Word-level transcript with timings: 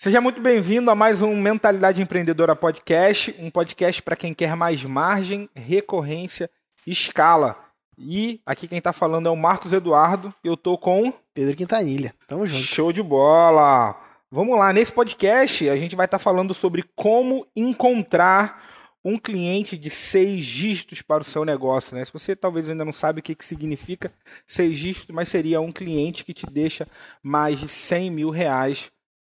Seja 0.00 0.20
muito 0.20 0.40
bem-vindo 0.40 0.92
a 0.92 0.94
mais 0.94 1.22
um 1.22 1.34
Mentalidade 1.34 2.00
Empreendedora 2.00 2.54
Podcast, 2.54 3.34
um 3.40 3.50
podcast 3.50 4.00
para 4.00 4.14
quem 4.14 4.32
quer 4.32 4.54
mais 4.54 4.84
margem, 4.84 5.50
recorrência 5.56 6.48
e 6.86 6.92
escala. 6.92 7.56
E 7.98 8.40
aqui 8.46 8.68
quem 8.68 8.78
está 8.78 8.92
falando 8.92 9.26
é 9.26 9.30
o 9.32 9.34
Marcos 9.34 9.72
Eduardo, 9.72 10.32
eu 10.44 10.56
tô 10.56 10.78
com 10.78 11.12
Pedro 11.34 11.56
Quintanilha. 11.56 12.14
Tamo 12.28 12.46
junto. 12.46 12.62
Show 12.62 12.92
de 12.92 13.02
bola. 13.02 14.00
Vamos 14.30 14.56
lá, 14.56 14.72
nesse 14.72 14.92
podcast 14.92 15.68
a 15.68 15.76
gente 15.76 15.96
vai 15.96 16.06
estar 16.06 16.18
tá 16.18 16.22
falando 16.22 16.54
sobre 16.54 16.84
como 16.94 17.44
encontrar 17.56 18.62
um 19.04 19.18
cliente 19.18 19.76
de 19.76 19.90
seis 19.90 20.46
dígitos 20.46 21.02
para 21.02 21.22
o 21.22 21.26
seu 21.26 21.44
negócio. 21.44 21.96
Né? 21.96 22.04
Se 22.04 22.12
você 22.12 22.36
talvez 22.36 22.70
ainda 22.70 22.84
não 22.84 22.92
sabe 22.92 23.18
o 23.18 23.22
que, 23.22 23.34
que 23.34 23.44
significa 23.44 24.12
seis 24.46 24.78
dígitos, 24.78 25.12
mas 25.12 25.28
seria 25.28 25.60
um 25.60 25.72
cliente 25.72 26.24
que 26.24 26.32
te 26.32 26.46
deixa 26.46 26.86
mais 27.20 27.58
de 27.58 27.66
100 27.66 28.12
mil 28.12 28.30
reais 28.30 28.92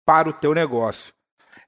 para 0.06 0.30
o 0.30 0.34
teu 0.34 0.54
negócio. 0.54 1.14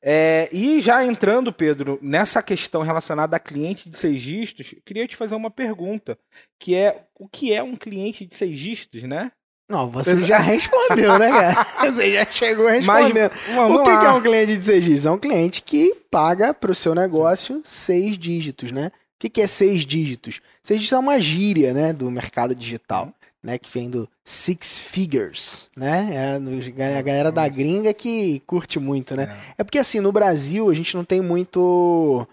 É, 0.05 0.50
e 0.52 0.82
já 0.82 1.05
entrando, 1.05 1.54
Pedro, 1.54 1.97
nessa 2.01 2.43
questão 2.43 2.82
relacionada 2.82 3.37
a 3.37 3.39
cliente 3.39 3.89
de 3.89 3.97
seis 3.97 4.21
dígitos, 4.21 4.75
queria 4.86 5.07
te 5.07 5.15
fazer 5.15 5.33
uma 5.33 5.50
pergunta, 5.50 6.18
que 6.59 6.75
é 6.75 7.06
o 7.18 7.28
que 7.28 7.54
é 7.54 7.64
um 7.64 7.75
cliente 7.75 8.25
de 8.25 8.36
seis 8.36 8.59
dígitos, 8.59 9.04
né? 9.04 9.32
Não, 9.69 9.89
você 9.89 10.18
já 10.25 10.39
respondeu, 10.39 11.18
né, 11.18 11.29
cara? 11.29 11.64
Você 11.89 12.11
já 12.11 12.25
chegou 12.29 12.68
respondendo. 12.68 13.32
Mas, 13.56 13.71
o 13.71 13.83
que, 13.83 13.97
que, 13.97 14.06
é 14.06 14.11
um 14.11 14.21
cliente 14.21 14.57
de 14.57 14.65
seis 14.65 14.84
dígitos? 14.84 15.06
É 15.06 15.11
um 15.11 15.18
cliente 15.18 15.64
que 15.64 15.95
paga 16.11 16.54
para 16.54 16.70
o 16.70 16.75
seu 16.75 16.93
negócio 16.93 17.61
seis 17.64 18.18
dígitos, 18.18 18.73
né? 18.73 18.87
O 18.87 18.92
que, 19.20 19.29
que 19.29 19.42
é 19.42 19.47
seis 19.47 19.86
dígitos? 19.86 20.42
Seis 20.61 20.81
dígitos 20.81 20.97
é 20.97 21.00
uma 21.00 21.18
gíria, 21.18 21.73
né, 21.73 21.93
do 21.93 22.11
mercado 22.11 22.54
digital 22.54 23.14
né, 23.43 23.57
que 23.57 23.70
vem 23.70 23.89
do 23.89 24.10
Six 24.24 24.79
Figures, 24.79 25.70
né? 25.75 26.39
É 26.78 26.97
a 26.97 27.01
galera 27.01 27.32
da 27.32 27.47
gringa 27.50 27.93
que 27.93 28.42
curte 28.47 28.79
muito, 28.79 29.15
né? 29.15 29.24
É. 29.57 29.61
é 29.61 29.64
porque 29.64 29.78
assim, 29.78 30.00
no 30.00 30.14
Brasil 30.14 30.70
a 30.70 30.74
gente 30.74 30.96
não 30.96 31.04
tem 31.04 31.20
muito 31.20 32.25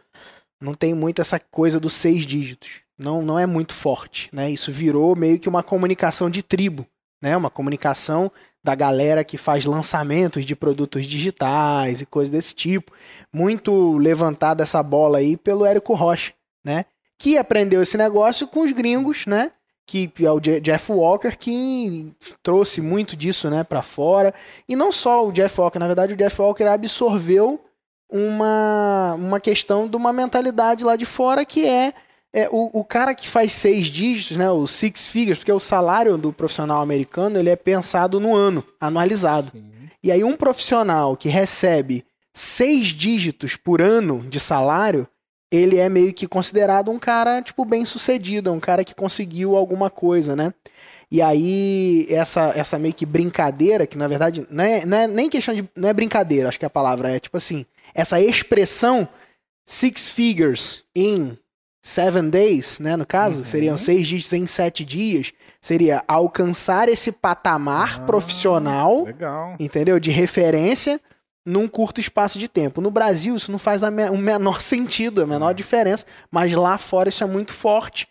não 0.61 0.75
tem 0.75 0.95
muito 0.95 1.21
essa 1.21 1.41
coisa 1.41 1.81
dos 1.81 1.95
seis 1.95 2.25
dígitos. 2.25 2.83
Não, 2.99 3.23
não 3.23 3.39
é 3.39 3.47
muito 3.47 3.73
forte, 3.75 4.29
né? 4.33 4.51
Isso 4.51 4.71
virou 4.71 5.17
meio 5.17 5.39
que 5.41 5.49
uma 5.49 5.63
comunicação 5.63 6.29
de 6.29 6.43
tribo, 6.43 6.87
né? 7.21 7.37
Uma 7.37 7.51
comunicação 7.51 8.31
da 8.63 8.75
galera 8.75 9.25
que 9.25 9.39
faz 9.39 9.65
lançamentos 9.65 10.45
de 10.45 10.55
produtos 10.55 11.07
digitais 11.07 12.03
e 12.03 12.07
coisas 12.07 12.31
desse 12.31 12.55
tipo. 12.55 12.93
Muito 13.33 13.97
levantada 13.97 14.63
essa 14.63 14.83
bola 14.83 15.19
aí 15.19 15.37
pelo 15.37 15.65
Érico 15.65 15.95
Rocha, 15.95 16.35
né? 16.63 16.85
Que 17.19 17.39
aprendeu 17.39 17.83
esse 17.83 17.97
negócio 17.97 18.47
com 18.47 18.61
os 18.61 18.73
gringos, 18.73 19.25
né? 19.27 19.51
Que 19.91 20.25
é 20.25 20.31
o 20.31 20.39
Jeff 20.39 20.93
Walker 20.93 21.37
que 21.37 22.13
trouxe 22.45 22.81
muito 22.81 23.17
disso, 23.17 23.51
né, 23.51 23.65
para 23.65 23.83
fora. 23.83 24.33
E 24.69 24.77
não 24.77 24.93
só 24.93 25.27
o 25.27 25.33
Jeff 25.33 25.61
Walker, 25.61 25.81
na 25.81 25.89
verdade 25.89 26.15
o 26.15 26.17
Jeff 26.17 26.41
Walker 26.41 26.63
absorveu 26.65 27.61
uma, 28.09 29.17
uma 29.19 29.41
questão 29.41 29.89
de 29.89 29.97
uma 29.97 30.13
mentalidade 30.13 30.85
lá 30.85 30.95
de 30.95 31.05
fora 31.05 31.45
que 31.45 31.67
é, 31.67 31.93
é 32.33 32.49
o, 32.53 32.81
o 32.81 32.85
cara 32.85 33.15
que 33.17 33.29
faz 33.29 33.53
seis 33.53 33.89
dígitos, 33.89 34.37
né, 34.37 34.49
o 34.49 34.65
six 34.67 35.09
figures, 35.09 35.39
porque 35.39 35.51
o 35.51 35.59
salário 35.59 36.17
do 36.17 36.33
profissional 36.33 36.81
americano 36.81 37.37
ele 37.37 37.51
é 37.51 37.57
pensado 37.57 38.21
no 38.21 38.37
ano, 38.37 38.65
anualizado. 38.81 39.51
Sim. 39.53 39.71
E 40.03 40.13
aí 40.13 40.23
um 40.23 40.37
profissional 40.37 41.17
que 41.17 41.29
recebe 41.29 42.05
seis 42.33 42.89
dígitos 42.89 43.57
por 43.57 43.83
ano 43.83 44.25
de 44.29 44.39
salário, 44.39 45.09
ele 45.51 45.79
é 45.79 45.89
meio 45.89 46.13
que 46.13 46.29
considerado 46.29 46.91
um 46.91 46.99
cara, 46.99 47.43
tipo, 47.43 47.65
bem 47.65 47.85
sucedido, 47.85 48.53
um 48.53 48.61
cara 48.61 48.85
que 48.85 48.95
conseguiu 48.95 49.57
alguma 49.57 49.91
coisa, 49.91 50.37
né? 50.37 50.55
E 51.11 51.21
aí, 51.21 52.07
essa, 52.09 52.53
essa 52.55 52.79
meio 52.79 52.95
que 52.95 53.05
brincadeira, 53.05 53.85
que 53.85 53.99
na 53.99 54.07
verdade 54.07 54.47
não 54.49 54.63
é, 54.63 54.87
não 54.87 54.97
é 54.97 55.07
nem 55.09 55.29
questão 55.29 55.53
de. 55.53 55.69
Não 55.75 55.89
é 55.89 55.93
brincadeira, 55.93 56.49
acho 56.49 56.59
que 56.59 56.65
a 56.65 56.71
palavra 56.71 57.11
é 57.11 57.19
tipo 57.19 57.37
assim. 57.37 57.67
Essa 57.93 58.21
expressão 58.21 59.09
six 59.67 60.09
figures 60.09 60.85
in 60.95 61.37
seven 61.83 62.31
days, 62.31 62.79
né? 62.79 62.97
No 62.97 63.05
caso, 63.05 63.39
uhum. 63.39 63.45
seriam 63.45 63.77
seis 63.77 64.07
dígitos 64.07 64.33
em 64.35 64.47
sete 64.47 64.85
dias. 64.85 65.33
Seria 65.61 66.05
alcançar 66.07 66.89
esse 66.89 67.11
patamar 67.11 68.01
ah, 68.01 68.07
profissional, 68.07 69.05
legal. 69.05 69.57
entendeu? 69.59 69.99
De 69.99 70.11
referência 70.13 71.01
num 71.45 71.67
curto 71.67 72.01
espaço 72.01 72.39
de 72.39 72.49
tempo. 72.49 72.81
No 72.81 72.91
Brasil, 72.91 73.35
isso 73.35 73.51
não 73.51 73.59
faz 73.59 73.83
o 73.83 74.17
menor 74.17 74.61
sentido, 74.63 75.23
a 75.23 75.27
menor 75.27 75.53
diferença, 75.53 76.07
mas 76.31 76.53
lá 76.55 76.79
fora 76.79 77.09
isso 77.09 77.25
é 77.25 77.27
muito 77.27 77.53
forte. 77.53 78.09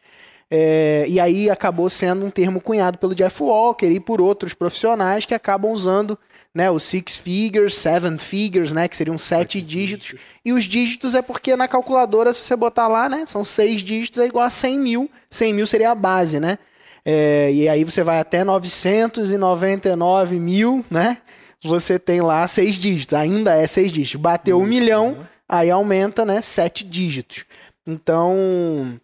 É, 0.52 1.06
e 1.08 1.20
aí 1.20 1.48
acabou 1.50 1.90
sendo 1.90 2.26
um 2.26 2.32
termo 2.32 2.60
cunhado 2.60 2.98
pelo 2.98 3.14
Jeff 3.14 3.44
Walker 3.44 3.86
e 3.86 4.00
por 4.00 4.20
outros 4.20 4.56
profissionais 4.56 5.24
que 5.24 5.36
acabam 5.36 5.72
usando 5.72 6.18
né, 6.54 6.72
os 6.72 6.82
six 6.82 7.18
figures, 7.18 7.76
seven 7.76 8.18
figures, 8.18 8.72
né, 8.72 8.88
que 8.88 8.96
seriam 8.96 9.18
sete 9.18 9.62
dígitos. 9.62 10.16
E 10.44 10.52
os 10.52 10.64
dígitos 10.64 11.14
é 11.14 11.22
porque 11.22 11.56
na 11.56 11.68
calculadora, 11.68 12.34
se 12.34 12.42
você 12.42 12.56
botar 12.56 12.88
lá, 12.88 13.08
né, 13.08 13.26
são 13.28 13.44
seis 13.44 13.82
dígitos, 13.82 14.20
é 14.20 14.26
igual 14.26 14.46
a 14.46 14.50
100 14.50 14.80
mil. 14.80 15.12
100 15.30 15.54
mil 15.54 15.68
seria 15.68 15.92
a 15.92 15.96
base, 15.96 16.40
né? 16.40 16.58
É, 17.06 17.52
e 17.54 17.70
aí 17.70 17.84
você 17.84 18.04
vai 18.04 18.20
até 18.20 18.44
999 18.44 20.40
mil, 20.40 20.84
né? 20.90 21.18
Você 21.64 22.00
tem 22.00 22.22
lá 22.22 22.48
seis 22.48 22.76
dígitos, 22.76 23.14
ainda 23.14 23.56
é 23.56 23.68
seis 23.68 23.92
dígitos. 23.92 24.22
Bateu 24.22 24.60
um 24.60 24.66
milhão, 24.66 25.12
né? 25.12 25.30
aí 25.48 25.70
aumenta, 25.70 26.26
né, 26.26 26.42
sete 26.42 26.84
dígitos. 26.84 27.46
Então, 27.88 29.00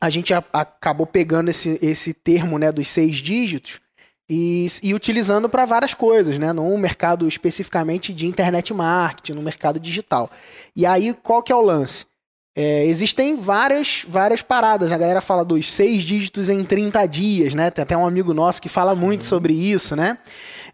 a 0.00 0.08
gente 0.08 0.32
a, 0.32 0.42
acabou 0.52 1.06
pegando 1.06 1.50
esse, 1.50 1.78
esse 1.82 2.14
termo, 2.14 2.58
né, 2.58 2.72
dos 2.72 2.88
seis 2.88 3.16
dígitos 3.16 3.80
e, 4.28 4.66
e 4.82 4.94
utilizando 4.94 5.48
para 5.48 5.64
várias 5.64 5.92
coisas, 5.92 6.38
né, 6.38 6.52
no 6.52 6.76
mercado 6.78 7.28
especificamente 7.28 8.14
de 8.14 8.26
internet 8.26 8.72
marketing, 8.72 9.32
no 9.32 9.42
mercado 9.42 9.78
digital. 9.78 10.30
E 10.74 10.86
aí, 10.86 11.12
qual 11.14 11.42
que 11.42 11.52
é 11.52 11.56
o 11.56 11.60
lance? 11.60 12.06
É, 12.54 12.84
existem 12.84 13.36
várias, 13.36 14.04
várias 14.06 14.42
paradas. 14.42 14.92
A 14.92 14.98
galera 14.98 15.22
fala 15.22 15.44
dos 15.44 15.70
seis 15.70 16.02
dígitos 16.02 16.50
em 16.50 16.62
30 16.64 17.06
dias, 17.06 17.54
né? 17.54 17.70
Tem 17.70 17.82
até 17.82 17.96
um 17.96 18.06
amigo 18.06 18.34
nosso 18.34 18.60
que 18.60 18.68
fala 18.68 18.94
Sim. 18.94 19.00
muito 19.00 19.24
sobre 19.24 19.54
isso, 19.54 19.96
né? 19.96 20.18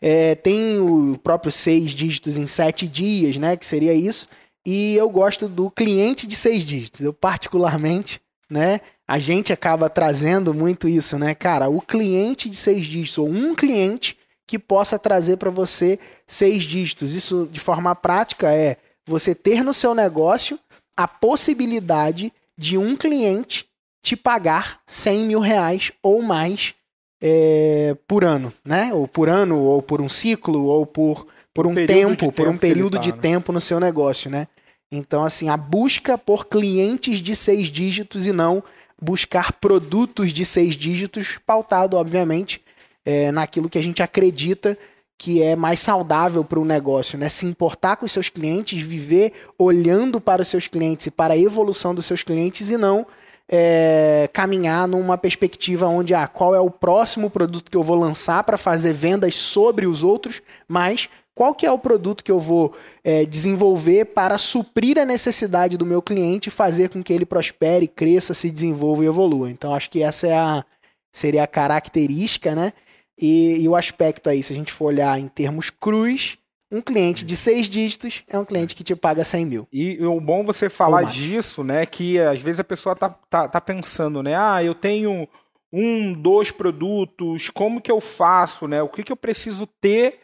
É, 0.00 0.34
tem 0.34 0.78
o 0.78 1.18
próprio 1.22 1.50
seis 1.50 1.90
dígitos 1.90 2.36
em 2.36 2.46
sete 2.46 2.86
dias, 2.86 3.36
né? 3.36 3.56
Que 3.56 3.66
seria 3.66 3.92
isso. 3.92 4.26
E 4.66 4.94
eu 4.96 5.08
gosto 5.10 5.48
do 5.48 5.70
cliente 5.70 6.26
de 6.26 6.36
seis 6.36 6.64
dígitos. 6.64 7.00
Eu, 7.00 7.12
particularmente, 7.12 8.20
né? 8.50 8.80
A 9.06 9.18
gente 9.18 9.52
acaba 9.52 9.88
trazendo 9.88 10.52
muito 10.52 10.88
isso, 10.88 11.18
né? 11.18 11.34
Cara, 11.34 11.68
o 11.68 11.80
cliente 11.80 12.48
de 12.48 12.56
seis 12.56 12.86
dígitos, 12.86 13.18
ou 13.18 13.28
um 13.28 13.54
cliente 13.54 14.16
que 14.46 14.58
possa 14.58 14.98
trazer 14.98 15.36
para 15.36 15.50
você 15.50 15.98
seis 16.26 16.62
dígitos. 16.62 17.14
Isso, 17.14 17.48
de 17.50 17.60
forma 17.60 17.94
prática, 17.94 18.52
é 18.52 18.76
você 19.06 19.34
ter 19.34 19.62
no 19.62 19.74
seu 19.74 19.94
negócio 19.94 20.58
a 20.96 21.06
possibilidade 21.06 22.32
de 22.56 22.76
um 22.76 22.96
cliente 22.96 23.66
te 24.02 24.16
pagar 24.16 24.80
100 24.86 25.24
mil 25.24 25.40
reais 25.40 25.92
ou 26.02 26.22
mais 26.22 26.74
é, 27.20 27.96
por 28.06 28.24
ano, 28.24 28.52
né? 28.64 28.90
Ou 28.92 29.06
por 29.08 29.28
ano, 29.28 29.60
ou 29.60 29.82
por 29.82 30.00
um 30.00 30.08
ciclo, 30.08 30.64
ou 30.64 30.86
por, 30.86 31.26
por 31.52 31.66
um, 31.66 31.70
um 31.70 31.86
tempo, 31.86 32.32
por 32.32 32.48
um 32.48 32.56
período 32.56 32.96
tá, 32.96 33.00
de 33.00 33.12
né? 33.12 33.18
tempo 33.20 33.52
no 33.52 33.60
seu 33.60 33.80
negócio, 33.80 34.30
né? 34.30 34.46
Então, 34.90 35.22
assim, 35.22 35.48
a 35.48 35.56
busca 35.56 36.16
por 36.16 36.46
clientes 36.46 37.18
de 37.18 37.36
seis 37.36 37.66
dígitos 37.66 38.26
e 38.26 38.32
não 38.32 38.62
buscar 39.00 39.52
produtos 39.52 40.32
de 40.32 40.44
seis 40.44 40.74
dígitos, 40.74 41.38
pautado, 41.46 41.96
obviamente, 41.96 42.62
é, 43.04 43.30
naquilo 43.30 43.68
que 43.68 43.78
a 43.78 43.82
gente 43.82 44.02
acredita 44.02 44.76
que 45.20 45.42
é 45.42 45.56
mais 45.56 45.80
saudável 45.80 46.44
para 46.44 46.60
o 46.60 46.64
negócio, 46.64 47.18
né? 47.18 47.28
Se 47.28 47.44
importar 47.44 47.96
com 47.96 48.06
os 48.06 48.12
seus 48.12 48.28
clientes, 48.28 48.80
viver 48.80 49.32
olhando 49.58 50.20
para 50.20 50.42
os 50.42 50.48
seus 50.48 50.68
clientes 50.68 51.06
e 51.06 51.10
para 51.10 51.34
a 51.34 51.38
evolução 51.38 51.92
dos 51.92 52.06
seus 52.06 52.22
clientes 52.22 52.70
e 52.70 52.76
não 52.76 53.04
é, 53.50 54.28
caminhar 54.32 54.86
numa 54.86 55.16
perspectiva 55.16 55.86
onde 55.86 56.14
ah, 56.14 56.26
qual 56.26 56.54
é 56.54 56.60
o 56.60 56.70
próximo 56.70 57.30
produto 57.30 57.70
que 57.70 57.76
eu 57.76 57.82
vou 57.82 57.96
lançar 57.96 58.44
para 58.44 58.58
fazer 58.58 58.92
vendas 58.92 59.34
sobre 59.34 59.86
os 59.86 60.04
outros, 60.04 60.42
mas 60.66 61.08
qual 61.34 61.54
que 61.54 61.64
é 61.64 61.70
o 61.70 61.78
produto 61.78 62.24
que 62.24 62.32
eu 62.32 62.40
vou 62.40 62.74
é, 63.04 63.24
desenvolver 63.24 64.06
para 64.06 64.36
suprir 64.36 64.98
a 64.98 65.04
necessidade 65.04 65.78
do 65.78 65.86
meu 65.86 66.02
cliente 66.02 66.48
e 66.48 66.52
fazer 66.52 66.90
com 66.90 67.02
que 67.02 67.12
ele 67.12 67.24
prospere, 67.24 67.86
cresça, 67.86 68.34
se 68.34 68.50
desenvolva 68.50 69.04
e 69.04 69.06
evolua. 69.06 69.48
Então 69.48 69.72
acho 69.72 69.88
que 69.88 70.02
essa 70.02 70.26
é 70.26 70.36
a, 70.36 70.64
seria 71.12 71.44
a 71.44 71.46
característica, 71.46 72.54
né? 72.54 72.72
E, 73.16 73.62
e 73.62 73.68
o 73.68 73.76
aspecto 73.76 74.28
aí, 74.28 74.42
se 74.42 74.52
a 74.52 74.56
gente 74.56 74.72
for 74.72 74.86
olhar 74.86 75.18
em 75.18 75.28
termos 75.28 75.70
cruz, 75.70 76.38
um 76.70 76.80
cliente 76.80 77.24
de 77.24 77.34
seis 77.34 77.68
dígitos 77.68 78.24
é 78.28 78.38
um 78.38 78.44
cliente 78.44 78.76
que 78.76 78.84
te 78.84 78.94
paga 78.94 79.24
100 79.24 79.46
mil. 79.46 79.68
E 79.72 80.04
o 80.04 80.20
bom 80.20 80.44
você 80.44 80.68
falar 80.68 81.04
disso, 81.04 81.64
né? 81.64 81.86
Que 81.86 82.18
às 82.18 82.40
vezes 82.40 82.60
a 82.60 82.64
pessoa 82.64 82.94
tá, 82.94 83.08
tá, 83.08 83.48
tá 83.48 83.60
pensando, 83.60 84.22
né? 84.22 84.36
Ah, 84.36 84.62
eu 84.62 84.74
tenho 84.74 85.26
um, 85.72 86.12
dois 86.12 86.50
produtos, 86.50 87.48
como 87.50 87.80
que 87.80 87.90
eu 87.90 88.00
faço, 88.00 88.68
né? 88.68 88.82
O 88.82 88.88
que, 88.88 89.02
que 89.02 89.12
eu 89.12 89.16
preciso 89.16 89.66
ter 89.66 90.20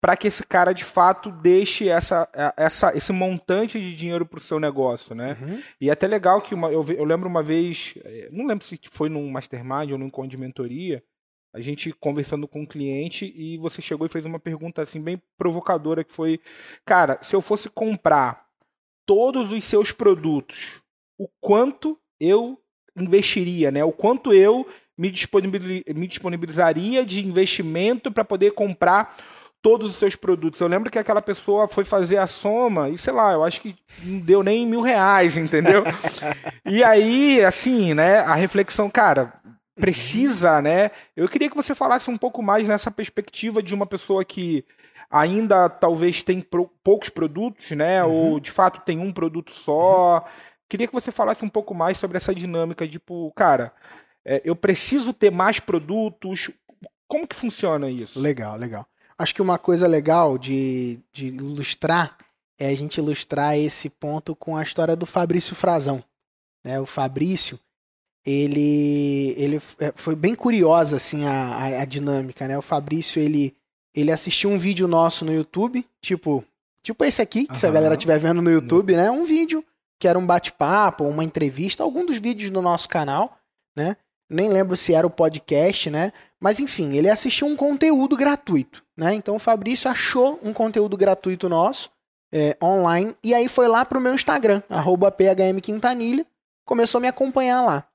para 0.00 0.16
que 0.16 0.26
esse 0.26 0.44
cara 0.44 0.72
de 0.72 0.84
fato 0.84 1.30
deixe 1.30 1.88
essa, 1.88 2.28
essa, 2.56 2.96
esse 2.96 3.12
montante 3.12 3.80
de 3.80 3.94
dinheiro 3.94 4.26
para 4.26 4.38
o 4.38 4.42
seu 4.42 4.58
negócio, 4.58 5.14
né? 5.14 5.36
Uhum. 5.40 5.62
E 5.80 5.88
é 5.88 5.92
até 5.92 6.08
legal 6.08 6.42
que 6.42 6.54
uma, 6.54 6.72
eu, 6.72 6.84
eu 6.90 7.04
lembro 7.04 7.28
uma 7.28 7.42
vez, 7.42 7.94
eh, 8.04 8.28
não 8.32 8.46
lembro 8.46 8.64
se 8.64 8.80
foi 8.90 9.08
num 9.08 9.30
mastermind 9.30 9.92
ou 9.92 9.98
num 9.98 10.06
encontro 10.06 10.30
de 10.30 10.36
mentoria, 10.36 11.04
a 11.52 11.60
gente 11.60 11.92
conversando 11.92 12.48
com 12.48 12.62
um 12.62 12.66
cliente 12.66 13.32
e 13.36 13.58
você 13.58 13.82
chegou 13.82 14.06
e 14.06 14.10
fez 14.10 14.24
uma 14.24 14.38
pergunta 14.38 14.82
assim 14.82 15.00
bem 15.00 15.20
provocadora 15.36 16.02
que 16.02 16.12
foi, 16.12 16.40
cara, 16.84 17.18
se 17.20 17.36
eu 17.36 17.40
fosse 17.40 17.68
comprar 17.68 18.46
todos 19.04 19.52
os 19.52 19.64
seus 19.64 19.92
produtos, 19.92 20.80
o 21.18 21.28
quanto 21.40 21.98
eu 22.18 22.58
investiria, 22.96 23.70
né? 23.70 23.84
O 23.84 23.92
quanto 23.92 24.32
eu 24.32 24.66
me, 24.96 25.10
disponibilizaria 25.10 27.04
de 27.04 27.26
investimento 27.26 28.10
para 28.10 28.24
poder 28.24 28.52
comprar 28.52 29.16
todos 29.60 29.90
os 29.90 29.96
seus 29.96 30.16
produtos. 30.16 30.60
Eu 30.60 30.66
lembro 30.66 30.90
que 30.90 30.98
aquela 30.98 31.22
pessoa 31.22 31.68
foi 31.68 31.84
fazer 31.84 32.16
a 32.16 32.26
soma 32.26 32.88
e, 32.88 32.98
sei 32.98 33.12
lá, 33.12 33.32
eu 33.32 33.44
acho 33.44 33.60
que 33.60 33.76
não 34.02 34.18
deu 34.18 34.42
nem 34.42 34.66
mil 34.66 34.80
reais, 34.80 35.36
entendeu? 35.36 35.84
e 36.66 36.82
aí, 36.82 37.44
assim, 37.44 37.94
né, 37.94 38.18
a 38.18 38.34
reflexão, 38.34 38.90
cara, 38.90 39.32
precisa, 39.82 40.62
né? 40.62 40.92
Eu 41.16 41.28
queria 41.28 41.50
que 41.50 41.56
você 41.56 41.74
falasse 41.74 42.08
um 42.08 42.16
pouco 42.16 42.40
mais 42.40 42.68
nessa 42.68 42.88
perspectiva 42.88 43.60
de 43.60 43.74
uma 43.74 43.84
pessoa 43.84 44.24
que 44.24 44.64
ainda 45.10 45.68
talvez 45.68 46.22
tem 46.22 46.40
pro, 46.40 46.70
poucos 46.84 47.08
produtos, 47.08 47.72
né? 47.72 48.04
Uhum. 48.04 48.12
Ou 48.12 48.40
de 48.40 48.48
fato 48.48 48.80
tem 48.82 49.00
um 49.00 49.12
produto 49.12 49.52
só. 49.52 50.18
Uhum. 50.18 50.22
Queria 50.68 50.86
que 50.86 50.94
você 50.94 51.10
falasse 51.10 51.44
um 51.44 51.48
pouco 51.48 51.74
mais 51.74 51.98
sobre 51.98 52.16
essa 52.16 52.32
dinâmica, 52.32 52.86
tipo, 52.86 53.32
cara, 53.34 53.72
é, 54.24 54.40
eu 54.44 54.54
preciso 54.54 55.12
ter 55.12 55.32
mais 55.32 55.58
produtos. 55.58 56.48
Como 57.08 57.26
que 57.26 57.34
funciona 57.34 57.90
isso? 57.90 58.20
Legal, 58.20 58.56
legal. 58.56 58.86
Acho 59.18 59.34
que 59.34 59.42
uma 59.42 59.58
coisa 59.58 59.88
legal 59.88 60.38
de, 60.38 61.00
de 61.12 61.26
ilustrar 61.26 62.16
é 62.56 62.68
a 62.68 62.74
gente 62.76 62.98
ilustrar 62.98 63.58
esse 63.58 63.90
ponto 63.90 64.36
com 64.36 64.56
a 64.56 64.62
história 64.62 64.94
do 64.94 65.06
Fabrício 65.06 65.56
Frazão. 65.56 66.04
Né? 66.64 66.78
O 66.80 66.86
Fabrício, 66.86 67.58
ele, 68.24 69.34
ele 69.36 69.60
é, 69.80 69.92
foi 69.96 70.14
bem 70.14 70.34
curiosa 70.34 70.96
assim 70.96 71.26
a, 71.26 71.54
a, 71.54 71.82
a, 71.82 71.84
dinâmica, 71.84 72.46
né? 72.46 72.56
O 72.56 72.62
Fabrício 72.62 73.20
ele, 73.20 73.54
ele 73.94 74.12
assistiu 74.12 74.50
um 74.50 74.58
vídeo 74.58 74.86
nosso 74.86 75.24
no 75.24 75.32
YouTube, 75.32 75.84
tipo 76.00 76.44
tipo 76.84 77.04
esse 77.04 77.22
aqui 77.22 77.44
que 77.44 77.52
uhum. 77.52 77.56
se 77.56 77.66
a 77.66 77.70
galera 77.70 77.94
estiver 77.94 78.18
vendo 78.18 78.42
no 78.42 78.50
YouTube, 78.50 78.94
né? 78.94 79.10
Um 79.10 79.24
vídeo 79.24 79.64
que 80.00 80.08
era 80.08 80.18
um 80.18 80.26
bate-papo, 80.26 81.04
uma 81.04 81.24
entrevista, 81.24 81.82
algum 81.82 82.04
dos 82.04 82.18
vídeos 82.18 82.50
do 82.50 82.60
nosso 82.62 82.88
canal, 82.88 83.38
né? 83.76 83.96
Nem 84.30 84.48
lembro 84.48 84.76
se 84.76 84.94
era 84.94 85.06
o 85.06 85.10
podcast, 85.10 85.90
né? 85.90 86.12
Mas 86.40 86.58
enfim, 86.58 86.96
ele 86.96 87.10
assistiu 87.10 87.46
um 87.46 87.54
conteúdo 87.54 88.16
gratuito, 88.16 88.84
né? 88.96 89.14
Então 89.14 89.36
o 89.36 89.40
Fabrício 89.40 89.90
achou 89.90 90.40
um 90.42 90.52
conteúdo 90.52 90.96
gratuito 90.96 91.48
nosso 91.48 91.90
é, 92.32 92.56
online 92.62 93.14
e 93.22 93.34
aí 93.34 93.48
foi 93.48 93.68
lá 93.68 93.84
pro 93.84 94.00
meu 94.00 94.14
Instagram, 94.14 94.62
@phmquintanilha, 94.68 96.24
começou 96.64 96.98
a 96.98 97.02
me 97.02 97.08
acompanhar 97.08 97.60
lá. 97.62 97.86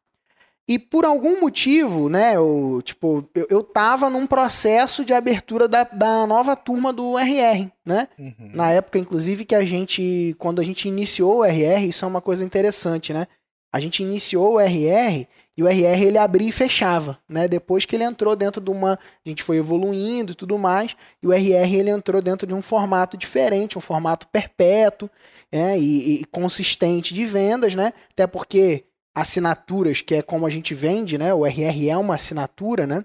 E 0.69 0.77
por 0.77 1.05
algum 1.05 1.39
motivo, 1.39 2.09
né, 2.09 2.35
eu, 2.35 2.81
tipo, 2.83 3.27
eu, 3.33 3.47
eu 3.49 3.63
tava 3.63 4.09
num 4.09 4.27
processo 4.27 5.05
de 5.05 5.13
abertura 5.13 5.65
da, 5.65 5.85
da 5.85 6.27
nova 6.27 6.57
turma 6.57 6.91
do 6.91 7.17
RR, 7.17 7.71
né? 7.85 8.09
Uhum. 8.19 8.51
Na 8.53 8.71
época, 8.71 8.99
inclusive, 8.99 9.45
que 9.45 9.55
a 9.55 9.63
gente, 9.63 10.35
quando 10.37 10.59
a 10.59 10.63
gente 10.63 10.89
iniciou 10.89 11.37
o 11.37 11.45
RR, 11.45 11.87
isso 11.87 12.03
é 12.03 12.07
uma 12.07 12.19
coisa 12.19 12.43
interessante, 12.43 13.13
né? 13.13 13.27
A 13.71 13.79
gente 13.79 14.03
iniciou 14.03 14.55
o 14.55 14.59
RR 14.59 15.25
e 15.55 15.63
o 15.63 15.67
RR 15.67 16.03
ele 16.03 16.17
abria 16.17 16.49
e 16.49 16.51
fechava, 16.51 17.17
né? 17.29 17.47
Depois 17.47 17.85
que 17.85 17.95
ele 17.95 18.03
entrou 18.03 18.35
dentro 18.35 18.61
de 18.61 18.69
uma, 18.69 18.99
a 19.25 19.29
gente 19.29 19.43
foi 19.43 19.57
evoluindo 19.57 20.33
e 20.33 20.35
tudo 20.35 20.57
mais, 20.57 20.97
e 21.23 21.27
o 21.27 21.31
RR 21.31 21.75
ele 21.75 21.91
entrou 21.91 22.21
dentro 22.21 22.45
de 22.45 22.53
um 22.53 22.61
formato 22.61 23.15
diferente, 23.15 23.77
um 23.77 23.81
formato 23.81 24.27
perpétuo, 24.27 25.09
né? 25.49 25.79
e, 25.79 26.21
e 26.21 26.25
consistente 26.25 27.13
de 27.13 27.25
vendas, 27.25 27.73
né? 27.73 27.93
Até 28.11 28.27
porque 28.27 28.83
assinaturas, 29.19 30.01
que 30.01 30.13
é 30.13 30.21
como 30.21 30.45
a 30.45 30.49
gente 30.49 30.75
vende, 30.75 31.17
né? 31.17 31.33
O 31.33 31.43
RR 31.43 31.89
é 31.89 31.97
uma 31.97 32.13
assinatura, 32.13 32.85
né? 32.85 33.03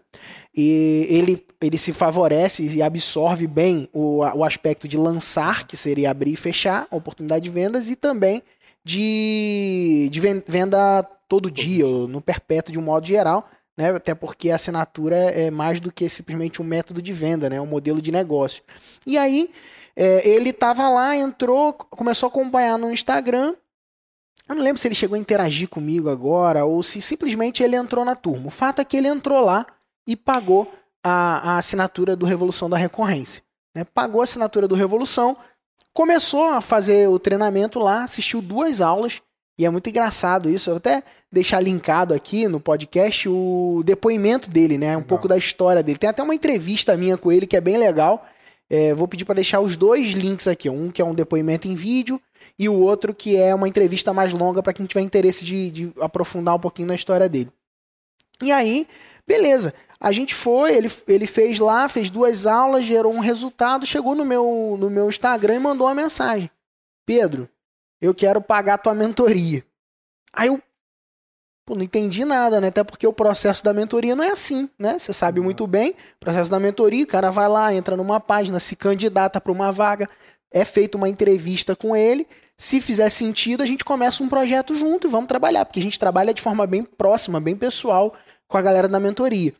E 0.54 1.06
ele, 1.08 1.46
ele 1.58 1.78
se 1.78 1.92
favorece 1.92 2.62
e 2.62 2.82
absorve 2.82 3.46
bem 3.46 3.88
o, 3.94 4.18
o 4.18 4.44
aspecto 4.44 4.86
de 4.86 4.98
lançar, 4.98 5.66
que 5.66 5.74
seria 5.74 6.10
abrir 6.10 6.32
e 6.32 6.36
fechar 6.36 6.86
oportunidade 6.90 7.44
de 7.44 7.50
vendas, 7.50 7.88
e 7.88 7.96
também 7.96 8.42
de, 8.84 10.10
de 10.12 10.20
venda 10.20 11.02
todo 11.26 11.50
dia, 11.50 11.86
no 11.86 12.20
perpétuo 12.20 12.72
de 12.72 12.78
um 12.78 12.82
modo 12.82 13.06
geral, 13.06 13.48
né? 13.74 13.90
Até 13.90 14.14
porque 14.14 14.50
a 14.50 14.56
assinatura 14.56 15.16
é 15.16 15.50
mais 15.50 15.80
do 15.80 15.90
que 15.90 16.06
simplesmente 16.10 16.60
um 16.60 16.64
método 16.64 17.00
de 17.00 17.12
venda, 17.12 17.48
né? 17.48 17.58
Um 17.58 17.66
modelo 17.66 18.02
de 18.02 18.12
negócio. 18.12 18.62
E 19.06 19.16
aí, 19.16 19.48
é, 19.96 20.28
ele 20.28 20.50
estava 20.50 20.90
lá, 20.90 21.16
entrou, 21.16 21.72
começou 21.72 22.26
a 22.26 22.30
acompanhar 22.30 22.78
no 22.78 22.92
Instagram 22.92 23.54
eu 24.48 24.54
não 24.54 24.62
lembro 24.62 24.80
se 24.80 24.88
ele 24.88 24.94
chegou 24.94 25.14
a 25.14 25.18
interagir 25.18 25.68
comigo 25.68 26.10
agora 26.10 26.64
ou 26.64 26.82
se 26.82 27.00
simplesmente 27.00 27.62
ele 27.62 27.76
entrou 27.76 28.04
na 28.04 28.14
turma. 28.14 28.48
O 28.48 28.50
fato 28.50 28.80
é 28.80 28.84
que 28.84 28.96
ele 28.96 29.08
entrou 29.08 29.44
lá 29.44 29.66
e 30.06 30.16
pagou 30.16 30.72
a, 31.02 31.52
a 31.52 31.58
assinatura 31.58 32.16
do 32.16 32.26
Revolução 32.26 32.68
da 32.68 32.76
Recorrência. 32.76 33.42
Né? 33.74 33.84
Pagou 33.84 34.20
a 34.20 34.24
assinatura 34.24 34.66
do 34.66 34.74
Revolução, 34.74 35.36
começou 35.94 36.50
a 36.50 36.60
fazer 36.60 37.08
o 37.08 37.18
treinamento 37.18 37.78
lá, 37.78 38.04
assistiu 38.04 38.42
duas 38.42 38.80
aulas. 38.80 39.22
E 39.58 39.66
é 39.66 39.70
muito 39.70 39.88
engraçado 39.88 40.48
isso. 40.48 40.70
Eu 40.70 40.74
vou 40.74 40.78
até 40.78 41.02
deixar 41.30 41.60
linkado 41.60 42.14
aqui 42.14 42.48
no 42.48 42.58
podcast 42.58 43.28
o 43.28 43.82
depoimento 43.84 44.50
dele, 44.50 44.78
né? 44.78 44.88
Um 44.88 45.00
legal. 45.00 45.04
pouco 45.04 45.28
da 45.28 45.36
história 45.36 45.82
dele. 45.82 45.98
Tem 45.98 46.08
até 46.10 46.22
uma 46.22 46.34
entrevista 46.34 46.96
minha 46.96 47.18
com 47.18 47.30
ele 47.30 47.46
que 47.46 47.56
é 47.56 47.60
bem 47.60 47.76
legal. 47.76 48.26
É, 48.68 48.94
vou 48.94 49.06
pedir 49.06 49.26
para 49.26 49.34
deixar 49.34 49.60
os 49.60 49.76
dois 49.76 50.12
links 50.12 50.48
aqui. 50.48 50.70
Um 50.70 50.90
que 50.90 51.02
é 51.02 51.04
um 51.04 51.14
depoimento 51.14 51.68
em 51.68 51.74
vídeo 51.74 52.20
e 52.58 52.68
o 52.68 52.78
outro 52.78 53.14
que 53.14 53.36
é 53.36 53.54
uma 53.54 53.68
entrevista 53.68 54.12
mais 54.12 54.32
longa 54.32 54.62
para 54.62 54.72
quem 54.72 54.86
tiver 54.86 55.00
interesse 55.00 55.44
de, 55.44 55.70
de 55.70 55.92
aprofundar 56.00 56.54
um 56.54 56.60
pouquinho 56.60 56.88
na 56.88 56.94
história 56.94 57.28
dele. 57.28 57.52
E 58.42 58.50
aí, 58.50 58.86
beleza. 59.26 59.72
A 60.00 60.10
gente 60.10 60.34
foi, 60.34 60.74
ele, 60.74 60.90
ele 61.06 61.26
fez 61.26 61.60
lá, 61.60 61.88
fez 61.88 62.10
duas 62.10 62.46
aulas, 62.46 62.84
gerou 62.84 63.14
um 63.14 63.20
resultado, 63.20 63.86
chegou 63.86 64.14
no 64.16 64.24
meu, 64.24 64.76
no 64.78 64.90
meu 64.90 65.08
Instagram 65.08 65.54
e 65.54 65.60
mandou 65.60 65.86
uma 65.86 65.94
mensagem. 65.94 66.50
Pedro, 67.06 67.48
eu 68.00 68.12
quero 68.12 68.40
pagar 68.40 68.78
tua 68.78 68.94
mentoria. 68.94 69.64
Aí 70.32 70.48
eu 70.48 70.60
pô, 71.64 71.74
não 71.76 71.82
entendi 71.82 72.24
nada, 72.24 72.60
né? 72.60 72.68
Até 72.68 72.82
porque 72.82 73.06
o 73.06 73.12
processo 73.12 73.62
da 73.64 73.72
mentoria 73.72 74.16
não 74.16 74.24
é 74.24 74.30
assim, 74.30 74.68
né? 74.78 74.98
Você 74.98 75.12
sabe 75.12 75.40
muito 75.40 75.66
bem, 75.66 75.94
processo 76.18 76.50
da 76.50 76.58
mentoria, 76.58 77.04
o 77.04 77.06
cara 77.06 77.30
vai 77.30 77.48
lá, 77.48 77.72
entra 77.72 77.96
numa 77.96 78.20
página, 78.20 78.58
se 78.58 78.74
candidata 78.74 79.40
para 79.40 79.52
uma 79.52 79.70
vaga, 79.70 80.08
é 80.52 80.64
feita 80.64 80.96
uma 80.96 81.08
entrevista 81.08 81.74
com 81.74 81.96
ele, 81.96 82.26
se 82.56 82.80
fizer 82.80 83.10
sentido, 83.10 83.62
a 83.62 83.66
gente 83.66 83.84
começa 83.84 84.22
um 84.22 84.28
projeto 84.28 84.74
junto 84.74 85.06
e 85.06 85.10
vamos 85.10 85.28
trabalhar, 85.28 85.64
porque 85.64 85.80
a 85.80 85.82
gente 85.82 85.98
trabalha 85.98 86.32
de 86.32 86.42
forma 86.42 86.66
bem 86.66 86.84
próxima, 86.84 87.40
bem 87.40 87.56
pessoal 87.56 88.14
com 88.46 88.56
a 88.56 88.62
galera 88.62 88.88
da 88.88 89.00
mentoria. 89.00 89.54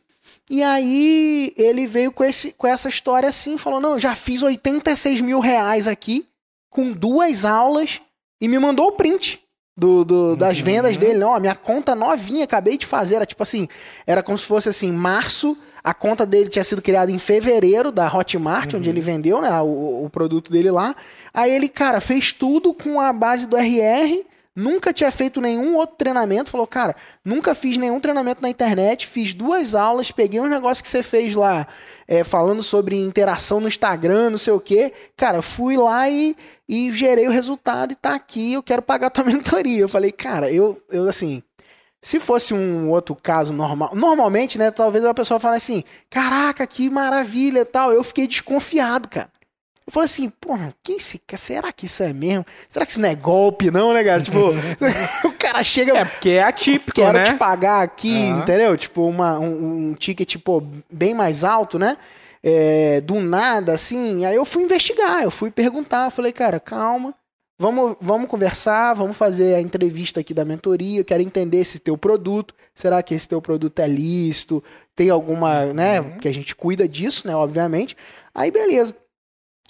E 0.49 0.61
aí 0.61 1.53
ele 1.57 1.87
veio 1.87 2.11
com, 2.11 2.23
esse, 2.23 2.53
com 2.53 2.67
essa 2.67 2.89
história 2.89 3.29
assim, 3.29 3.57
falou: 3.57 3.79
não, 3.79 3.99
já 3.99 4.15
fiz 4.15 4.43
86 4.43 5.21
mil 5.21 5.39
reais 5.39 5.87
aqui, 5.87 6.27
com 6.69 6.91
duas 6.91 7.45
aulas, 7.45 8.01
e 8.39 8.47
me 8.47 8.59
mandou 8.59 8.87
o 8.87 8.91
print 8.93 9.41
do, 9.75 10.03
do 10.03 10.35
das 10.35 10.59
uhum. 10.59 10.65
vendas 10.65 10.97
dele. 10.97 11.19
Não, 11.19 11.33
a 11.33 11.39
minha 11.39 11.55
conta 11.55 11.95
novinha, 11.95 12.43
acabei 12.43 12.77
de 12.77 12.85
fazer. 12.85 13.15
Era 13.15 13.25
tipo 13.25 13.41
assim, 13.41 13.67
era 14.05 14.21
como 14.21 14.37
se 14.37 14.45
fosse 14.45 14.69
assim, 14.69 14.91
março 14.91 15.57
a 15.83 15.93
conta 15.93 16.25
dele 16.25 16.49
tinha 16.49 16.63
sido 16.63 16.81
criada 16.81 17.11
em 17.11 17.19
fevereiro 17.19 17.91
da 17.91 18.07
Hotmart, 18.07 18.73
uhum. 18.73 18.79
onde 18.79 18.89
ele 18.89 19.01
vendeu 19.01 19.41
né, 19.41 19.49
o, 19.61 20.05
o 20.05 20.09
produto 20.09 20.49
dele 20.49 20.71
lá. 20.71 20.95
Aí 21.33 21.51
ele, 21.51 21.67
cara, 21.67 21.99
fez 21.99 22.31
tudo 22.31 22.73
com 22.73 23.01
a 23.01 23.11
base 23.11 23.47
do 23.47 23.57
RR, 23.57 24.23
nunca 24.55 24.93
tinha 24.93 25.11
feito 25.11 25.41
nenhum 25.41 25.75
outro 25.75 25.97
treinamento. 25.97 26.49
Falou, 26.49 26.65
cara, 26.65 26.95
nunca 27.25 27.53
fiz 27.53 27.75
nenhum 27.75 27.99
treinamento 27.99 28.41
na 28.41 28.49
internet, 28.49 29.07
fiz 29.07 29.33
duas 29.33 29.75
aulas, 29.75 30.09
peguei 30.09 30.39
um 30.39 30.47
negócio 30.47 30.81
que 30.81 30.89
você 30.89 31.03
fez 31.03 31.35
lá, 31.35 31.67
é, 32.07 32.23
falando 32.23 32.63
sobre 32.63 32.95
interação 32.95 33.59
no 33.59 33.67
Instagram, 33.67 34.29
não 34.29 34.37
sei 34.37 34.53
o 34.53 34.61
quê. 34.61 34.93
Cara, 35.17 35.41
fui 35.41 35.75
lá 35.75 36.09
e, 36.09 36.33
e 36.67 36.93
gerei 36.93 37.27
o 37.27 37.31
resultado 37.31 37.91
e 37.91 37.95
tá 37.95 38.15
aqui, 38.15 38.53
eu 38.53 38.63
quero 38.63 38.81
pagar 38.81 39.09
tua 39.09 39.25
mentoria. 39.27 39.81
Eu 39.81 39.89
falei, 39.89 40.13
cara, 40.13 40.49
eu, 40.49 40.81
eu 40.89 41.09
assim 41.09 41.43
se 42.03 42.19
fosse 42.19 42.53
um 42.53 42.89
outro 42.89 43.15
caso 43.15 43.53
normal, 43.53 43.91
normalmente, 43.95 44.59
né, 44.59 44.69
talvez 44.69 45.05
a 45.05 45.13
pessoa 45.13 45.39
fale 45.39 45.55
assim: 45.55 45.83
"Caraca, 46.09 46.67
que 46.67 46.89
maravilha", 46.89 47.61
e 47.61 47.65
tal. 47.65 47.93
Eu 47.93 48.03
fiquei 48.03 48.27
desconfiado, 48.27 49.07
cara. 49.07 49.29
Eu 49.85 49.91
falei 49.91 50.05
assim, 50.05 50.29
porra, 50.29 50.73
quem 50.81 50.97
se, 50.97 51.21
será 51.35 51.71
que 51.71 51.87
isso 51.87 52.03
é 52.03 52.13
mesmo? 52.13 52.45
Será 52.69 52.85
que 52.85 52.91
isso 52.91 53.01
não 53.01 53.09
é 53.09 53.15
golpe, 53.15 53.69
não, 53.69 53.93
né, 53.93 54.03
cara? 54.03 54.21
Tipo, 54.21 54.51
o 55.27 55.31
cara 55.33 55.61
chega. 55.63 55.97
É, 55.97 56.05
porque 56.05 56.29
é 56.29 56.43
atípico, 56.43 56.93
quero 56.93 57.17
né? 57.17 57.23
te 57.23 57.33
pagar 57.33 57.81
aqui, 57.81 58.13
uhum. 58.13 58.39
entendeu? 58.39 58.77
Tipo, 58.77 59.07
uma, 59.07 59.39
um, 59.39 59.89
um 59.89 59.93
ticket, 59.93 60.27
tipo, 60.27 60.65
bem 60.89 61.13
mais 61.13 61.43
alto, 61.43 61.77
né? 61.77 61.97
É, 62.41 63.01
do 63.01 63.19
nada, 63.19 63.73
assim. 63.73 64.25
Aí 64.25 64.35
eu 64.35 64.45
fui 64.45 64.63
investigar, 64.63 65.23
eu 65.23 65.31
fui 65.31 65.51
perguntar. 65.51 66.05
Eu 66.05 66.11
falei, 66.11 66.31
cara, 66.31 66.59
calma. 66.59 67.13
Vamos, 67.59 67.95
vamos 68.01 68.27
conversar, 68.27 68.93
vamos 68.93 69.15
fazer 69.15 69.55
a 69.55 69.61
entrevista 69.61 70.19
aqui 70.19 70.33
da 70.33 70.43
mentoria. 70.43 70.99
Eu 70.99 71.05
quero 71.05 71.21
entender 71.21 71.57
esse 71.57 71.79
teu 71.79 71.97
produto. 71.97 72.53
Será 72.73 73.01
que 73.03 73.13
esse 73.13 73.29
teu 73.29 73.41
produto 73.41 73.79
é 73.79 73.87
lícito? 73.87 74.63
Tem 74.95 75.09
alguma, 75.09 75.67
né? 75.67 76.01
Uhum. 76.01 76.17
Que 76.17 76.27
a 76.27 76.33
gente 76.33 76.55
cuida 76.55 76.87
disso, 76.87 77.27
né? 77.27 77.35
Obviamente. 77.35 77.95
Aí, 78.33 78.49
beleza. 78.49 78.95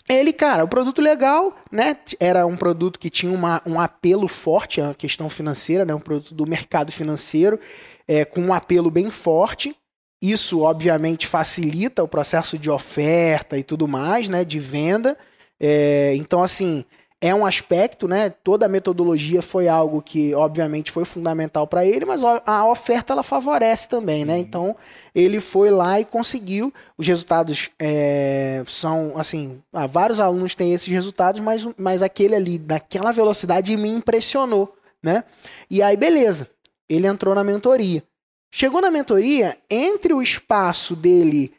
Ele, 0.10 0.34
cara, 0.34 0.64
o 0.64 0.68
produto 0.68 1.02
legal, 1.02 1.56
né? 1.72 1.96
Era 2.20 2.46
um 2.46 2.56
produto 2.56 3.00
que 3.00 3.10
tinha 3.10 3.32
uma, 3.32 3.62
um 3.66 3.80
apelo 3.80 4.28
forte 4.28 4.82
a 4.82 4.94
questão 4.94 5.30
financeira, 5.30 5.86
né? 5.86 5.94
Um 5.94 6.00
produto 6.00 6.34
do 6.34 6.48
mercado 6.48 6.92
financeiro, 6.92 7.60
é, 8.08 8.24
com 8.24 8.42
um 8.42 8.54
apelo 8.54 8.90
bem 8.90 9.10
forte. 9.10 9.76
Isso, 10.22 10.62
obviamente, 10.62 11.28
facilita 11.28 12.02
o 12.02 12.08
processo 12.08 12.58
de 12.58 12.70
oferta 12.70 13.58
e 13.58 13.64
tudo 13.64 13.90
mais, 13.90 14.30
né? 14.30 14.46
De 14.46 14.60
venda. 14.60 15.18
É, 15.60 16.14
então, 16.16 16.42
assim, 16.42 16.86
é 17.24 17.34
um 17.34 17.46
aspecto, 17.46 18.06
né? 18.06 18.30
Toda 18.30 18.66
a 18.66 18.70
metodologia 18.70 19.42
foi 19.42 19.70
algo 19.70 20.02
que, 20.02 20.36
obviamente, 20.36 20.92
foi 20.92 21.06
fundamental 21.06 21.66
para 21.66 21.86
ele, 21.86 22.04
mas 22.04 22.22
a 22.22 22.68
oferta 22.68 23.14
ela 23.14 23.24
favorece 23.24 23.88
também, 23.88 24.26
né? 24.26 24.38
Então, 24.38 24.76
ele 25.16 25.40
foi 25.40 25.70
lá 25.70 26.02
e 26.02 26.04
conseguiu. 26.04 26.74
Os 26.98 27.08
resultados 27.08 27.70
é, 27.80 28.62
são, 28.68 29.14
assim, 29.16 29.64
ah, 29.72 29.88
vários 29.88 30.20
alunos 30.20 30.54
têm 30.54 30.74
esses 30.74 30.90
resultados, 30.90 31.40
mas, 31.40 31.66
mas 31.78 32.02
aquele 32.02 32.36
ali, 32.36 32.60
naquela 32.60 33.14
velocidade, 33.14 33.78
me 33.78 33.88
impressionou, 33.88 34.76
né? 35.02 35.24
E 35.70 35.82
aí, 35.82 35.96
beleza. 35.96 36.50
Ele 36.90 37.08
entrou 37.08 37.34
na 37.34 37.44
mentoria. 37.44 38.04
Chegou 38.52 38.82
na 38.82 38.92
mentoria, 38.92 39.58
entre 39.72 40.14
o 40.14 40.22
espaço 40.22 40.94
dele 40.94 41.54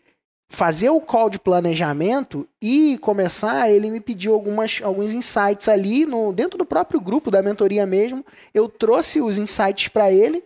fazer 0.48 0.90
o 0.90 1.00
call 1.00 1.30
de 1.30 1.38
planejamento 1.38 2.48
e 2.60 2.98
começar, 2.98 3.70
ele 3.70 3.90
me 3.90 4.00
pediu 4.00 4.34
algumas, 4.34 4.80
alguns 4.82 5.12
insights 5.12 5.68
ali 5.68 6.06
no, 6.06 6.32
dentro 6.32 6.58
do 6.58 6.66
próprio 6.66 7.00
grupo 7.00 7.30
da 7.30 7.42
mentoria 7.42 7.86
mesmo. 7.86 8.24
Eu 8.52 8.68
trouxe 8.68 9.20
os 9.20 9.38
insights 9.38 9.88
para 9.88 10.12
ele. 10.12 10.44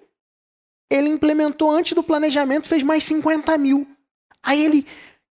Ele 0.90 1.08
implementou 1.08 1.70
antes 1.70 1.92
do 1.92 2.02
planejamento, 2.02 2.68
fez 2.68 2.82
mais 2.82 3.04
50 3.04 3.58
mil. 3.58 3.86
Aí 4.42 4.64
ele, 4.64 4.86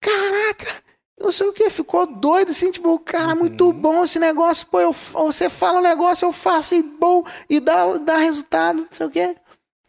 caraca, 0.01 0.83
não 1.19 1.31
sei 1.31 1.47
o 1.47 1.53
que, 1.53 1.69
ficou 1.69 2.07
doido, 2.07 2.49
assim, 2.49 2.71
tipo, 2.71 2.97
cara, 2.99 3.35
muito 3.35 3.65
uhum. 3.65 3.71
bom 3.71 4.03
esse 4.03 4.17
negócio, 4.17 4.67
pô, 4.67 4.79
eu, 4.79 4.91
você 4.91 5.49
fala 5.49 5.79
um 5.79 5.83
negócio, 5.83 6.25
eu 6.25 6.33
faço 6.33 6.73
e 6.73 6.81
bom, 6.81 7.23
e 7.49 7.59
dá, 7.59 7.97
dá 7.97 8.17
resultado, 8.17 8.81
não 8.81 8.87
sei 8.89 9.05
o 9.05 9.11
que. 9.11 9.35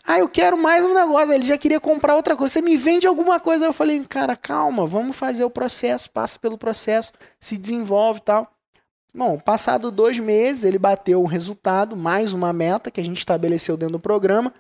Ah, 0.06 0.18
eu 0.18 0.28
quero 0.28 0.58
mais 0.58 0.84
um 0.84 0.92
negócio. 0.92 1.32
Ele 1.32 1.46
já 1.46 1.56
queria 1.56 1.80
comprar 1.80 2.14
outra 2.14 2.36
coisa. 2.36 2.52
Você 2.52 2.60
me 2.60 2.76
vende 2.76 3.06
alguma 3.06 3.40
coisa? 3.40 3.64
Eu 3.64 3.72
falei, 3.72 4.04
cara, 4.04 4.36
calma, 4.36 4.86
vamos 4.86 5.16
fazer 5.16 5.44
o 5.44 5.50
processo, 5.50 6.10
passa 6.10 6.38
pelo 6.38 6.58
processo, 6.58 7.10
se 7.40 7.56
desenvolve 7.56 8.20
e 8.20 8.22
tal. 8.22 8.52
Bom, 9.14 9.38
passado 9.38 9.90
dois 9.90 10.18
meses, 10.18 10.64
ele 10.64 10.78
bateu 10.78 11.22
o 11.22 11.26
resultado, 11.26 11.96
mais 11.96 12.34
uma 12.34 12.52
meta 12.52 12.90
que 12.90 13.00
a 13.00 13.04
gente 13.04 13.18
estabeleceu 13.18 13.76
dentro 13.76 13.92
do 13.92 14.00
programa. 14.00 14.52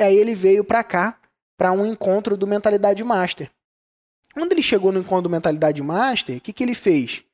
E 0.00 0.04
aí 0.04 0.16
ele 0.16 0.34
veio 0.34 0.64
para 0.64 0.82
cá, 0.82 1.18
para 1.58 1.72
um 1.72 1.84
encontro 1.84 2.36
do 2.36 2.46
Mentalidade 2.46 3.02
Master. 3.04 3.50
Quando 4.32 4.52
ele 4.52 4.62
chegou 4.62 4.92
no 4.92 5.00
encontro 5.00 5.22
do 5.22 5.30
Mentalidade 5.30 5.82
Master, 5.82 6.38
o 6.38 6.40
que, 6.40 6.52
que 6.52 6.62
ele 6.62 6.74
fez? 6.74 7.24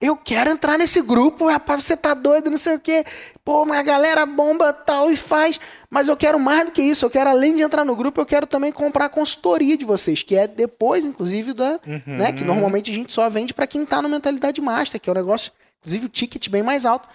Eu 0.00 0.16
quero 0.16 0.50
entrar 0.50 0.76
nesse 0.76 1.00
grupo, 1.00 1.46
rapaz, 1.46 1.84
você 1.84 1.96
tá 1.96 2.14
doido, 2.14 2.50
não 2.50 2.58
sei 2.58 2.76
o 2.76 2.80
quê. 2.80 3.04
Pô, 3.44 3.62
uma 3.62 3.82
galera 3.82 4.26
bomba 4.26 4.72
tal 4.72 5.10
e 5.10 5.16
faz. 5.16 5.58
Mas 5.94 6.08
eu 6.08 6.16
quero 6.16 6.40
mais 6.40 6.66
do 6.66 6.72
que 6.72 6.82
isso. 6.82 7.06
Eu 7.06 7.10
quero, 7.10 7.30
além 7.30 7.54
de 7.54 7.62
entrar 7.62 7.84
no 7.84 7.94
grupo, 7.94 8.20
eu 8.20 8.26
quero 8.26 8.48
também 8.48 8.72
comprar 8.72 9.04
a 9.04 9.08
consultoria 9.08 9.78
de 9.78 9.84
vocês, 9.84 10.24
que 10.24 10.34
é 10.34 10.48
depois, 10.48 11.04
inclusive, 11.04 11.52
da. 11.52 11.78
Uhum. 11.86 12.16
Né, 12.16 12.32
que 12.32 12.42
normalmente 12.42 12.90
a 12.90 12.94
gente 12.94 13.12
só 13.12 13.30
vende 13.30 13.54
para 13.54 13.64
quem 13.64 13.86
tá 13.86 14.02
no 14.02 14.08
Mentalidade 14.08 14.60
Master, 14.60 15.00
que 15.00 15.08
é 15.08 15.12
um 15.12 15.14
negócio, 15.14 15.52
inclusive, 15.78 16.06
o 16.06 16.08
ticket 16.08 16.48
bem 16.48 16.64
mais 16.64 16.84
alto. 16.84 17.08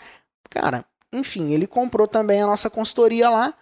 Cara, 0.50 0.86
enfim, 1.12 1.52
ele 1.52 1.68
comprou 1.68 2.08
também 2.08 2.42
a 2.42 2.48
nossa 2.48 2.70
consultoria 2.70 3.30
lá. 3.30 3.54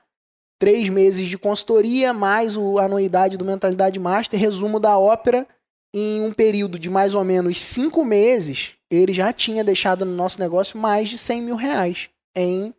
Três 0.60 0.88
meses 0.88 1.28
de 1.28 1.36
consultoria, 1.36 2.14
mais 2.14 2.56
a 2.56 2.84
anuidade 2.84 3.38
do 3.38 3.46
Mentalidade 3.46 4.00
Master, 4.00 4.40
resumo 4.40 4.80
da 4.80 5.00
ópera. 5.00 5.48
Em 5.96 6.22
um 6.22 6.32
período 6.32 6.78
de 6.78 6.92
mais 6.92 7.16
ou 7.16 7.24
menos 7.24 7.60
cinco 7.60 8.06
meses, 8.06 8.76
ele 8.88 9.14
já 9.14 9.34
tinha 9.34 9.64
deixado 9.64 10.06
no 10.06 10.14
nosso 10.14 10.40
negócio 10.40 10.78
mais 10.78 11.10
de 11.10 11.18
100 11.18 11.42
mil 11.42 11.56
reais 11.56 12.08
em, 12.36 12.72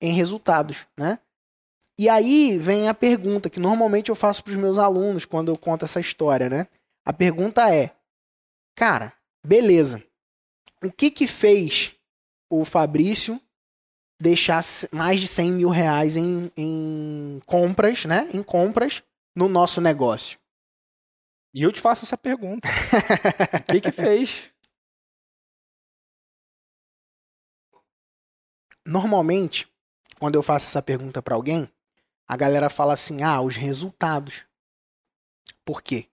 em 0.00 0.12
resultados, 0.12 0.86
né? 0.96 1.18
E 2.00 2.08
aí 2.08 2.56
vem 2.58 2.88
a 2.88 2.94
pergunta 2.94 3.50
que 3.50 3.60
normalmente 3.60 4.08
eu 4.08 4.14
faço 4.14 4.42
para 4.42 4.52
os 4.52 4.56
meus 4.56 4.78
alunos 4.78 5.26
quando 5.26 5.52
eu 5.52 5.58
conto 5.58 5.84
essa 5.84 6.00
história, 6.00 6.48
né? 6.48 6.66
A 7.04 7.12
pergunta 7.12 7.70
é, 7.70 7.94
cara, 8.74 9.12
beleza, 9.44 10.02
o 10.82 10.90
que 10.90 11.10
que 11.10 11.26
fez 11.26 11.94
o 12.48 12.64
Fabrício 12.64 13.38
deixar 14.18 14.62
mais 14.90 15.20
de 15.20 15.26
100 15.26 15.52
mil 15.52 15.68
reais 15.68 16.16
em, 16.16 16.50
em 16.56 17.38
compras, 17.44 18.06
né? 18.06 18.30
Em 18.32 18.42
compras 18.42 19.02
no 19.36 19.46
nosso 19.46 19.78
negócio? 19.82 20.38
E 21.52 21.62
eu 21.62 21.70
te 21.70 21.82
faço 21.82 22.06
essa 22.06 22.16
pergunta. 22.16 22.66
o 23.60 23.62
que 23.72 23.78
que 23.78 23.92
fez? 23.92 24.50
Normalmente, 28.88 29.70
quando 30.18 30.36
eu 30.36 30.42
faço 30.42 30.66
essa 30.66 30.80
pergunta 30.80 31.20
para 31.20 31.34
alguém, 31.34 31.70
a 32.30 32.36
galera 32.36 32.70
fala 32.70 32.92
assim: 32.92 33.24
ah, 33.24 33.40
os 33.40 33.56
resultados. 33.56 34.44
Por 35.64 35.82
quê? 35.82 36.06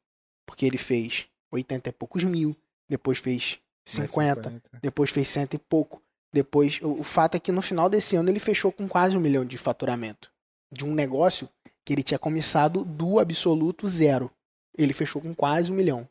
Porque 0.48 0.66
ele 0.66 0.78
fez 0.78 1.28
80 1.52 1.90
e 1.90 1.92
poucos 1.92 2.24
mil, 2.24 2.58
depois 2.90 3.20
fez 3.20 3.60
50, 3.86 4.50
50. 4.50 4.80
depois 4.82 5.12
fez 5.12 5.28
cento 5.30 5.54
e 5.54 5.60
pouco. 5.60 6.02
Depois, 6.34 6.80
o, 6.82 7.02
o 7.02 7.04
fato 7.04 7.36
é 7.36 7.40
que 7.40 7.52
no 7.52 7.62
final 7.62 7.88
desse 7.88 8.16
ano 8.16 8.30
ele 8.30 8.40
fechou 8.40 8.72
com 8.72 8.88
quase 8.88 9.16
um 9.16 9.20
milhão 9.20 9.46
de 9.46 9.60
faturamento. 9.60 10.32
De 10.72 10.84
um 10.84 10.96
negócio 10.96 11.48
que 11.86 11.94
ele 11.94 12.02
tinha 12.02 12.18
começado 12.18 12.84
do 12.84 13.20
absoluto 13.20 13.88
zero. 13.88 14.32
Ele 14.76 14.94
fechou 14.94 15.22
com 15.22 15.36
quase 15.36 15.72
um 15.72 15.76
milhão. 15.76 16.10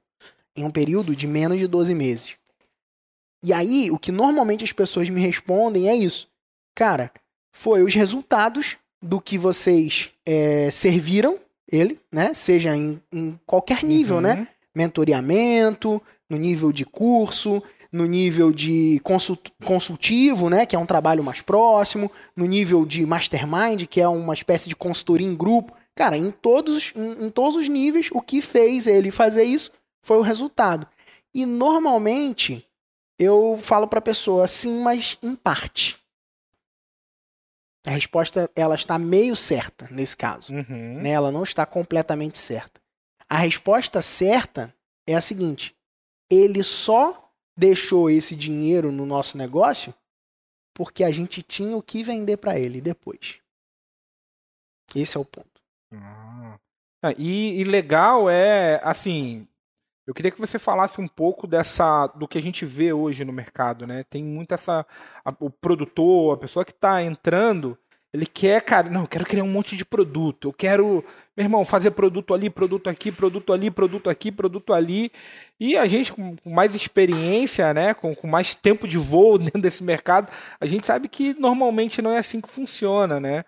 Em 0.54 0.62
um 0.62 0.70
período 0.70 1.16
de 1.16 1.26
menos 1.26 1.58
de 1.58 1.66
12 1.66 1.96
meses. 1.96 2.38
E 3.42 3.52
aí, 3.52 3.90
o 3.90 3.98
que 3.98 4.12
normalmente 4.12 4.62
as 4.62 4.72
pessoas 4.72 5.10
me 5.10 5.20
respondem 5.20 5.88
é 5.88 5.96
isso. 5.96 6.30
Cara, 6.76 7.12
foi 7.52 7.82
os 7.82 7.92
resultados 7.92 8.78
do 9.02 9.20
que 9.20 9.36
vocês 9.38 10.10
é, 10.24 10.70
serviram 10.70 11.38
ele, 11.70 12.00
né? 12.12 12.32
Seja 12.34 12.76
em, 12.76 13.00
em 13.12 13.38
qualquer 13.46 13.82
nível, 13.82 14.20
né? 14.20 14.32
uhum. 14.32 14.40
né? 14.40 14.48
Mentoreamento, 14.74 16.02
no 16.28 16.36
nível 16.36 16.70
de 16.70 16.84
curso, 16.84 17.62
no 17.92 18.04
nível 18.04 18.52
de 18.52 19.00
consult 19.02 19.50
consultivo, 19.64 20.50
né? 20.50 20.66
Que 20.66 20.76
é 20.76 20.78
um 20.78 20.86
trabalho 20.86 21.24
mais 21.24 21.40
próximo, 21.40 22.10
no 22.36 22.46
nível 22.46 22.84
de 22.84 23.04
mastermind, 23.06 23.86
que 23.86 24.00
é 24.00 24.08
uma 24.08 24.34
espécie 24.34 24.68
de 24.68 24.76
consultoria 24.76 25.26
em 25.26 25.34
grupo. 25.34 25.72
Cara, 25.94 26.16
em 26.16 26.30
todos, 26.30 26.92
em, 26.94 27.26
em 27.26 27.30
todos 27.30 27.56
os 27.56 27.68
níveis, 27.68 28.08
o 28.12 28.20
que 28.20 28.42
fez 28.42 28.86
ele 28.86 29.10
fazer 29.10 29.44
isso 29.44 29.72
foi 30.04 30.18
o 30.18 30.22
resultado. 30.22 30.86
E 31.34 31.44
normalmente 31.46 32.64
eu 33.18 33.58
falo 33.60 33.88
para 33.88 33.98
a 33.98 34.02
pessoa, 34.02 34.46
sim, 34.46 34.80
mas 34.82 35.18
em 35.22 35.34
parte. 35.34 35.98
A 37.86 37.90
resposta 37.90 38.50
ela 38.56 38.74
está 38.74 38.98
meio 38.98 39.36
certa 39.36 39.88
nesse 39.90 40.16
caso. 40.16 40.52
Uhum. 40.52 41.00
Né? 41.00 41.10
Ela 41.10 41.30
não 41.30 41.44
está 41.44 41.64
completamente 41.64 42.36
certa. 42.38 42.80
A 43.28 43.38
resposta 43.38 44.02
certa 44.02 44.74
é 45.06 45.14
a 45.14 45.20
seguinte: 45.20 45.74
ele 46.30 46.62
só 46.62 47.32
deixou 47.56 48.10
esse 48.10 48.34
dinheiro 48.34 48.92
no 48.92 49.06
nosso 49.06 49.38
negócio 49.38 49.94
porque 50.74 51.04
a 51.04 51.10
gente 51.10 51.42
tinha 51.42 51.76
o 51.76 51.82
que 51.82 52.02
vender 52.02 52.36
para 52.36 52.58
ele 52.58 52.80
depois. 52.80 53.38
Esse 54.94 55.16
é 55.16 55.20
o 55.20 55.24
ponto. 55.24 55.62
Ah. 55.92 56.58
E, 57.16 57.60
e, 57.60 57.64
legal 57.64 58.28
é 58.28 58.80
assim. 58.82 59.46
Eu 60.06 60.14
queria 60.14 60.30
que 60.30 60.40
você 60.40 60.58
falasse 60.58 61.00
um 61.00 61.08
pouco 61.08 61.46
dessa 61.46 62.06
do 62.08 62.28
que 62.28 62.38
a 62.38 62.42
gente 62.42 62.64
vê 62.64 62.92
hoje 62.92 63.24
no 63.24 63.32
mercado, 63.32 63.86
né? 63.86 64.04
Tem 64.04 64.22
muito 64.22 64.54
essa 64.54 64.86
a, 65.24 65.34
o 65.40 65.50
produtor, 65.50 66.34
a 66.34 66.38
pessoa 66.38 66.64
que 66.64 66.70
está 66.70 67.02
entrando, 67.02 67.76
ele 68.16 68.24
quer, 68.24 68.62
cara, 68.62 68.88
não, 68.88 69.02
eu 69.02 69.06
quero 69.08 69.26
criar 69.26 69.42
um 69.42 69.50
monte 69.50 69.76
de 69.76 69.84
produto. 69.84 70.48
Eu 70.48 70.52
quero, 70.52 71.04
meu 71.36 71.44
irmão, 71.44 71.64
fazer 71.64 71.90
produto 71.90 72.32
ali, 72.32 72.48
produto 72.48 72.88
aqui, 72.88 73.12
produto 73.12 73.52
ali, 73.52 73.70
produto 73.70 74.08
aqui, 74.08 74.32
produto 74.32 74.72
ali. 74.72 75.10
E 75.60 75.76
a 75.76 75.86
gente 75.86 76.12
com 76.12 76.34
mais 76.46 76.74
experiência, 76.74 77.74
né, 77.74 77.92
com, 77.92 78.14
com 78.14 78.26
mais 78.26 78.54
tempo 78.54 78.88
de 78.88 78.96
voo 78.96 79.36
dentro 79.38 79.60
desse 79.60 79.82
mercado, 79.84 80.32
a 80.60 80.66
gente 80.66 80.86
sabe 80.86 81.08
que 81.08 81.34
normalmente 81.34 82.00
não 82.00 82.12
é 82.12 82.18
assim 82.18 82.40
que 82.40 82.48
funciona, 82.48 83.20
né? 83.20 83.44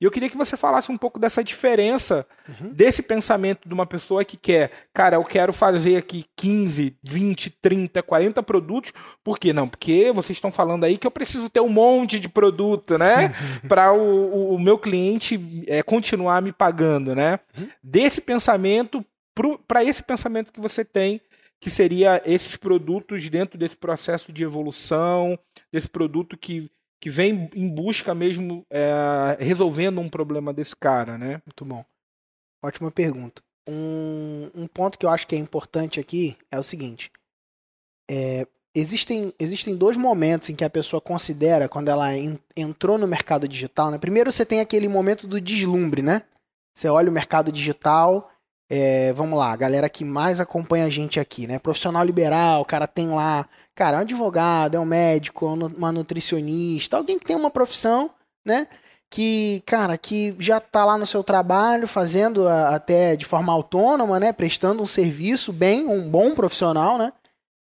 E 0.00 0.04
eu 0.04 0.10
queria 0.10 0.28
que 0.28 0.36
você 0.36 0.56
falasse 0.56 0.90
um 0.90 0.96
pouco 0.96 1.18
dessa 1.18 1.42
diferença 1.42 2.26
uhum. 2.48 2.72
desse 2.72 3.02
pensamento 3.02 3.68
de 3.68 3.74
uma 3.74 3.86
pessoa 3.86 4.24
que 4.24 4.36
quer, 4.36 4.70
cara, 4.92 5.16
eu 5.16 5.24
quero 5.24 5.52
fazer 5.52 5.96
aqui 5.96 6.24
15, 6.36 6.96
20, 7.02 7.50
30, 7.62 8.02
40 8.02 8.42
produtos. 8.42 8.92
Por 9.22 9.38
quê? 9.38 9.52
Não, 9.52 9.68
porque 9.68 10.12
vocês 10.12 10.36
estão 10.36 10.50
falando 10.50 10.84
aí 10.84 10.98
que 10.98 11.06
eu 11.06 11.10
preciso 11.10 11.48
ter 11.48 11.60
um 11.60 11.68
monte 11.68 12.18
de 12.20 12.28
produto, 12.28 12.98
né? 12.98 13.34
Para 13.68 13.92
o, 13.92 14.00
o, 14.00 14.54
o, 14.54 14.58
meu 14.58 14.78
cliente 14.78 15.64
é, 15.66 15.82
continuar 15.82 16.42
me 16.42 16.52
pagando, 16.52 17.14
né? 17.14 17.40
Uhum. 17.58 17.68
Desse 17.82 18.20
pensamento 18.20 19.04
para 19.66 19.82
esse 19.82 20.02
pensamento 20.02 20.52
que 20.52 20.60
você 20.60 20.84
tem 20.84 21.20
que 21.60 21.68
seria 21.68 22.22
esses 22.24 22.56
produtos 22.56 23.28
dentro 23.28 23.58
desse 23.58 23.76
processo 23.76 24.32
de 24.32 24.42
evolução, 24.42 25.38
desse 25.70 25.88
produto 25.88 26.36
que 26.36 26.70
que 27.00 27.08
vem 27.08 27.50
em 27.54 27.68
busca 27.68 28.14
mesmo 28.14 28.64
é, 28.70 29.36
resolvendo 29.40 30.00
um 30.00 30.08
problema 30.08 30.52
desse 30.52 30.76
cara, 30.76 31.16
né? 31.16 31.40
Muito 31.46 31.64
bom. 31.64 31.84
Ótima 32.62 32.90
pergunta. 32.90 33.42
Um, 33.66 34.50
um 34.54 34.66
ponto 34.66 34.98
que 34.98 35.06
eu 35.06 35.10
acho 35.10 35.26
que 35.26 35.34
é 35.34 35.38
importante 35.38 35.98
aqui 35.98 36.36
é 36.50 36.58
o 36.58 36.62
seguinte: 36.62 37.10
é, 38.10 38.46
existem, 38.74 39.32
existem 39.38 39.74
dois 39.74 39.96
momentos 39.96 40.50
em 40.50 40.56
que 40.56 40.64
a 40.64 40.70
pessoa 40.70 41.00
considera 41.00 41.68
quando 41.68 41.88
ela 41.88 42.14
en, 42.14 42.38
entrou 42.54 42.98
no 42.98 43.08
mercado 43.08 43.48
digital. 43.48 43.90
Né? 43.90 43.98
Primeiro, 43.98 44.30
você 44.30 44.44
tem 44.44 44.60
aquele 44.60 44.88
momento 44.88 45.26
do 45.26 45.40
deslumbre, 45.40 46.02
né? 46.02 46.22
Você 46.74 46.88
olha 46.88 47.10
o 47.10 47.12
mercado 47.12 47.50
digital 47.50 48.30
é, 48.72 49.12
vamos 49.14 49.36
lá, 49.36 49.50
a 49.50 49.56
galera 49.56 49.88
que 49.88 50.04
mais 50.04 50.38
acompanha 50.38 50.84
a 50.84 50.90
gente 50.90 51.18
aqui, 51.18 51.44
né? 51.44 51.58
Profissional 51.58 52.04
liberal, 52.04 52.62
o 52.62 52.64
cara 52.64 52.86
tem 52.86 53.08
lá, 53.08 53.48
cara, 53.74 53.96
é 53.96 53.98
um 53.98 54.02
advogado, 54.02 54.76
é 54.76 54.80
um 54.80 54.84
médico, 54.84 55.44
é 55.44 55.76
uma 55.76 55.90
nutricionista, 55.90 56.96
alguém 56.96 57.18
que 57.18 57.26
tem 57.26 57.34
uma 57.34 57.50
profissão, 57.50 58.12
né? 58.46 58.68
Que, 59.10 59.60
cara, 59.66 59.98
que 59.98 60.36
já 60.38 60.60
tá 60.60 60.84
lá 60.84 60.96
no 60.96 61.04
seu 61.04 61.24
trabalho, 61.24 61.88
fazendo 61.88 62.46
a, 62.46 62.76
até 62.76 63.16
de 63.16 63.24
forma 63.24 63.52
autônoma, 63.52 64.20
né? 64.20 64.32
Prestando 64.32 64.84
um 64.84 64.86
serviço 64.86 65.52
bem, 65.52 65.88
um 65.88 66.08
bom 66.08 66.32
profissional, 66.32 66.96
né? 66.96 67.12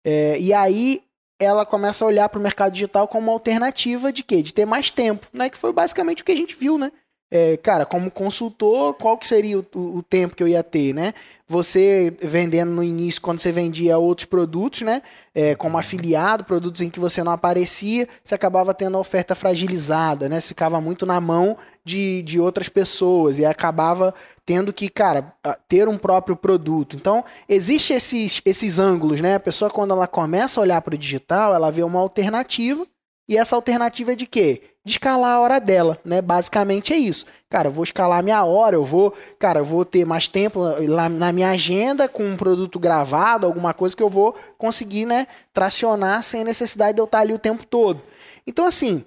É, 0.04 0.40
e 0.40 0.52
aí 0.52 1.04
ela 1.40 1.64
começa 1.64 2.04
a 2.04 2.08
olhar 2.08 2.28
para 2.28 2.40
o 2.40 2.42
mercado 2.42 2.72
digital 2.72 3.06
como 3.06 3.28
uma 3.28 3.32
alternativa 3.32 4.12
de 4.12 4.24
quê? 4.24 4.42
De 4.42 4.52
ter 4.52 4.66
mais 4.66 4.90
tempo, 4.90 5.28
né? 5.32 5.48
Que 5.48 5.56
foi 5.56 5.72
basicamente 5.72 6.22
o 6.22 6.24
que 6.24 6.32
a 6.32 6.36
gente 6.36 6.56
viu, 6.56 6.76
né? 6.76 6.90
É, 7.28 7.56
cara, 7.56 7.84
como 7.84 8.08
consultor, 8.08 8.94
qual 8.94 9.18
que 9.18 9.26
seria 9.26 9.58
o, 9.58 9.66
o, 9.74 10.02
tempo 10.02 10.36
que 10.36 10.42
eu 10.42 10.46
ia 10.46 10.62
ter, 10.62 10.94
né? 10.94 11.12
Você 11.48 12.16
vendendo 12.22 12.70
no 12.70 12.84
início, 12.84 13.20
quando 13.20 13.40
você 13.40 13.50
vendia 13.50 13.98
outros 13.98 14.24
produtos, 14.24 14.82
né? 14.82 15.02
É, 15.34 15.56
como 15.56 15.76
afiliado, 15.76 16.44
produtos 16.44 16.80
em 16.80 16.88
que 16.88 17.00
você 17.00 17.24
não 17.24 17.32
aparecia, 17.32 18.08
você 18.22 18.34
acabava 18.34 18.72
tendo 18.72 18.96
a 18.96 19.00
oferta 19.00 19.34
fragilizada, 19.34 20.28
né? 20.28 20.40
Você 20.40 20.48
ficava 20.48 20.80
muito 20.80 21.04
na 21.04 21.20
mão 21.20 21.56
de, 21.84 22.22
de 22.22 22.38
outras 22.38 22.68
pessoas 22.68 23.40
e 23.40 23.44
acabava 23.44 24.14
tendo 24.44 24.72
que, 24.72 24.88
cara, 24.88 25.34
ter 25.66 25.88
um 25.88 25.98
próprio 25.98 26.36
produto. 26.36 26.94
Então, 26.94 27.24
existe 27.48 27.92
esses, 27.92 28.40
esses 28.44 28.78
ângulos, 28.78 29.20
né? 29.20 29.34
A 29.34 29.40
pessoa, 29.40 29.68
quando 29.68 29.92
ela 29.92 30.06
começa 30.06 30.60
a 30.60 30.62
olhar 30.62 30.80
para 30.80 30.94
o 30.94 30.98
digital, 30.98 31.52
ela 31.52 31.72
vê 31.72 31.82
uma 31.82 31.98
alternativa 31.98 32.86
e 33.28 33.36
essa 33.36 33.56
alternativa 33.56 34.12
é 34.12 34.16
de 34.16 34.26
quê? 34.26 34.62
De 34.86 34.92
escalar 34.92 35.32
a 35.32 35.40
hora 35.40 35.58
dela, 35.58 35.98
né? 36.04 36.22
Basicamente 36.22 36.92
é 36.92 36.96
isso. 36.96 37.26
Cara, 37.50 37.66
eu 37.66 37.72
vou 37.72 37.82
escalar 37.82 38.22
minha 38.22 38.44
hora, 38.44 38.76
eu 38.76 38.84
vou, 38.84 39.12
cara, 39.36 39.58
eu 39.58 39.64
vou 39.64 39.84
ter 39.84 40.04
mais 40.04 40.28
tempo 40.28 40.60
lá 40.60 41.08
na 41.08 41.32
minha 41.32 41.50
agenda 41.50 42.08
com 42.08 42.22
um 42.22 42.36
produto 42.36 42.78
gravado, 42.78 43.48
alguma 43.48 43.74
coisa 43.74 43.96
que 43.96 44.02
eu 44.02 44.08
vou 44.08 44.36
conseguir, 44.56 45.04
né, 45.04 45.26
tracionar 45.52 46.22
sem 46.22 46.44
necessidade 46.44 46.94
de 46.94 47.00
eu 47.00 47.04
estar 47.04 47.18
ali 47.18 47.32
o 47.32 47.38
tempo 47.38 47.66
todo. 47.66 48.00
Então, 48.46 48.64
assim, 48.64 49.04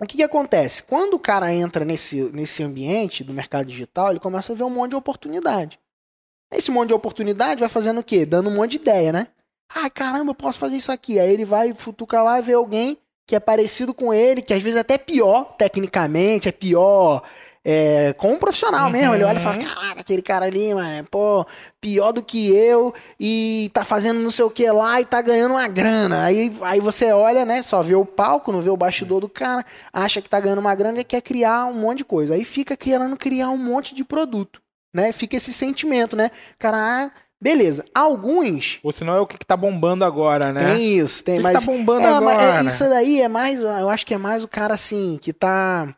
o 0.00 0.06
que, 0.08 0.16
que 0.16 0.24
acontece? 0.24 0.82
Quando 0.82 1.14
o 1.14 1.20
cara 1.20 1.54
entra 1.54 1.84
nesse, 1.84 2.32
nesse 2.32 2.64
ambiente 2.64 3.22
do 3.22 3.32
mercado 3.32 3.66
digital, 3.66 4.10
ele 4.10 4.18
começa 4.18 4.52
a 4.52 4.56
ver 4.56 4.64
um 4.64 4.70
monte 4.70 4.90
de 4.90 4.96
oportunidade. 4.96 5.78
Esse 6.50 6.72
monte 6.72 6.88
de 6.88 6.94
oportunidade 6.94 7.60
vai 7.60 7.68
fazendo 7.68 8.00
o 8.00 8.04
quê? 8.04 8.26
Dando 8.26 8.50
um 8.50 8.56
monte 8.56 8.72
de 8.72 8.78
ideia, 8.78 9.12
né? 9.12 9.28
Ai, 9.72 9.88
caramba, 9.88 10.32
eu 10.32 10.34
posso 10.34 10.58
fazer 10.58 10.76
isso 10.76 10.90
aqui. 10.90 11.20
Aí 11.20 11.32
ele 11.32 11.44
vai 11.44 11.72
futucar 11.74 12.24
lá 12.24 12.40
e 12.40 12.42
ver 12.42 12.54
alguém 12.54 12.98
que 13.26 13.34
é 13.34 13.40
parecido 13.40 13.92
com 13.92 14.14
ele, 14.14 14.40
que 14.40 14.54
às 14.54 14.62
vezes 14.62 14.76
é 14.76 14.80
até 14.80 14.96
pior 14.96 15.56
tecnicamente, 15.56 16.48
é 16.48 16.52
pior 16.52 17.22
é, 17.68 18.12
com 18.12 18.30
um 18.30 18.38
profissional 18.38 18.86
uhum. 18.86 18.92
mesmo. 18.92 19.12
Ele 19.12 19.24
olha 19.24 19.38
e 19.38 19.42
fala: 19.42 19.58
Caraca, 19.58 20.00
aquele 20.00 20.22
cara 20.22 20.46
ali, 20.46 20.72
mano, 20.72 21.04
pô, 21.10 21.44
pior 21.80 22.12
do 22.12 22.22
que 22.22 22.54
eu 22.54 22.94
e 23.18 23.68
tá 23.74 23.84
fazendo 23.84 24.20
não 24.20 24.30
sei 24.30 24.44
o 24.44 24.50
que 24.50 24.70
lá 24.70 25.00
e 25.00 25.04
tá 25.04 25.20
ganhando 25.20 25.50
uma 25.52 25.66
grana. 25.66 26.22
Aí, 26.22 26.56
aí 26.60 26.80
você 26.80 27.10
olha, 27.12 27.44
né, 27.44 27.62
só 27.62 27.82
vê 27.82 27.96
o 27.96 28.06
palco, 28.06 28.52
não 28.52 28.60
vê 28.60 28.70
o 28.70 28.76
bastidor 28.76 29.20
do 29.20 29.28
cara, 29.28 29.66
acha 29.92 30.22
que 30.22 30.30
tá 30.30 30.38
ganhando 30.38 30.60
uma 30.60 30.74
grana 30.76 31.00
e 31.00 31.04
quer 31.04 31.20
criar 31.20 31.66
um 31.66 31.74
monte 31.74 31.98
de 31.98 32.04
coisa. 32.04 32.34
Aí 32.34 32.44
fica 32.44 32.76
querendo 32.76 33.16
criar 33.16 33.50
um 33.50 33.58
monte 33.58 33.96
de 33.96 34.04
produto, 34.04 34.62
né? 34.94 35.10
Fica 35.10 35.36
esse 35.36 35.52
sentimento, 35.52 36.14
né? 36.14 36.30
Cara, 36.60 36.76
ah, 36.78 37.10
Beleza. 37.40 37.84
Alguns. 37.94 38.80
Ou 38.82 38.92
senão 38.92 39.14
é 39.14 39.20
o 39.20 39.26
que, 39.26 39.36
que 39.36 39.46
tá 39.46 39.56
bombando 39.56 40.04
agora, 40.04 40.52
né? 40.52 40.74
Tem 40.74 40.98
isso, 40.98 41.22
tem. 41.22 41.34
O 41.34 41.38
que 41.38 41.42
mas, 41.42 41.60
que 41.60 41.66
tá 41.66 41.72
bombando 41.72 42.06
é, 42.06 42.08
agora? 42.08 42.36
Mas 42.36 42.64
é, 42.64 42.66
isso 42.66 42.84
daí 42.84 43.20
é 43.20 43.28
mais. 43.28 43.62
Eu 43.62 43.90
acho 43.90 44.06
que 44.06 44.14
é 44.14 44.18
mais 44.18 44.42
o 44.42 44.48
cara 44.48 44.74
assim, 44.74 45.18
que 45.20 45.32
tá. 45.32 45.94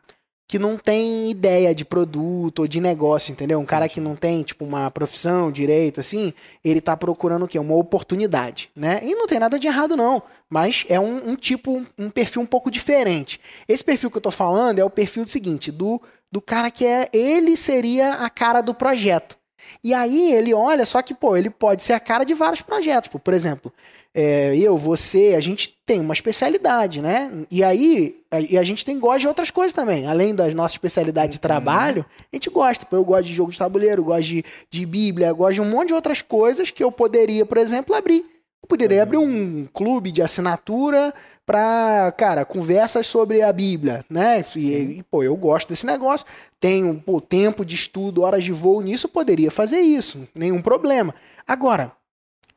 Que 0.47 0.57
não 0.57 0.77
tem 0.77 1.29
ideia 1.29 1.75
de 1.75 1.85
produto 1.85 2.59
ou 2.59 2.67
de 2.67 2.81
negócio, 2.81 3.31
entendeu? 3.31 3.59
Um 3.59 3.65
cara 3.65 3.87
que 3.87 4.01
não 4.01 4.15
tem, 4.15 4.41
tipo, 4.41 4.65
uma 4.65 4.89
profissão, 4.89 5.51
direito, 5.51 5.99
assim, 5.99 6.33
ele 6.65 6.81
tá 6.81 6.97
procurando 6.97 7.45
o 7.45 7.47
quê? 7.47 7.59
Uma 7.59 7.75
oportunidade, 7.75 8.71
né? 8.75 8.99
E 9.03 9.13
não 9.13 9.27
tem 9.27 9.37
nada 9.37 9.59
de 9.59 9.67
errado, 9.67 9.95
não. 9.95 10.23
Mas 10.49 10.85
é 10.89 10.99
um, 10.99 11.29
um 11.29 11.35
tipo, 11.35 11.85
um 11.99 12.09
perfil 12.09 12.41
um 12.41 12.47
pouco 12.47 12.71
diferente. 12.71 13.39
Esse 13.67 13.83
perfil 13.83 14.09
que 14.09 14.17
eu 14.17 14.21
tô 14.21 14.31
falando 14.31 14.79
é 14.79 14.83
o 14.83 14.89
perfil 14.89 15.23
do 15.23 15.29
seguinte, 15.29 15.71
do, 15.71 16.01
do 16.31 16.41
cara 16.41 16.71
que 16.71 16.83
é. 16.83 17.07
Ele 17.13 17.55
seria 17.55 18.13
a 18.13 18.27
cara 18.27 18.61
do 18.61 18.73
projeto. 18.73 19.38
E 19.83 19.93
aí 19.93 20.33
ele 20.33 20.53
olha, 20.53 20.85
só 20.85 21.01
que, 21.01 21.13
pô, 21.13 21.37
ele 21.37 21.49
pode 21.49 21.83
ser 21.83 21.93
a 21.93 21.99
cara 21.99 22.25
de 22.25 22.33
vários 22.33 22.61
projetos. 22.61 23.09
Por 23.09 23.33
exemplo, 23.33 23.71
é, 24.13 24.55
eu, 24.57 24.75
você, 24.77 25.35
a 25.37 25.39
gente 25.39 25.77
tem 25.85 26.01
uma 26.01 26.13
especialidade, 26.13 27.01
né? 27.01 27.31
E 27.49 27.63
aí 27.63 28.19
a, 28.31 28.39
e 28.41 28.57
a 28.57 28.63
gente 28.63 28.83
tem 28.83 28.99
gosta 28.99 29.19
de 29.19 29.27
outras 29.27 29.51
coisas 29.51 29.73
também. 29.73 30.07
Além 30.07 30.35
das 30.35 30.53
nossas 30.53 30.73
especialidades 30.73 31.35
de 31.35 31.41
trabalho, 31.41 32.05
a 32.31 32.35
gente 32.35 32.49
gosta. 32.49 32.85
Pô, 32.85 32.95
eu 32.97 33.05
gosto 33.05 33.25
de 33.25 33.33
jogo 33.33 33.51
de 33.51 33.57
tabuleiro, 33.57 34.03
gosto 34.03 34.23
de, 34.23 34.45
de 34.69 34.85
Bíblia, 34.85 35.31
gosto 35.31 35.55
de 35.55 35.61
um 35.61 35.69
monte 35.69 35.89
de 35.89 35.93
outras 35.93 36.21
coisas 36.21 36.71
que 36.71 36.83
eu 36.83 36.91
poderia, 36.91 37.45
por 37.45 37.57
exemplo, 37.57 37.95
abrir. 37.95 38.25
Poderia 38.69 39.01
abrir 39.01 39.17
um 39.17 39.65
clube 39.73 40.11
de 40.11 40.21
assinatura 40.21 41.11
para, 41.43 42.11
cara, 42.11 42.45
conversas 42.45 43.07
sobre 43.07 43.41
a 43.41 43.51
Bíblia, 43.51 44.05
né? 44.07 44.45
E, 44.55 44.99
e, 44.99 45.03
pô, 45.09 45.23
eu 45.23 45.35
gosto 45.35 45.69
desse 45.69 45.87
negócio, 45.87 46.27
tenho 46.59 47.01
pô, 47.03 47.19
tempo 47.19 47.65
de 47.65 47.73
estudo, 47.73 48.21
horas 48.21 48.43
de 48.43 48.51
voo 48.51 48.79
nisso, 48.79 49.09
poderia 49.09 49.49
fazer 49.49 49.79
isso, 49.79 50.27
nenhum 50.35 50.61
problema. 50.61 51.15
Agora, 51.47 51.91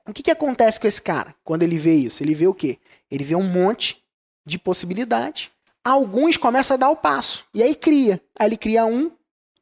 o 0.07 0.13
que, 0.13 0.23
que 0.23 0.31
acontece 0.31 0.79
com 0.79 0.87
esse 0.87 1.01
cara 1.01 1.35
quando 1.43 1.63
ele 1.63 1.79
vê 1.79 1.95
isso? 1.95 2.23
Ele 2.23 2.35
vê 2.35 2.47
o 2.47 2.53
quê? 2.53 2.77
Ele 3.11 3.25
vê 3.25 3.35
um 3.35 3.49
monte 3.49 4.05
de 4.45 4.59
possibilidades. 4.59 5.51
Alguns 5.83 6.37
começam 6.37 6.75
a 6.75 6.79
dar 6.79 6.91
o 6.91 6.97
passo. 6.97 7.47
E 7.55 7.63
aí 7.63 7.75
cria. 7.75 8.21
Aí 8.39 8.51
ele 8.51 8.59
cria 8.59 8.85
um, 8.85 9.11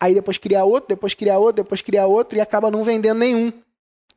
aí 0.01 0.15
depois 0.15 0.37
cria 0.37 0.65
outro, 0.65 0.89
depois 0.89 1.15
cria 1.15 1.39
outro, 1.39 1.63
depois 1.63 1.81
cria 1.81 2.09
outro 2.09 2.37
e 2.37 2.41
acaba 2.41 2.73
não 2.73 2.83
vendendo 2.83 3.19
nenhum. 3.19 3.53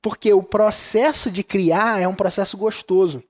Porque 0.03 0.33
o 0.33 0.43
processo 0.43 1.31
de 1.31 1.43
criar 1.43 2.01
é 2.01 2.07
um 2.07 2.13
processo 2.13 2.57
gostoso. 2.57 3.23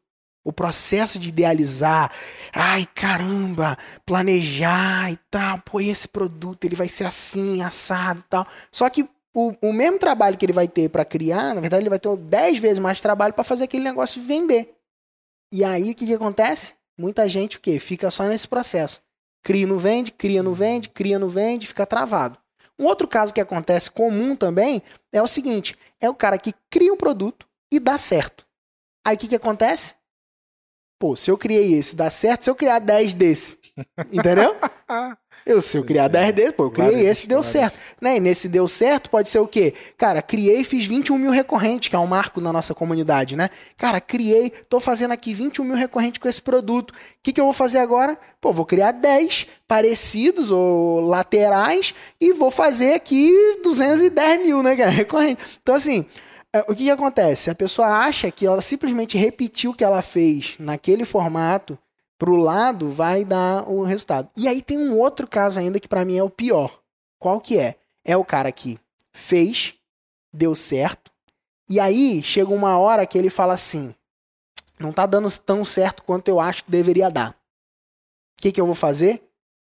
O 0.43 0.51
processo 0.51 1.19
de 1.19 1.29
idealizar, 1.29 2.11
ai 2.51 2.85
caramba, 2.93 3.77
planejar 4.05 5.09
e 5.09 5.15
tal, 5.31 5.59
pô, 5.59 5.79
esse 5.79 6.07
produto 6.07 6.65
ele 6.65 6.75
vai 6.75 6.89
ser 6.89 7.05
assim, 7.05 7.61
assado 7.61 8.19
e 8.21 8.23
tal. 8.23 8.45
Só 8.71 8.89
que 8.89 9.07
o, 9.33 9.53
o 9.61 9.71
mesmo 9.71 9.99
trabalho 9.99 10.35
que 10.35 10.45
ele 10.45 10.51
vai 10.51 10.67
ter 10.67 10.89
para 10.89 11.05
criar, 11.05 11.53
na 11.53 11.61
verdade, 11.61 11.83
ele 11.83 11.89
vai 11.89 11.99
ter 11.99 12.17
10 12.17 12.57
vezes 12.57 12.79
mais 12.79 12.99
trabalho 12.99 13.33
para 13.33 13.43
fazer 13.43 13.65
aquele 13.65 13.83
negócio 13.83 14.21
vender. 14.21 14.75
E 15.51 15.63
aí 15.63 15.91
o 15.91 15.95
que, 15.95 16.07
que 16.07 16.13
acontece? 16.15 16.73
Muita 16.97 17.29
gente 17.29 17.57
o 17.57 17.61
quê? 17.61 17.79
Fica 17.79 18.09
só 18.09 18.23
nesse 18.23 18.47
processo. 18.47 18.99
Cria 19.43 19.67
não 19.67 19.77
vende, 19.77 20.11
cria 20.11 20.41
não 20.41 20.53
vende, 20.53 20.89
cria 20.89 21.19
não 21.19 21.29
vende, 21.29 21.67
fica 21.67 21.85
travado. 21.85 22.37
Um 22.77 22.85
outro 22.85 23.07
caso 23.07 23.33
que 23.33 23.41
acontece 23.41 23.91
comum 23.91 24.35
também 24.35 24.81
é 25.11 25.21
o 25.21 25.27
seguinte: 25.27 25.77
é 26.03 26.09
o 26.09 26.15
cara 26.15 26.37
que 26.37 26.53
cria 26.69 26.93
um 26.93 26.97
produto 26.97 27.47
e 27.71 27.79
dá 27.79 27.97
certo. 27.97 28.45
Aí 29.05 29.15
o 29.15 29.19
que, 29.19 29.27
que 29.27 29.35
acontece? 29.35 29.95
Pô, 30.99 31.15
se 31.15 31.31
eu 31.31 31.37
criei 31.37 31.73
esse, 31.73 31.95
dá 31.95 32.09
certo, 32.09 32.43
se 32.43 32.49
eu 32.49 32.55
criar 32.55 32.79
10 32.79 33.13
desse. 33.13 33.59
Entendeu? 34.11 34.55
Eu, 35.45 35.59
se 35.61 35.77
eu 35.77 35.83
criar 35.83 36.07
10 36.07 36.33
desses, 36.33 36.51
pô, 36.53 36.65
eu 36.65 36.71
criei 36.71 36.91
Várias 36.91 37.17
esse, 37.17 37.27
deu 37.27 37.43
certo. 37.43 37.77
Né? 38.01 38.17
E 38.17 38.19
nesse 38.19 38.47
deu 38.47 38.67
certo, 38.67 39.09
pode 39.09 39.29
ser 39.29 39.39
o 39.39 39.47
quê? 39.47 39.73
Cara, 39.97 40.21
criei 40.21 40.61
e 40.61 40.63
fiz 40.63 40.85
21 40.85 41.17
mil 41.17 41.31
recorrentes, 41.31 41.89
que 41.89 41.95
é 41.95 41.99
um 41.99 42.07
marco 42.07 42.39
na 42.39 42.53
nossa 42.53 42.73
comunidade, 42.73 43.35
né? 43.35 43.49
Cara, 43.77 43.99
criei, 43.99 44.51
tô 44.69 44.79
fazendo 44.79 45.11
aqui 45.11 45.33
21 45.33 45.65
mil 45.65 45.75
recorrentes 45.75 46.19
com 46.19 46.29
esse 46.29 46.41
produto. 46.41 46.91
O 46.91 46.93
que, 47.21 47.33
que 47.33 47.41
eu 47.41 47.45
vou 47.45 47.53
fazer 47.53 47.79
agora? 47.79 48.17
Pô, 48.39 48.53
vou 48.53 48.65
criar 48.65 48.91
10 48.91 49.47
parecidos 49.67 50.49
ou 50.49 51.01
laterais 51.01 51.93
e 52.19 52.33
vou 52.33 52.51
fazer 52.51 52.93
aqui 52.93 53.29
210 53.63 54.45
mil, 54.45 54.63
né, 54.63 54.75
cara? 54.75 54.91
Recorrente. 54.91 55.59
Então, 55.61 55.75
assim, 55.75 56.05
é, 56.53 56.61
o 56.61 56.75
que, 56.75 56.83
que 56.83 56.91
acontece? 56.91 57.49
A 57.49 57.55
pessoa 57.55 57.87
acha 57.87 58.29
que 58.31 58.45
ela 58.45 58.61
simplesmente 58.61 59.17
repetiu 59.17 59.71
o 59.71 59.73
que 59.73 59.83
ela 59.83 60.01
fez 60.01 60.55
naquele 60.59 61.03
formato 61.03 61.77
pro 62.23 62.37
lado 62.37 62.89
vai 62.89 63.25
dar 63.25 63.69
o 63.69 63.83
resultado. 63.83 64.29
E 64.37 64.47
aí 64.47 64.61
tem 64.61 64.77
um 64.77 64.97
outro 64.97 65.27
caso 65.27 65.59
ainda 65.59 65.77
que 65.77 65.89
para 65.89 66.05
mim 66.05 66.17
é 66.17 66.23
o 66.23 66.29
pior. 66.29 66.79
Qual 67.19 67.41
que 67.41 67.59
é? 67.59 67.75
É 68.05 68.15
o 68.15 68.23
cara 68.23 68.49
que 68.49 68.79
fez, 69.11 69.73
deu 70.33 70.55
certo, 70.55 71.11
e 71.69 71.81
aí 71.81 72.23
chega 72.23 72.53
uma 72.53 72.77
hora 72.77 73.05
que 73.05 73.17
ele 73.17 73.29
fala 73.29 73.53
assim: 73.53 73.93
não 74.79 74.93
tá 74.93 75.05
dando 75.05 75.29
tão 75.37 75.65
certo 75.65 76.01
quanto 76.01 76.29
eu 76.29 76.39
acho 76.39 76.63
que 76.63 76.71
deveria 76.71 77.11
dar. 77.11 77.31
O 77.31 78.41
que, 78.41 78.53
que 78.53 78.61
eu 78.61 78.65
vou 78.65 78.75
fazer? 78.75 79.21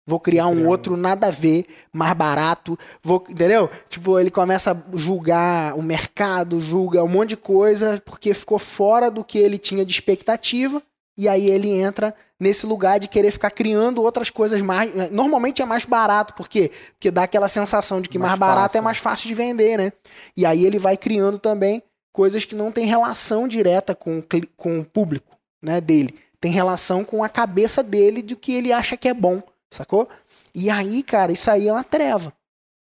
Vou 0.06 0.18
criar 0.18 0.46
um 0.46 0.66
outro 0.68 0.96
nada 0.96 1.26
a 1.26 1.30
ver, 1.30 1.66
mais 1.92 2.16
barato. 2.16 2.78
Vou, 3.02 3.22
entendeu? 3.28 3.68
Tipo, 3.90 4.18
ele 4.18 4.30
começa 4.30 4.72
a 4.72 4.96
julgar 4.96 5.76
o 5.76 5.82
mercado, 5.82 6.62
julga 6.62 7.04
um 7.04 7.08
monte 7.08 7.30
de 7.30 7.37
coisa, 7.37 8.02
porque 8.06 8.32
ficou 8.32 8.58
fora 8.58 9.11
do 9.11 9.22
que 9.22 9.37
ele 9.38 9.58
tinha 9.58 9.84
de 9.84 9.92
expectativa. 9.92 10.82
E 11.18 11.28
aí 11.28 11.50
ele 11.50 11.70
entra 11.70 12.14
nesse 12.38 12.64
lugar 12.64 13.00
de 13.00 13.09
querer 13.09 13.33
ficar 13.33 13.50
criando 13.50 14.02
outras 14.02 14.31
coisas 14.31 14.62
mais. 14.62 15.11
Normalmente 15.11 15.61
é 15.61 15.64
mais 15.64 15.85
barato, 15.85 16.33
por 16.35 16.48
quê? 16.48 16.70
Porque 16.92 17.11
dá 17.11 17.24
aquela 17.24 17.48
sensação 17.48 18.00
de 18.00 18.09
que 18.09 18.18
mais, 18.18 18.31
mais 18.31 18.40
barato 18.40 18.59
é 18.59 18.62
fácil. 18.62 18.78
é 18.78 18.81
mais 18.81 18.98
fácil 18.98 19.28
de 19.28 19.35
vender, 19.35 19.76
né? 19.76 19.92
E 20.37 20.46
aí 20.46 20.64
ele 20.64 20.78
vai 20.78 20.96
criando 20.96 21.38
também 21.38 21.83
coisas 22.12 22.44
que 22.44 22.54
não 22.54 22.72
têm 22.72 22.87
relação 22.87 23.48
direta 23.48 23.94
com, 23.94 24.22
com 24.57 24.78
o 24.78 24.85
público 24.85 25.37
né, 25.61 25.81
dele. 25.81 26.18
Tem 26.40 26.52
relação 26.52 27.04
com 27.04 27.24
a 27.24 27.28
cabeça 27.28 27.83
dele 27.83 28.22
de 28.22 28.37
que 28.37 28.54
ele 28.54 28.72
acha 28.72 28.96
que 28.96 29.09
é 29.09 29.14
bom 29.14 29.42
sacou? 29.70 30.09
E 30.54 30.70
aí, 30.70 31.02
cara, 31.02 31.33
isso 31.33 31.50
aí 31.50 31.68
é 31.68 31.72
uma 31.72 31.85
treva, 31.85 32.33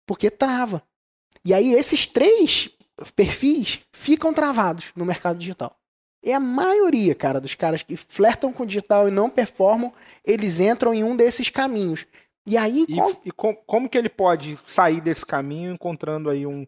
porque 0.05 0.29
trava. 0.29 0.81
E 1.43 1.53
aí 1.53 1.73
esses 1.73 2.07
três 2.07 2.69
perfis 3.15 3.79
ficam 3.91 4.33
travados 4.33 4.91
no 4.95 5.05
mercado 5.05 5.37
digital. 5.37 5.75
É 6.25 6.33
a 6.33 6.39
maioria, 6.39 7.13
cara, 7.13 7.39
dos 7.39 7.53
caras 7.53 7.83
que 7.83 7.95
flertam 7.95 8.51
com 8.51 8.63
o 8.63 8.65
digital 8.65 9.07
e 9.07 9.11
não 9.11 9.29
performam, 9.29 9.93
eles 10.25 10.59
entram 10.59 10.91
em 10.93 11.03
um 11.03 11.15
desses 11.15 11.49
caminhos. 11.49 12.07
E 12.47 12.57
aí. 12.57 12.85
E, 12.89 12.95
qual... 12.95 13.21
e 13.25 13.31
com, 13.31 13.55
como 13.55 13.87
que 13.87 13.97
ele 13.97 14.09
pode 14.09 14.57
sair 14.57 15.01
desse 15.01 15.25
caminho 15.25 15.73
encontrando 15.73 16.29
aí 16.29 16.45
um, 16.45 16.65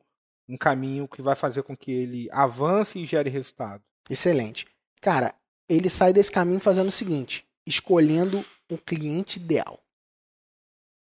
um 0.47 0.55
caminho 0.55 1.07
que 1.07 1.21
vai 1.21 1.33
fazer 1.33 1.63
com 1.63 1.75
que 1.75 1.91
ele 1.91 2.29
avance 2.31 2.99
e 2.99 3.05
gere 3.05 3.31
resultado? 3.31 3.81
Excelente. 4.09 4.67
Cara, 5.01 5.33
ele 5.67 5.89
sai 5.89 6.13
desse 6.13 6.31
caminho 6.31 6.59
fazendo 6.59 6.89
o 6.89 6.91
seguinte: 6.91 7.43
escolhendo 7.65 8.45
o 8.71 8.77
cliente 8.77 9.37
ideal. 9.37 9.79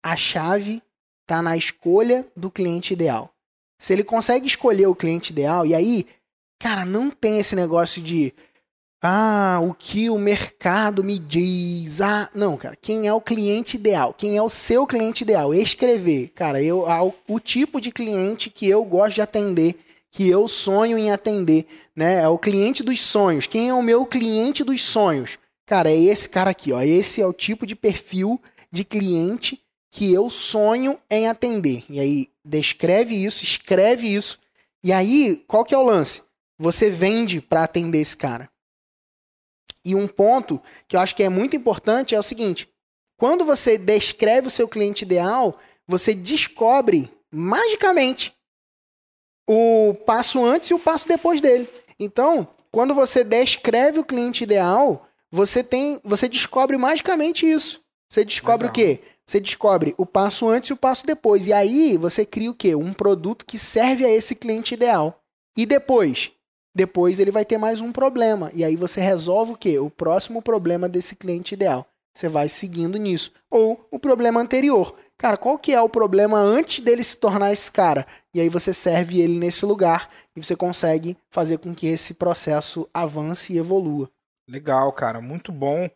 A 0.03 0.17
chave 0.17 0.83
está 1.23 1.43
na 1.43 1.57
escolha 1.57 2.27
do 2.37 2.51
cliente 2.51 2.93
ideal. 2.93 3.35
Se 3.79 3.93
ele 3.93 4.05
consegue 4.05 4.47
escolher 4.47 4.87
o 4.87 4.95
cliente 4.95 5.33
ideal, 5.33 5.67
e 5.67 5.75
aí, 5.75 6.07
cara, 6.65 6.87
não 6.87 7.11
tem 7.11 7.41
esse 7.41 7.55
negócio 7.55 8.01
de 8.01 8.33
ah, 9.03 9.61
o 9.63 9.75
que 9.75 10.09
o 10.09 10.19
mercado 10.19 11.05
me 11.05 11.19
diz. 11.19 12.01
Ah, 12.01 12.31
não, 12.35 12.57
cara. 12.57 12.75
Quem 12.75 13.07
é 13.07 13.13
o 13.13 13.21
cliente 13.21 13.77
ideal? 13.77 14.15
Quem 14.15 14.39
é 14.39 14.43
o 14.43 14.49
seu 14.49 14.87
cliente 14.87 15.25
ideal? 15.25 15.53
Escrever. 15.53 16.31
Cara, 16.31 16.63
eu 16.63 16.87
o 17.29 17.39
tipo 17.39 17.83
de 17.83 17.93
cliente 17.93 18.49
que 18.49 18.67
eu 18.67 18.83
gosto 18.83 19.17
de 19.17 19.21
atender, 19.21 19.79
que 20.11 20.27
eu 20.27 20.49
sonho 20.49 20.97
em 20.97 21.11
atender, 21.11 21.67
né? 21.95 22.23
É 22.23 22.29
o 22.29 22.39
cliente 22.39 22.83
dos 22.83 22.99
sonhos. 22.99 23.47
Quem 23.47 23.69
é 23.69 23.75
o 23.75 23.83
meu 23.83 24.07
cliente 24.07 24.65
dos 24.65 24.83
sonhos? 24.83 25.39
Cara, 25.67 25.91
é 25.91 26.01
esse 26.01 26.31
cara 26.31 26.53
aqui, 26.53 26.73
ó. 26.73 26.81
Esse 26.81 27.21
é 27.21 27.27
o 27.27 27.35
tipo 27.35 27.67
de 27.67 27.77
perfil 27.77 28.41
de 28.73 28.85
cliente 28.85 29.61
que 29.91 30.11
eu 30.11 30.31
sonho 30.31 30.99
em 31.11 31.29
atender. 31.29 31.85
E 31.91 32.01
aí 32.01 32.29
descreve 32.43 33.23
isso, 33.23 33.45
escreve 33.45 34.07
isso. 34.07 34.39
E 34.83 34.95
aí, 34.95 35.45
qual 35.47 35.63
que 35.63 35.75
é 35.75 35.79
o 35.79 35.83
lance? 35.83 36.23
Você 36.59 36.91
vende 36.91 37.41
para 37.41 37.65
atender 37.65 37.99
esse 37.99 38.17
cara. 38.17 38.49
E 39.85 39.95
um 39.95 40.09
ponto 40.09 40.61
que 40.89 40.97
eu 40.97 41.01
acho 41.01 41.15
que 41.15 41.23
é 41.23 41.29
muito 41.29 41.57
importante 41.57 42.15
é 42.15 42.19
o 42.19 42.23
seguinte: 42.23 42.69
quando 43.19 43.45
você 43.45 43.77
descreve 43.77 44.49
o 44.49 44.51
seu 44.51 44.67
cliente 44.67 45.05
ideal, 45.05 45.59
você 45.87 46.15
descobre 46.15 47.11
magicamente 47.31 48.35
o 49.49 49.95
passo 50.07 50.45
antes 50.45 50.71
e 50.71 50.75
o 50.75 50.79
passo 50.79 51.07
depois 51.07 51.41
dele. 51.41 51.69
Então, 51.99 52.49
quando 52.71 52.95
você 52.95 53.23
descreve 53.23 53.99
o 53.99 54.05
cliente 54.05 54.45
ideal, 54.45 55.07
você 55.31 55.63
tem, 55.63 56.01
você 56.03 56.29
descobre 56.29 56.77
magicamente 56.77 57.49
isso. 57.49 57.83
Você 58.09 58.25
descobre 58.25 58.69
Legal. 58.69 58.71
o 58.71 58.75
quê? 58.75 59.03
Você 59.27 59.41
descobre 59.41 59.95
o 59.97 60.07
passo 60.07 60.49
antes 60.49 60.71
e 60.71 60.73
o 60.73 60.77
passo 60.77 61.07
depois. 61.07 61.47
E 61.47 61.53
aí 61.53 61.97
você 61.97 62.25
cria 62.25 62.51
o 62.51 62.55
quê? 62.55 62.75
Um 62.75 62.93
produto 62.93 63.45
que 63.45 63.59
serve 63.59 64.05
a 64.05 64.11
esse 64.11 64.35
cliente 64.35 64.75
ideal. 64.75 65.21
E 65.57 65.67
depois, 65.67 66.31
depois 66.75 67.21
ele 67.21 67.31
vai 67.31 67.45
ter 67.45 67.57
mais 67.57 67.81
um 67.81 67.93
problema. 67.93 68.51
E 68.55 68.65
aí 68.65 68.77
você 68.77 69.01
resolve 69.01 69.53
o 69.53 69.57
quê? 69.57 69.79
O 69.79 69.89
próximo 69.89 70.43
problema 70.43 70.89
desse 70.89 71.15
cliente 71.15 71.55
ideal. 71.55 71.87
Você 72.15 72.29
vai 72.29 72.49
seguindo 72.49 72.99
nisso. 72.99 73.33
Ou 73.51 73.87
o 73.91 73.99
problema 73.99 74.41
anterior. 74.41 74.97
Cara, 75.17 75.37
qual 75.37 75.59
que 75.59 75.73
é 75.73 75.81
o 75.81 75.89
problema 75.89 76.39
antes 76.39 76.81
dele 76.81 77.03
se 77.03 77.17
tornar 77.17 77.53
esse 77.53 77.71
cara? 77.71 78.07
E 78.33 78.41
aí 78.41 78.49
você 78.49 78.73
serve 78.73 79.21
ele 79.21 79.39
nesse 79.39 79.65
lugar 79.65 80.11
e 80.35 80.43
você 80.43 80.57
consegue 80.57 81.17
fazer 81.31 81.59
com 81.59 81.75
que 81.75 81.87
esse 81.87 82.15
processo 82.15 82.89
avance 82.93 83.53
e 83.53 83.59
evolua. 83.59 84.11
Legal, 84.49 84.93
cara, 84.93 85.21
muito 85.21 85.53
bom. 85.53 85.89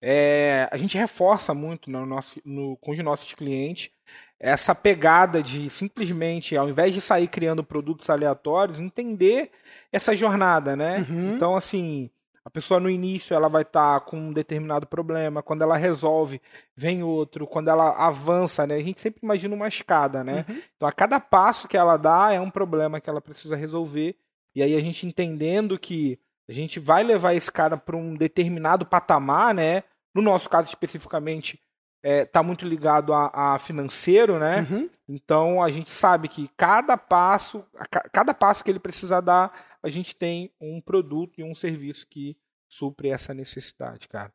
É, 0.00 0.68
a 0.70 0.76
gente 0.76 0.96
reforça 0.96 1.54
muito 1.54 1.90
no 1.90 2.04
nosso, 2.04 2.40
no, 2.44 2.76
com 2.76 2.92
os 2.92 2.98
nossos 2.98 3.32
clientes 3.34 3.90
essa 4.38 4.74
pegada 4.74 5.42
de 5.42 5.70
simplesmente, 5.70 6.56
ao 6.56 6.68
invés 6.68 6.92
de 6.92 7.00
sair 7.00 7.26
criando 7.26 7.64
produtos 7.64 8.08
aleatórios, 8.10 8.78
entender 8.78 9.50
essa 9.92 10.14
jornada, 10.14 10.76
né? 10.76 11.04
Uhum. 11.08 11.34
Então, 11.34 11.56
assim, 11.56 12.10
a 12.44 12.50
pessoa 12.50 12.78
no 12.78 12.88
início 12.88 13.34
ela 13.34 13.48
vai 13.48 13.62
estar 13.62 13.98
tá 13.98 14.00
com 14.00 14.16
um 14.16 14.32
determinado 14.32 14.86
problema, 14.86 15.42
quando 15.42 15.62
ela 15.62 15.76
resolve, 15.76 16.40
vem 16.76 17.02
outro, 17.02 17.46
quando 17.46 17.68
ela 17.68 17.90
avança, 17.90 18.66
né? 18.66 18.76
A 18.76 18.82
gente 18.82 19.00
sempre 19.00 19.20
imagina 19.22 19.54
uma 19.54 19.68
escada, 19.68 20.22
né? 20.22 20.44
Uhum. 20.48 20.62
Então, 20.76 20.88
a 20.88 20.92
cada 20.92 21.18
passo 21.18 21.66
que 21.66 21.76
ela 21.76 21.96
dá 21.96 22.32
é 22.32 22.40
um 22.40 22.50
problema 22.50 23.00
que 23.00 23.10
ela 23.10 23.20
precisa 23.20 23.56
resolver. 23.56 24.16
E 24.54 24.62
aí 24.62 24.76
a 24.76 24.80
gente 24.80 25.06
entendendo 25.06 25.78
que 25.78 26.18
a 26.48 26.52
gente 26.52 26.78
vai 26.78 27.02
levar 27.02 27.34
esse 27.34 27.50
cara 27.50 27.76
para 27.76 27.96
um 27.96 28.14
determinado 28.14 28.86
patamar, 28.86 29.52
né? 29.52 29.82
No 30.14 30.22
nosso 30.22 30.48
caso 30.48 30.68
especificamente, 30.68 31.60
é, 32.06 32.24
tá 32.24 32.40
muito 32.40 32.64
ligado 32.64 33.12
a, 33.12 33.32
a 33.34 33.58
financeiro, 33.58 34.38
né? 34.38 34.64
Uhum. 34.70 34.88
Então 35.08 35.60
a 35.60 35.68
gente 35.70 35.90
sabe 35.90 36.28
que 36.28 36.48
cada 36.56 36.96
passo, 36.96 37.66
cada 38.12 38.32
passo 38.32 38.64
que 38.64 38.70
ele 38.70 38.78
precisa 38.78 39.20
dar, 39.20 39.52
a 39.82 39.88
gente 39.88 40.14
tem 40.14 40.52
um 40.60 40.80
produto 40.80 41.40
e 41.40 41.42
um 41.42 41.52
serviço 41.52 42.06
que 42.06 42.36
supre 42.68 43.08
essa 43.08 43.34
necessidade, 43.34 44.06
cara. 44.06 44.32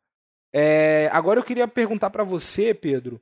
É, 0.52 1.08
agora 1.14 1.40
eu 1.40 1.44
queria 1.44 1.66
perguntar 1.66 2.10
para 2.10 2.22
você, 2.22 2.74
Pedro, 2.74 3.18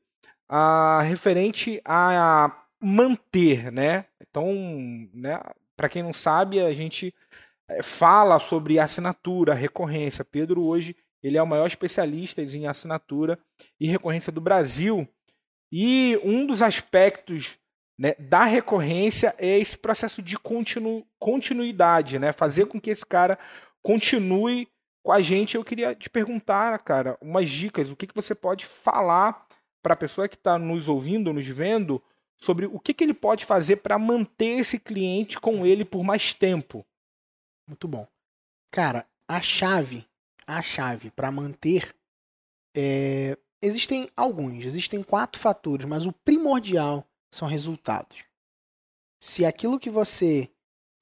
a, 0.49 1.01
referente 1.03 1.81
a 1.85 2.65
manter, 2.83 3.71
né? 3.71 4.07
Então, 4.21 4.53
né, 5.15 5.41
para 5.77 5.89
quem 5.89 6.03
não 6.03 6.13
sabe, 6.13 6.59
a 6.59 6.73
gente 6.75 7.15
é, 7.69 7.85
fala 7.85 8.37
sobre 8.41 8.81
assinatura, 8.81 9.55
recorrência. 9.55 10.25
Pedro 10.25 10.65
hoje 10.65 10.97
ele 11.23 11.37
é 11.37 11.43
o 11.43 11.47
maior 11.47 11.67
especialista 11.67 12.43
em 12.43 12.67
assinatura 12.67 13.39
e 13.79 13.87
recorrência 13.87 14.33
do 14.33 14.41
Brasil. 14.41 15.09
E 15.71 16.19
um 16.25 16.47
dos 16.47 16.63
aspectos 16.63 17.59
né, 17.99 18.15
da 18.19 18.45
recorrência 18.45 19.35
é 19.39 19.59
esse 19.59 19.77
processo 19.77 20.23
de 20.23 20.39
continu, 20.39 21.07
continuidade, 21.19 22.19
né? 22.19 22.33
Fazer 22.33 22.67
com 22.67 22.81
que 22.81 22.91
esse 22.91 23.05
cara 23.05 23.39
continue 23.83 24.67
com 25.03 25.13
a 25.13 25.21
gente. 25.21 25.55
Eu 25.55 25.65
queria 25.65 25.95
te 25.95 26.09
perguntar, 26.09 26.79
cara, 26.79 27.19
umas 27.21 27.51
dicas. 27.51 27.91
O 27.91 27.97
que, 27.97 28.07
que 28.07 28.15
você 28.15 28.35
pode 28.35 28.65
falar 28.65 29.47
para 29.83 29.95
a 29.95 29.97
pessoa 29.97 30.29
que 30.29 30.37
está 30.37 30.59
nos 30.59 30.89
ouvindo, 30.89 31.33
nos 31.33 31.47
vendo, 31.47 32.03
sobre 32.39 32.67
o 32.67 32.81
que, 32.81 32.95
que 32.95 33.05
ele 33.05 33.15
pode 33.15 33.45
fazer 33.45 33.77
para 33.77 33.99
manter 33.99 34.59
esse 34.59 34.79
cliente 34.79 35.39
com 35.39 35.67
ele 35.67 35.85
por 35.85 36.03
mais 36.03 36.33
tempo? 36.33 36.85
Muito 37.69 37.87
bom. 37.87 38.07
Cara, 38.71 39.07
a 39.29 39.41
chave 39.41 40.07
a 40.57 40.63
chave 40.63 41.11
para 41.11 41.31
manter. 41.31 41.95
É, 42.77 43.37
existem 43.63 44.09
alguns, 44.17 44.65
existem 44.65 45.03
quatro 45.03 45.41
fatores, 45.41 45.87
mas 45.87 46.07
o 46.07 46.13
primordial 46.13 47.07
são 47.33 47.49
resultados. 47.49 48.25
Se 49.21 49.45
aquilo 49.45 49.79
que 49.79 49.91
você 49.91 50.49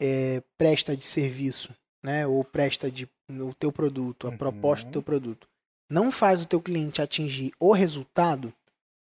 é, 0.00 0.42
presta 0.56 0.96
de 0.96 1.04
serviço, 1.04 1.74
né, 2.02 2.26
ou 2.26 2.44
presta 2.44 2.90
de 2.90 3.08
o 3.30 3.52
teu 3.54 3.70
produto, 3.70 4.26
a 4.26 4.30
uhum. 4.30 4.38
proposta 4.38 4.87
do 4.87 4.92
teu 4.92 5.02
produto, 5.02 5.48
não 5.90 6.11
faz 6.11 6.42
o 6.42 6.46
teu 6.46 6.61
cliente 6.61 7.02
atingir 7.02 7.52
o 7.58 7.72
resultado, 7.72 8.52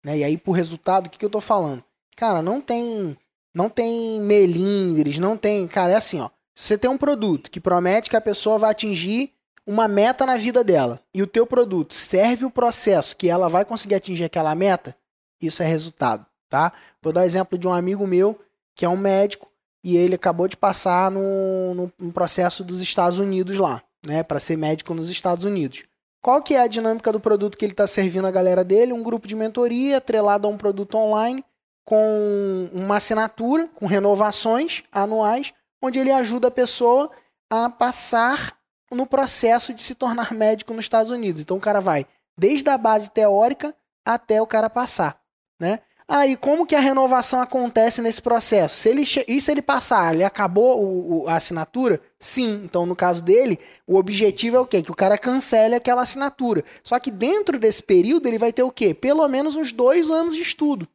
né? 0.05 0.19
E 0.19 0.25
aí 0.25 0.37
por 0.37 0.53
resultado, 0.53 1.07
o 1.07 1.11
que, 1.11 1.19
que 1.19 1.25
eu 1.25 1.31
tô 1.31 1.41
falando? 1.41 1.85
Cara, 2.17 2.43
não 2.43 2.61
tem 2.61 3.17
não 3.55 3.69
tem 3.69 4.21
melindres, 4.21 5.19
não 5.19 5.37
tem, 5.37 5.67
cara, 5.69 5.93
é 5.93 5.97
assim, 5.97 6.21
ó. 6.21 6.29
Se 6.55 6.69
você 6.69 6.79
tem 6.79 6.91
um 6.91 6.99
produto 6.99 7.51
que 7.51 7.61
promete 7.61 8.11
que 8.11 8.17
a 8.17 8.21
pessoa 8.21 8.59
vai 8.59 8.71
atingir 8.71 9.33
uma 9.67 9.89
meta 9.89 10.27
na 10.27 10.37
vida 10.37 10.63
dela 10.63 11.01
e 11.13 11.23
o 11.23 11.27
teu 11.27 11.47
produto 11.47 11.95
serve 11.95 12.45
o 12.45 12.51
processo 12.51 13.17
que 13.17 13.29
ela 13.29 13.49
vai 13.49 13.65
conseguir 13.65 13.95
atingir 13.95 14.25
aquela 14.25 14.55
meta, 14.55 14.97
isso 15.41 15.63
é 15.63 15.67
resultado, 15.67 16.27
tá? 16.49 16.73
Vou 17.03 17.13
dar 17.13 17.25
exemplo 17.25 17.59
de 17.59 17.67
um 17.67 17.73
amigo 17.73 18.07
meu 18.07 18.39
que 18.75 18.85
é 18.85 18.89
um 18.89 18.97
médico 18.97 19.51
e 19.83 19.97
ele 19.97 20.15
acabou 20.15 20.49
de 20.49 20.57
passar 20.57 21.11
no, 21.11 21.75
no, 21.75 21.93
no 21.99 22.13
processo 22.13 22.65
dos 22.65 22.81
Estados 22.81 23.19
Unidos 23.19 23.57
lá, 23.59 23.83
né, 24.07 24.23
para 24.23 24.41
ser 24.41 24.57
médico 24.57 24.95
nos 24.95 25.11
Estados 25.11 25.45
Unidos. 25.45 25.85
Qual 26.23 26.43
que 26.43 26.55
é 26.55 26.61
a 26.61 26.67
dinâmica 26.67 27.13
do 27.13 27.21
produto 27.21 27.59
que 27.59 27.65
ele 27.67 27.73
está 27.73 27.87
servindo 27.87 28.27
a 28.27 28.31
galera 28.31 28.65
dele? 28.65 28.95
Um 28.95 29.03
grupo 29.03 29.29
de 29.29 29.37
mentoria 29.37 29.99
atrelado 29.99 30.49
a 30.49 30.51
um 30.51 30.57
produto 30.57 30.97
online 30.97 31.45
com 31.85 32.71
uma 32.73 32.97
assinatura, 32.97 33.69
com 33.75 33.85
renovações 33.85 34.83
anuais, 34.91 35.53
onde 35.83 35.99
ele 35.99 36.11
ajuda 36.11 36.49
a 36.49 36.51
pessoa 36.51 37.11
a 37.51 37.69
passar 37.69 38.57
no 38.95 39.07
processo 39.07 39.75
de 39.75 39.83
se 39.83 39.95
tornar 39.95 40.33
médico 40.33 40.73
nos 40.73 40.85
Estados 40.85 41.11
Unidos. 41.11 41.41
Então 41.41 41.57
o 41.57 41.61
cara 41.61 41.81
vai 41.81 42.07
desde 42.39 42.69
a 42.71 42.79
base 42.79 43.11
teórica 43.11 43.75
até 44.05 44.41
o 44.41 44.47
cara 44.47 44.69
passar, 44.69 45.21
né? 45.61 45.81
Aí, 46.07 46.35
ah, 46.35 46.37
como 46.37 46.67
que 46.67 46.75
a 46.75 46.81
renovação 46.81 47.41
acontece 47.41 48.03
nesse 48.03 48.21
processo? 48.21 48.77
Se 48.77 48.91
ele 48.91 49.05
e 49.27 49.41
se 49.41 49.51
ele 49.51 49.63
passar, 49.63 50.15
ele 50.15 50.23
acabou 50.23 50.83
o, 50.83 51.23
o, 51.23 51.29
a 51.29 51.37
assinatura? 51.37 51.99
Sim. 52.19 52.61
Então, 52.63 52.85
no 52.85 52.95
caso 52.95 53.23
dele, 53.23 53.59
o 53.87 53.97
objetivo 53.97 54.57
é 54.57 54.61
o 54.61 54.67
quê? 54.67 54.83
Que 54.83 54.91
o 54.91 54.95
cara 54.95 55.17
cancele 55.17 55.75
aquela 55.75 56.03
assinatura. 56.03 56.63
Só 56.83 56.99
que 56.99 57.11
dentro 57.11 57.59
desse 57.59 57.83
período, 57.83 58.29
ele 58.29 58.39
vai 58.39 58.53
ter 58.53 58.63
o 58.63 58.71
quê? 58.71 58.93
Pelo 58.93 59.27
menos 59.29 59.57
uns 59.57 59.73
dois 59.73 60.11
anos 60.11 60.35
de 60.35 60.43
estudo. 60.43 60.87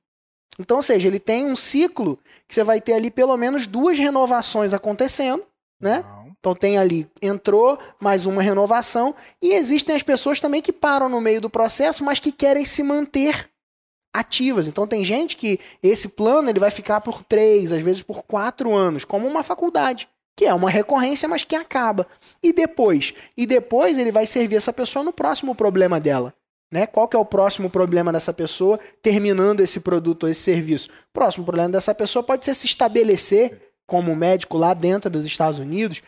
Então, 0.59 0.77
ou 0.77 0.83
seja, 0.83 1.07
ele 1.07 1.19
tem 1.19 1.47
um 1.47 1.55
ciclo 1.55 2.19
que 2.47 2.53
você 2.53 2.63
vai 2.63 2.79
ter 2.79 2.93
ali 2.93 3.09
pelo 3.09 3.35
menos 3.35 3.65
duas 3.65 3.97
renovações 3.97 4.75
acontecendo, 4.75 5.43
né? 5.81 6.05
Então 6.39 6.55
tem 6.55 6.77
ali, 6.77 7.05
entrou 7.21 7.77
mais 7.99 8.25
uma 8.25 8.41
renovação. 8.41 9.13
E 9.41 9.53
existem 9.53 9.95
as 9.95 10.03
pessoas 10.03 10.39
também 10.39 10.61
que 10.61 10.71
param 10.71 11.09
no 11.09 11.19
meio 11.19 11.41
do 11.41 11.49
processo, 11.49 12.03
mas 12.03 12.19
que 12.19 12.31
querem 12.31 12.63
se 12.65 12.81
manter 12.81 13.49
ativas. 14.13 14.67
Então 14.67 14.87
tem 14.87 15.03
gente 15.03 15.35
que 15.35 15.59
esse 15.83 16.07
plano 16.09 16.49
ele 16.49 16.59
vai 16.59 16.71
ficar 16.71 17.01
por 17.01 17.21
três, 17.23 17.71
às 17.71 17.83
vezes 17.83 18.01
por 18.01 18.23
quatro 18.23 18.73
anos, 18.73 19.05
como 19.05 19.27
uma 19.27 19.43
faculdade. 19.43 20.07
que 20.39 20.45
é 20.45 20.53
uma 20.53 20.69
recorrência, 20.69 21.27
mas 21.27 21.43
que 21.43 21.53
acaba. 21.53 22.07
E 22.41 22.53
depois? 22.53 23.13
E 23.35 23.45
depois 23.45 23.97
ele 23.97 24.09
vai 24.09 24.25
servir 24.25 24.55
essa 24.55 24.71
pessoa 24.71 25.03
no 25.03 25.11
próximo 25.11 25.53
problema 25.53 25.99
dela. 25.99 26.33
Né? 26.71 26.87
Qual 26.87 27.09
que 27.09 27.15
é 27.17 27.19
o 27.19 27.25
próximo 27.25 27.69
problema 27.69 28.09
dessa 28.13 28.31
pessoa 28.31 28.79
terminando 29.01 29.59
esse 29.59 29.81
produto 29.81 30.23
ou 30.23 30.29
esse 30.29 30.39
serviço? 30.39 30.87
O 30.87 31.13
próximo 31.13 31.43
problema 31.43 31.67
dessa 31.67 31.93
pessoa 31.93 32.23
pode 32.23 32.45
ser 32.45 32.53
se 32.53 32.67
estabelecer 32.67 33.68
como 33.89 34.15
médico 34.15 34.55
lá 34.55 34.75
dentro 34.75 35.09
dos 35.09 35.25
Estados 35.25 35.57
Unidos, 35.57 36.03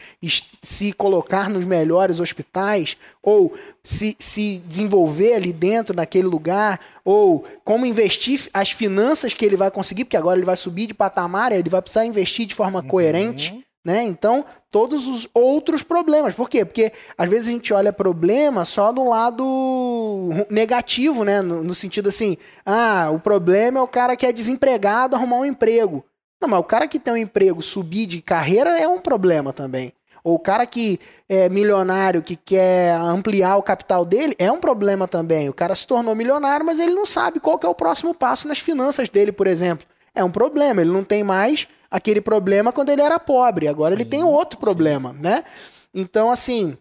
se 0.62 0.94
colocar 0.94 1.50
nos 1.50 1.66
melhores 1.66 2.20
hospitais, 2.20 2.96
ou 3.24 3.54
se, 3.84 4.16
se 4.20 4.62
desenvolver 4.68 5.34
ali 5.34 5.52
dentro 5.52 5.96
naquele 5.96 6.28
lugar, 6.28 6.80
ou 7.04 7.44
como 7.66 7.86
investir 7.86 8.48
as 8.54 8.72
finanças 8.72 9.34
que 9.34 9.44
ele 9.44 9.56
vai 9.56 9.72
conseguir, 9.72 10.06
porque 10.06 10.16
agora 10.16 10.38
ele 10.38 10.46
vai 10.46 10.56
subir 10.56 10.86
de 10.86 10.94
patamar, 10.94 11.52
ele 11.52 11.70
vai 11.70 11.82
precisar 11.82 12.06
investir 12.06 12.46
de 12.46 12.54
forma 12.54 12.80
uhum. 12.80 12.88
coerente. 12.88 13.66
Né? 13.84 14.04
Então, 14.04 14.46
todos 14.70 15.08
os 15.08 15.28
outros 15.34 15.82
problemas. 15.82 16.36
Por 16.36 16.48
quê? 16.48 16.64
Porque 16.64 16.94
às 17.18 17.28
vezes 17.28 17.48
a 17.48 17.52
gente 17.52 17.74
olha 17.74 17.92
problema 17.92 18.64
só 18.64 18.92
do 18.92 19.04
lado 19.04 20.30
negativo, 20.52 21.24
né? 21.24 21.42
No, 21.42 21.64
no, 21.64 21.74
sentido 21.74 22.10
assim, 22.10 22.38
ah, 22.64 23.10
o 23.12 23.20
problema 23.20 23.80
é 23.80 23.82
o 23.82 23.88
cara 23.88 24.16
que 24.16 24.26
é 24.26 24.32
desempregado 24.32 25.16
arrumar 25.16 25.38
um 25.38 25.46
emprego. 25.46 26.06
Não, 26.42 26.50
mas 26.50 26.60
o 26.60 26.64
cara 26.64 26.88
que 26.88 27.00
tem 27.00 27.14
um 27.14 27.18
emprego 27.18 27.62
subir 27.62 28.08
de 28.08 28.22
carreira 28.22 28.72
é 28.80 28.88
um 28.88 29.00
problema 29.00 29.54
também. 29.54 29.94
Ou 30.24 30.36
o 30.36 30.40
cara 30.40 30.66
que 30.66 31.00
é 31.30 31.50
milionário, 31.50 32.22
que 32.22 32.36
quer 32.36 32.96
ampliar 32.96 33.58
o 33.58 33.64
capital 33.64 34.04
dele, 34.04 34.36
é 34.38 34.52
um 34.52 34.60
problema 34.60 35.08
também. 35.08 35.50
O 35.50 35.54
cara 35.54 35.76
se 35.76 35.86
tornou 35.86 36.16
milionário, 36.16 36.66
mas 36.66 36.80
ele 36.80 36.94
não 36.94 37.06
sabe 37.06 37.40
qual 37.40 37.60
é 37.64 37.68
o 37.68 37.76
próximo 37.76 38.14
passo 38.14 38.48
nas 38.48 38.60
finanças 38.60 39.10
dele, 39.10 39.32
por 39.32 39.48
exemplo. 39.48 39.86
É 40.14 40.24
um 40.24 40.32
problema, 40.32 40.82
ele 40.82 40.92
não 40.92 41.04
tem 41.04 41.24
mais 41.24 41.68
aquele 41.90 42.22
problema 42.22 42.72
quando 42.72 42.90
ele 42.90 43.02
era 43.02 43.20
pobre. 43.20 43.68
Agora 43.68 43.96
sim, 43.96 44.02
ele 44.02 44.10
tem 44.10 44.24
outro 44.24 44.60
problema, 44.60 45.14
sim. 45.14 45.22
né? 45.22 45.44
Então, 45.94 46.30
assim, 46.30 46.78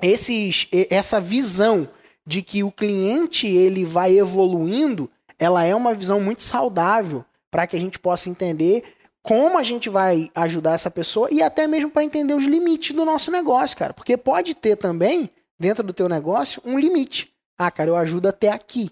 esses, 0.00 0.68
essa 0.90 1.20
visão 1.20 1.88
de 2.26 2.42
que 2.42 2.62
o 2.62 2.70
cliente 2.70 3.46
ele 3.46 3.84
vai 3.84 4.18
evoluindo, 4.18 5.10
ela 5.38 5.64
é 5.64 5.74
uma 5.74 5.94
visão 5.94 6.20
muito 6.20 6.42
saudável 6.42 7.24
para 7.52 7.66
que 7.66 7.76
a 7.76 7.78
gente 7.78 7.98
possa 7.98 8.30
entender 8.30 8.82
como 9.22 9.58
a 9.58 9.62
gente 9.62 9.90
vai 9.90 10.30
ajudar 10.34 10.72
essa 10.72 10.90
pessoa 10.90 11.28
e 11.30 11.42
até 11.42 11.68
mesmo 11.68 11.90
para 11.90 12.02
entender 12.02 12.34
os 12.34 12.42
limites 12.42 12.96
do 12.96 13.04
nosso 13.04 13.30
negócio, 13.30 13.76
cara. 13.76 13.92
Porque 13.92 14.16
pode 14.16 14.54
ter 14.54 14.74
também, 14.74 15.30
dentro 15.60 15.84
do 15.84 15.92
teu 15.92 16.08
negócio, 16.08 16.62
um 16.64 16.78
limite. 16.78 17.32
Ah, 17.56 17.70
cara, 17.70 17.90
eu 17.90 17.96
ajudo 17.96 18.26
até 18.26 18.48
aqui. 18.48 18.90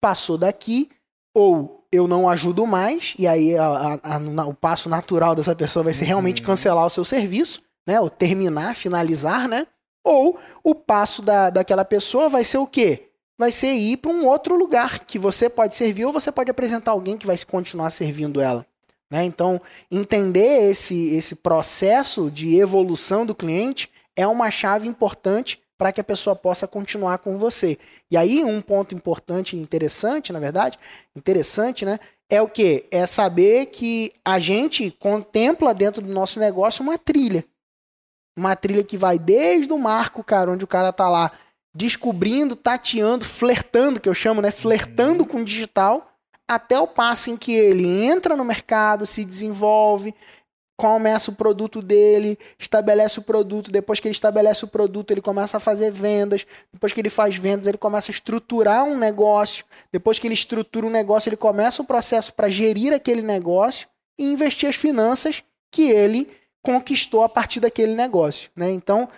Passou 0.00 0.38
daqui, 0.38 0.88
ou 1.34 1.84
eu 1.92 2.06
não 2.06 2.28
ajudo 2.28 2.66
mais, 2.66 3.14
e 3.18 3.26
aí 3.26 3.56
a, 3.58 3.66
a, 4.02 4.16
a, 4.16 4.46
o 4.46 4.54
passo 4.54 4.88
natural 4.88 5.34
dessa 5.34 5.54
pessoa 5.54 5.82
vai 5.82 5.92
ser 5.92 6.04
uhum. 6.04 6.08
realmente 6.08 6.40
cancelar 6.40 6.86
o 6.86 6.90
seu 6.90 7.04
serviço, 7.04 7.62
né? 7.86 8.00
Ou 8.00 8.08
terminar, 8.08 8.76
finalizar, 8.76 9.48
né? 9.48 9.66
Ou 10.04 10.38
o 10.62 10.74
passo 10.74 11.20
da, 11.20 11.50
daquela 11.50 11.84
pessoa 11.84 12.28
vai 12.28 12.44
ser 12.44 12.58
o 12.58 12.66
quê? 12.66 13.07
Vai 13.38 13.52
ser 13.52 13.72
ir 13.72 13.98
para 13.98 14.10
um 14.10 14.26
outro 14.26 14.56
lugar 14.56 15.00
que 15.00 15.18
você 15.18 15.48
pode 15.48 15.76
servir 15.76 16.04
ou 16.04 16.12
você 16.12 16.32
pode 16.32 16.50
apresentar 16.50 16.90
alguém 16.90 17.16
que 17.16 17.26
vai 17.26 17.38
continuar 17.46 17.90
servindo 17.90 18.40
ela. 18.40 18.66
Né? 19.10 19.24
Então, 19.24 19.60
entender 19.90 20.70
esse, 20.70 21.14
esse 21.14 21.36
processo 21.36 22.30
de 22.30 22.58
evolução 22.58 23.24
do 23.24 23.34
cliente 23.34 23.88
é 24.16 24.26
uma 24.26 24.50
chave 24.50 24.88
importante 24.88 25.62
para 25.78 25.92
que 25.92 26.00
a 26.00 26.04
pessoa 26.04 26.34
possa 26.34 26.66
continuar 26.66 27.18
com 27.18 27.38
você. 27.38 27.78
E 28.10 28.16
aí, 28.16 28.42
um 28.42 28.60
ponto 28.60 28.94
importante 28.94 29.56
e 29.56 29.60
interessante, 29.60 30.32
na 30.32 30.40
verdade, 30.40 30.76
interessante, 31.14 31.84
né? 31.84 31.98
É 32.28 32.42
o 32.42 32.48
que? 32.48 32.84
É 32.90 33.06
saber 33.06 33.66
que 33.66 34.12
a 34.24 34.40
gente 34.40 34.90
contempla 34.90 35.72
dentro 35.72 36.02
do 36.02 36.12
nosso 36.12 36.40
negócio 36.40 36.82
uma 36.82 36.98
trilha. 36.98 37.44
Uma 38.36 38.56
trilha 38.56 38.82
que 38.82 38.98
vai 38.98 39.18
desde 39.18 39.72
o 39.72 39.78
marco, 39.78 40.22
cara, 40.22 40.50
onde 40.50 40.64
o 40.64 40.68
cara 40.68 40.92
tá 40.92 41.08
lá 41.08 41.30
descobrindo, 41.74 42.56
tateando, 42.56 43.24
flertando, 43.24 44.00
que 44.00 44.08
eu 44.08 44.14
chamo, 44.14 44.40
né? 44.40 44.50
Flertando 44.50 45.24
com 45.24 45.38
o 45.38 45.44
digital, 45.44 46.12
até 46.48 46.78
o 46.80 46.86
passo 46.86 47.30
em 47.30 47.36
que 47.36 47.52
ele 47.52 47.86
entra 48.04 48.34
no 48.36 48.44
mercado, 48.44 49.06
se 49.06 49.24
desenvolve, 49.24 50.14
começa 50.78 51.30
o 51.32 51.34
produto 51.34 51.82
dele, 51.82 52.38
estabelece 52.56 53.18
o 53.18 53.22
produto, 53.22 53.70
depois 53.70 53.98
que 53.98 54.06
ele 54.06 54.14
estabelece 54.14 54.64
o 54.64 54.68
produto, 54.68 55.10
ele 55.10 55.20
começa 55.20 55.56
a 55.56 55.60
fazer 55.60 55.90
vendas, 55.90 56.46
depois 56.72 56.92
que 56.92 57.00
ele 57.00 57.10
faz 57.10 57.36
vendas, 57.36 57.66
ele 57.66 57.76
começa 57.76 58.10
a 58.10 58.14
estruturar 58.14 58.84
um 58.84 58.96
negócio, 58.96 59.64
depois 59.92 60.20
que 60.20 60.26
ele 60.28 60.34
estrutura 60.34 60.86
um 60.86 60.90
negócio, 60.90 61.28
ele 61.28 61.36
começa 61.36 61.82
o 61.82 61.84
processo 61.84 62.32
para 62.32 62.48
gerir 62.48 62.92
aquele 62.92 63.22
negócio 63.22 63.88
e 64.16 64.32
investir 64.32 64.68
as 64.68 64.76
finanças 64.76 65.42
que 65.70 65.90
ele 65.90 66.30
conquistou 66.62 67.22
a 67.24 67.28
partir 67.28 67.58
daquele 67.58 67.94
negócio, 67.94 68.50
né? 68.54 68.70
Então, 68.70 69.08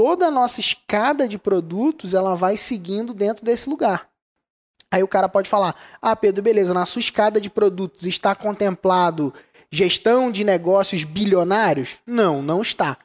toda 0.00 0.28
a 0.28 0.30
nossa 0.30 0.60
escada 0.60 1.28
de 1.28 1.38
produtos, 1.38 2.14
ela 2.14 2.34
vai 2.34 2.56
seguindo 2.56 3.12
dentro 3.12 3.44
desse 3.44 3.68
lugar. 3.68 4.08
Aí 4.90 5.02
o 5.02 5.08
cara 5.08 5.28
pode 5.28 5.46
falar: 5.46 5.74
"Ah, 6.00 6.16
Pedro, 6.16 6.42
beleza, 6.42 6.72
na 6.72 6.86
sua 6.86 7.00
escada 7.00 7.38
de 7.38 7.50
produtos 7.50 8.06
está 8.06 8.34
contemplado 8.34 9.30
gestão 9.70 10.30
de 10.30 10.42
negócios 10.42 11.04
bilionários? 11.04 11.98
Não, 12.06 12.40
não 12.40 12.62
está. 12.62 12.96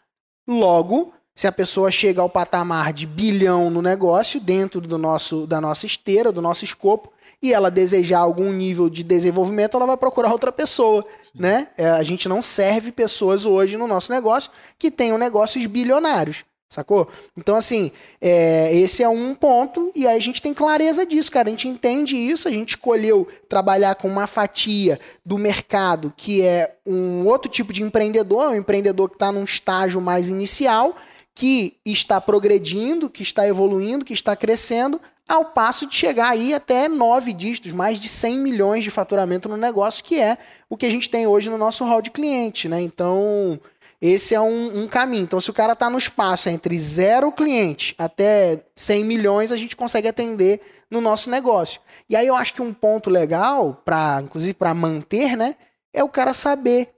Logo, 0.47 1.13
se 1.35 1.47
a 1.47 1.51
pessoa 1.51 1.91
chega 1.91 2.21
ao 2.21 2.29
patamar 2.29 2.93
de 2.93 3.05
bilhão 3.05 3.69
no 3.69 3.81
negócio, 3.81 4.39
dentro 4.39 4.79
do 4.79 4.97
nosso, 4.97 5.45
da 5.45 5.59
nossa 5.59 5.85
esteira, 5.85 6.31
do 6.31 6.41
nosso 6.41 6.63
escopo, 6.63 7.11
e 7.43 7.53
ela 7.53 7.69
desejar 7.69 8.19
algum 8.19 8.53
nível 8.53 8.89
de 8.89 9.03
desenvolvimento, 9.03 9.75
ela 9.75 9.85
vai 9.85 9.97
procurar 9.97 10.31
outra 10.31 10.49
pessoa, 10.49 11.03
né? 11.37 11.67
É, 11.77 11.89
a 11.89 12.03
gente 12.03 12.29
não 12.29 12.41
serve 12.41 12.93
pessoas 12.93 13.45
hoje 13.45 13.75
no 13.75 13.85
nosso 13.85 14.13
negócio 14.13 14.49
que 14.79 14.89
tenham 14.89 15.17
negócios 15.17 15.65
bilionários. 15.65 16.45
Sacou? 16.67 17.07
Então, 17.37 17.55
assim, 17.55 17.91
é, 18.19 18.75
esse 18.75 19.03
é 19.03 19.07
um 19.07 19.35
ponto, 19.35 19.91
e 19.95 20.07
aí 20.07 20.17
a 20.17 20.21
gente 20.21 20.41
tem 20.41 20.53
clareza 20.53 21.05
disso, 21.05 21.31
cara. 21.31 21.47
A 21.47 21.51
gente 21.51 21.67
entende 21.67 22.15
isso, 22.15 22.47
a 22.47 22.51
gente 22.51 22.69
escolheu 22.69 23.27
trabalhar 23.47 23.95
com 23.95 24.07
uma 24.07 24.27
fatia 24.27 24.99
do 25.25 25.37
mercado 25.37 26.13
que 26.17 26.41
é 26.41 26.75
um 26.85 27.25
outro 27.25 27.49
tipo 27.49 27.71
de 27.71 27.83
empreendedor, 27.83 28.49
um 28.49 28.55
empreendedor 28.55 29.09
que 29.09 29.15
está 29.15 29.31
num 29.31 29.43
estágio 29.43 30.01
mais 30.01 30.27
inicial, 30.27 30.95
que 31.33 31.77
está 31.85 32.19
progredindo, 32.19 33.09
que 33.09 33.21
está 33.21 33.47
evoluindo, 33.47 34.05
que 34.05 34.13
está 34.13 34.35
crescendo, 34.35 34.99
ao 35.27 35.45
passo 35.45 35.87
de 35.87 35.95
chegar 35.95 36.29
aí 36.29 36.53
até 36.53 36.87
nove 36.87 37.33
dígitos, 37.33 37.73
mais 37.73 37.99
de 37.99 38.07
100 38.07 38.39
milhões 38.39 38.83
de 38.83 38.91
faturamento 38.91 39.49
no 39.49 39.57
negócio, 39.57 40.03
que 40.03 40.19
é 40.19 40.37
o 40.69 40.77
que 40.77 40.85
a 40.85 40.89
gente 40.89 41.09
tem 41.09 41.25
hoje 41.25 41.49
no 41.49 41.57
nosso 41.57 41.83
hall 41.83 42.01
de 42.01 42.11
cliente, 42.11 42.69
né? 42.69 42.79
Então, 42.79 43.59
esse 44.01 44.35
é 44.35 44.41
um, 44.41 44.83
um, 44.83 44.87
caminho. 44.87 45.23
Então, 45.23 45.39
se 45.39 45.49
o 45.49 45.53
cara 45.53 45.73
está 45.73 45.89
no 45.89 45.97
espaço 45.97 46.49
entre 46.49 46.77
zero 46.77 47.31
cliente 47.31 47.95
até 47.97 48.63
100 48.75 49.03
milhões, 49.03 49.51
a 49.51 49.57
gente 49.57 49.75
consegue 49.75 50.07
atender 50.07 50.61
no 50.89 51.01
nosso 51.01 51.29
negócio. 51.29 51.81
E 52.09 52.15
aí 52.15 52.27
eu 52.27 52.35
acho 52.35 52.53
que 52.53 52.61
um 52.61 52.73
ponto 52.73 53.09
legal, 53.09 53.81
para 53.85 54.21
inclusive 54.21 54.53
para 54.53 54.73
manter, 54.73 55.35
né, 55.35 55.55
é 55.93 56.03
o 56.03 56.09
cara 56.09 56.33
saber 56.33 56.93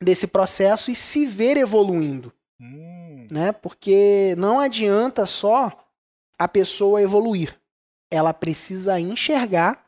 desse 0.00 0.26
processo 0.26 0.90
e 0.90 0.94
se 0.94 1.26
ver 1.26 1.56
evoluindo. 1.56 2.32
Hum. 2.60 3.26
Né? 3.30 3.52
Porque 3.52 4.34
não 4.36 4.60
adianta 4.60 5.26
só 5.26 5.72
a 6.38 6.48
pessoa 6.48 7.00
evoluir. 7.00 7.56
Ela 8.10 8.34
precisa 8.34 9.00
enxergar 9.00 9.86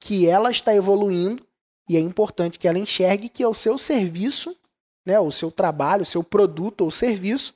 que 0.00 0.28
ela 0.28 0.50
está 0.50 0.74
evoluindo 0.74 1.44
e 1.88 1.96
é 1.96 2.00
importante 2.00 2.58
que 2.58 2.68
ela 2.68 2.78
enxergue 2.78 3.28
que 3.28 3.42
é 3.42 3.48
o 3.48 3.54
seu 3.54 3.76
serviço 3.76 4.56
né, 5.08 5.18
o 5.18 5.30
seu 5.30 5.50
trabalho, 5.50 6.02
o 6.02 6.06
seu 6.06 6.22
produto 6.22 6.82
ou 6.82 6.90
serviço, 6.90 7.54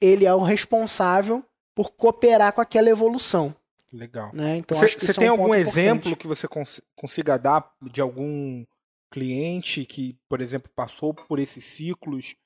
ele 0.00 0.24
é 0.24 0.34
o 0.34 0.42
responsável 0.42 1.44
por 1.74 1.92
cooperar 1.92 2.54
com 2.54 2.62
aquela 2.62 2.88
evolução. 2.88 3.54
Legal. 3.92 4.30
Né? 4.32 4.56
Então, 4.56 4.76
você, 4.76 4.96
você 4.98 5.12
tem 5.12 5.28
é 5.28 5.30
um 5.30 5.42
algum 5.42 5.54
exemplo 5.54 6.08
importante. 6.08 6.16
que 6.16 6.26
você 6.26 6.48
cons 6.48 6.80
consiga 6.96 7.38
dar 7.38 7.70
de 7.82 8.00
algum 8.00 8.64
cliente 9.10 9.84
que, 9.84 10.18
por 10.30 10.40
exemplo, 10.40 10.70
passou 10.74 11.12
por 11.12 11.38
esses 11.38 11.62
ciclos 11.66 12.36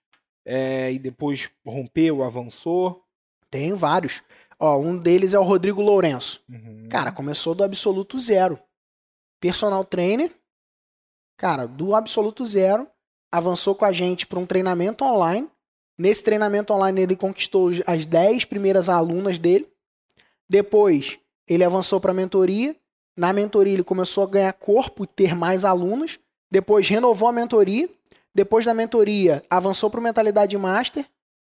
é, 0.44 0.92
e 0.92 0.99
depois 0.99 1.51
rompeu, 1.64 2.25
avançou? 2.25 3.05
Tenho 3.49 3.77
vários. 3.77 4.25
Ó, 4.59 4.77
um 4.77 4.99
deles 4.99 5.35
é 5.35 5.38
o 5.38 5.44
Rodrigo 5.44 5.81
Lourenço. 5.81 6.42
Uhum. 6.49 6.88
Cara, 6.90 7.12
começou 7.12 7.55
do 7.55 7.62
absoluto 7.62 8.18
zero. 8.18 8.59
Personal 9.40 9.85
trainer. 9.85 10.33
Cara, 11.37 11.66
do 11.66 11.94
absoluto 11.94 12.44
zero 12.44 12.88
avançou 13.31 13.75
com 13.75 13.85
a 13.85 13.93
gente 13.93 14.27
para 14.27 14.38
um 14.38 14.47
treinamento 14.47 15.05
online. 15.05 15.49
Nesse 15.99 16.23
treinamento 16.23 16.73
online, 16.73 17.03
ele 17.03 17.17
conquistou 17.17 17.71
as 17.87 18.07
10 18.07 18.45
primeiras 18.45 18.88
alunas 18.88 19.38
dele. 19.38 19.69
Depois, 20.49 21.19
ele 21.47 21.64
avançou 21.64 22.01
para 22.01 22.12
a 22.12 22.14
mentoria. 22.14 22.75
Na 23.17 23.33
mentoria, 23.33 23.75
ele 23.75 23.85
começou 23.85 24.25
a 24.25 24.31
ganhar 24.31 24.53
corpo 24.53 25.05
e 25.05 25.07
ter 25.07 25.35
mais 25.35 25.64
alunos. 25.64 26.19
Depois, 26.51 26.88
renovou 26.88 27.29
a 27.29 27.33
mentoria. 27.33 27.88
Depois 28.35 28.64
da 28.64 28.73
mentoria, 28.73 29.43
avançou 29.51 29.91
para 29.91 29.99
o 29.99 30.03
Mentalidade 30.03 30.57
Master. 30.57 31.05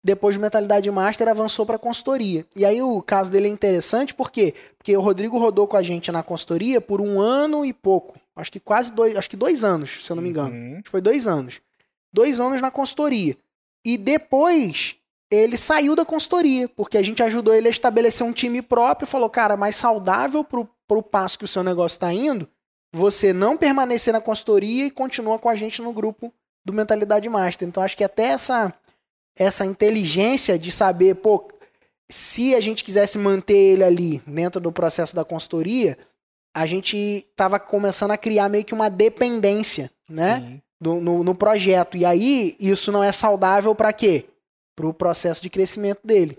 Depois 0.04 0.36
de 0.36 0.42
Mentalidade 0.42 0.92
Master, 0.92 1.30
avançou 1.30 1.66
para 1.66 1.78
a 1.78 1.80
consultoria. 1.80 2.46
E 2.56 2.66
aí 2.66 2.82
o 2.82 3.02
caso 3.02 3.32
dele 3.32 3.48
é 3.48 3.52
interessante, 3.52 4.14
por 4.14 4.30
quê? 4.30 4.54
Porque 4.78 4.96
o 4.98 5.02
Rodrigo 5.02 5.38
rodou 5.38 5.66
com 5.66 5.78
a 5.78 5.82
gente 5.82 6.12
na 6.12 6.22
consultoria 6.22 6.82
por 6.82 7.00
um 7.00 7.22
ano 7.22 7.64
e 7.64 7.72
pouco. 7.72 8.20
Acho 8.36 8.52
que 8.52 8.60
quase 8.60 8.92
dois, 8.92 9.16
acho 9.16 9.30
que 9.30 9.38
dois 9.38 9.64
anos, 9.64 10.06
se 10.06 10.12
eu 10.12 10.16
não 10.16 10.24
me 10.24 10.30
engano. 10.30 10.54
Uhum. 10.54 10.82
Foi 10.86 11.00
dois 11.00 11.26
anos. 11.26 11.62
Dois 12.12 12.40
anos 12.40 12.60
na 12.60 12.70
consultoria. 12.70 13.38
E 13.86 13.98
depois 13.98 14.98
ele 15.32 15.58
saiu 15.58 15.96
da 15.96 16.06
consultoria, 16.06 16.68
porque 16.68 16.98
a 16.98 17.02
gente 17.02 17.24
ajudou 17.24 17.54
ele 17.54 17.68
a 17.68 17.72
estabelecer 17.72 18.26
um 18.26 18.34
time 18.34 18.62
próprio, 18.62 19.08
falou, 19.08 19.30
cara, 19.30 19.56
mais 19.56 19.76
saudável 19.76 20.44
pro, 20.44 20.70
pro 20.88 21.02
passo 21.02 21.40
que 21.40 21.46
o 21.46 21.48
seu 21.48 21.64
negócio 21.64 21.96
está 21.96 22.14
indo, 22.14 22.48
você 22.94 23.34
não 23.34 23.58
permanecer 23.58 24.14
na 24.14 24.22
consultoria 24.22 24.86
e 24.86 24.92
continua 24.92 25.40
com 25.40 25.50
a 25.50 25.56
gente 25.56 25.82
no 25.82 25.92
grupo 25.92 26.32
do 26.64 26.72
Mentalidade 26.72 27.28
Master. 27.28 27.68
Então 27.68 27.82
acho 27.82 27.98
que 27.98 28.04
até 28.04 28.26
essa 28.26 28.74
essa 29.36 29.66
inteligência 29.66 30.58
de 30.58 30.72
saber, 30.72 31.16
pô, 31.16 31.48
se 32.10 32.54
a 32.54 32.60
gente 32.60 32.84
quisesse 32.84 33.18
manter 33.18 33.56
ele 33.56 33.84
ali 33.84 34.22
dentro 34.28 34.62
do 34.62 34.72
processo 34.72 35.16
da 35.16 35.26
consultoria, 35.26 35.98
a 36.54 36.66
gente 36.66 36.96
estava 36.96 37.60
começando 37.60 38.12
a 38.12 38.18
criar 38.18 38.48
meio 38.50 38.64
que 38.64 38.74
uma 38.74 38.90
dependência, 38.90 39.90
né? 40.08 40.62
Do, 40.80 40.96
no, 40.96 41.24
no 41.24 41.34
projeto. 41.34 41.98
E 41.98 42.06
aí, 42.06 42.56
isso 42.60 42.92
não 42.92 43.04
é 43.04 43.12
saudável 43.12 43.74
para 43.74 43.94
quê? 43.94 44.26
Para 44.76 44.88
o 44.88 44.94
processo 44.94 45.42
de 45.42 45.50
crescimento 45.50 46.02
dele. 46.04 46.38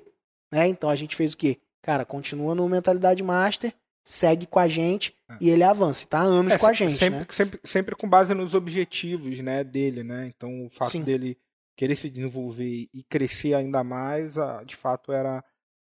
Né? 0.52 0.68
Então 0.68 0.88
a 0.88 0.94
gente 0.94 1.16
fez 1.16 1.32
o 1.32 1.36
quê? 1.36 1.58
Cara, 1.82 2.04
continua 2.04 2.54
no 2.54 2.68
Mentalidade 2.68 3.22
Master, 3.22 3.74
segue 4.04 4.46
com 4.46 4.58
a 4.58 4.68
gente 4.68 5.14
é. 5.28 5.36
e 5.40 5.50
ele 5.50 5.64
avança. 5.64 6.06
Tá 6.06 6.20
anos 6.20 6.52
é, 6.52 6.58
com 6.58 6.66
a 6.66 6.72
gente. 6.72 6.92
Sempre, 6.92 7.20
né? 7.20 7.26
sempre, 7.28 7.60
sempre 7.64 7.96
com 7.96 8.08
base 8.08 8.32
nos 8.34 8.54
objetivos 8.54 9.40
né, 9.40 9.64
dele, 9.64 10.04
né? 10.04 10.32
Então 10.34 10.66
o 10.66 10.70
fato 10.70 10.92
Sim. 10.92 11.02
dele 11.02 11.36
querer 11.76 11.96
se 11.96 12.08
desenvolver 12.08 12.88
e 12.92 13.02
crescer 13.08 13.54
ainda 13.54 13.82
mais, 13.82 14.34
de 14.66 14.76
fato, 14.76 15.12
era 15.12 15.44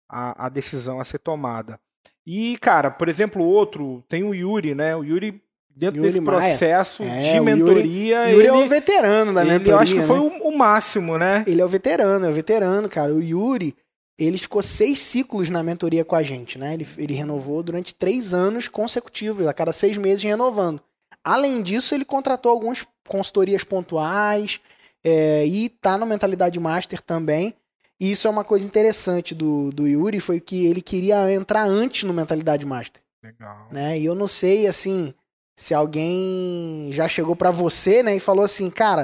a, 0.10 0.46
a 0.46 0.50
decisão 0.50 1.00
a 1.00 1.04
ser 1.04 1.20
tomada. 1.20 1.80
E, 2.26 2.58
cara, 2.62 2.90
por 2.90 3.10
exemplo, 3.10 3.44
outro, 3.44 4.04
tem 4.08 4.24
o 4.24 4.34
Yuri, 4.34 4.74
né? 4.74 4.96
O 4.96 5.04
Yuri, 5.04 5.42
dentro 5.76 5.98
Yuri 5.98 6.12
desse 6.12 6.22
Maia. 6.22 6.38
processo 6.40 7.04
é, 7.04 7.34
de 7.34 7.40
mentoria. 7.42 8.30
Yuri, 8.30 8.34
Yuri 8.34 8.48
é 8.48 8.54
o 8.54 8.68
veterano 8.68 9.34
da 9.34 9.42
ele, 9.42 9.52
mentoria. 9.52 9.74
Eu 9.74 9.80
acho 9.80 9.94
que 9.94 10.00
né? 10.00 10.06
foi 10.08 10.20
o, 10.20 10.28
o, 10.48 10.58
máximo, 10.58 11.18
né? 11.18 11.44
Ele 11.46 11.62
é 11.62 11.66
o 11.66 11.68
veterano, 11.68 12.26
é 12.26 12.30
o 12.30 12.34
veterano, 12.34 12.88
cara. 12.88 13.14
O 13.14 13.22
Yuri, 13.22 13.76
ele 14.18 14.38
ficou 14.38 14.62
seis 14.62 15.00
ciclos 15.00 15.50
na 15.50 15.62
mentoria 15.62 16.06
com 16.06 16.16
a 16.16 16.24
gente, 16.24 16.58
né? 16.58 16.74
Ele, 16.74 16.88
ele 16.98 17.14
renovou 17.14 17.62
durante 17.62 17.94
três 17.94 18.34
anos 18.34 18.70
consecutivos, 18.70 19.46
a 19.46 19.54
cada 19.54 19.74
seis 19.74 19.98
meses 19.98 20.24
renovando. 20.24 20.82
Além 21.24 21.62
disso, 21.62 21.94
ele 21.94 22.06
contratou 22.06 22.52
algumas 22.52 22.86
consultorias 23.08 23.64
pontuais 23.64 24.62
é, 25.04 25.46
e 25.46 25.70
tá 25.70 25.98
no 25.98 26.06
Mentalidade 26.06 26.60
Master 26.60 27.02
também. 27.02 27.54
E 28.00 28.12
isso 28.12 28.28
é 28.28 28.32
uma 28.32 28.44
coisa 28.44 28.66
interessante 28.66 29.36
do, 29.36 29.72
do 29.72 29.88
Yuri, 29.88 30.20
foi 30.20 30.40
que 30.40 30.66
ele 30.66 30.82
queria 30.82 31.32
entrar 31.32 31.66
antes 31.66 32.04
no 32.04 32.14
Mentalidade 32.14 32.66
Master. 32.66 33.02
Legal. 33.24 33.68
Né? 33.72 34.00
E 34.00 34.06
eu 34.06 34.16
não 34.16 34.28
sei, 34.28 34.68
assim, 34.68 35.14
se 35.56 35.74
alguém 35.74 36.90
já 36.92 37.08
chegou 37.08 37.36
para 37.36 37.52
você, 37.52 38.04
né, 38.04 38.16
e 38.16 38.20
falou 38.20 38.44
assim, 38.44 38.70
cara, 38.70 39.04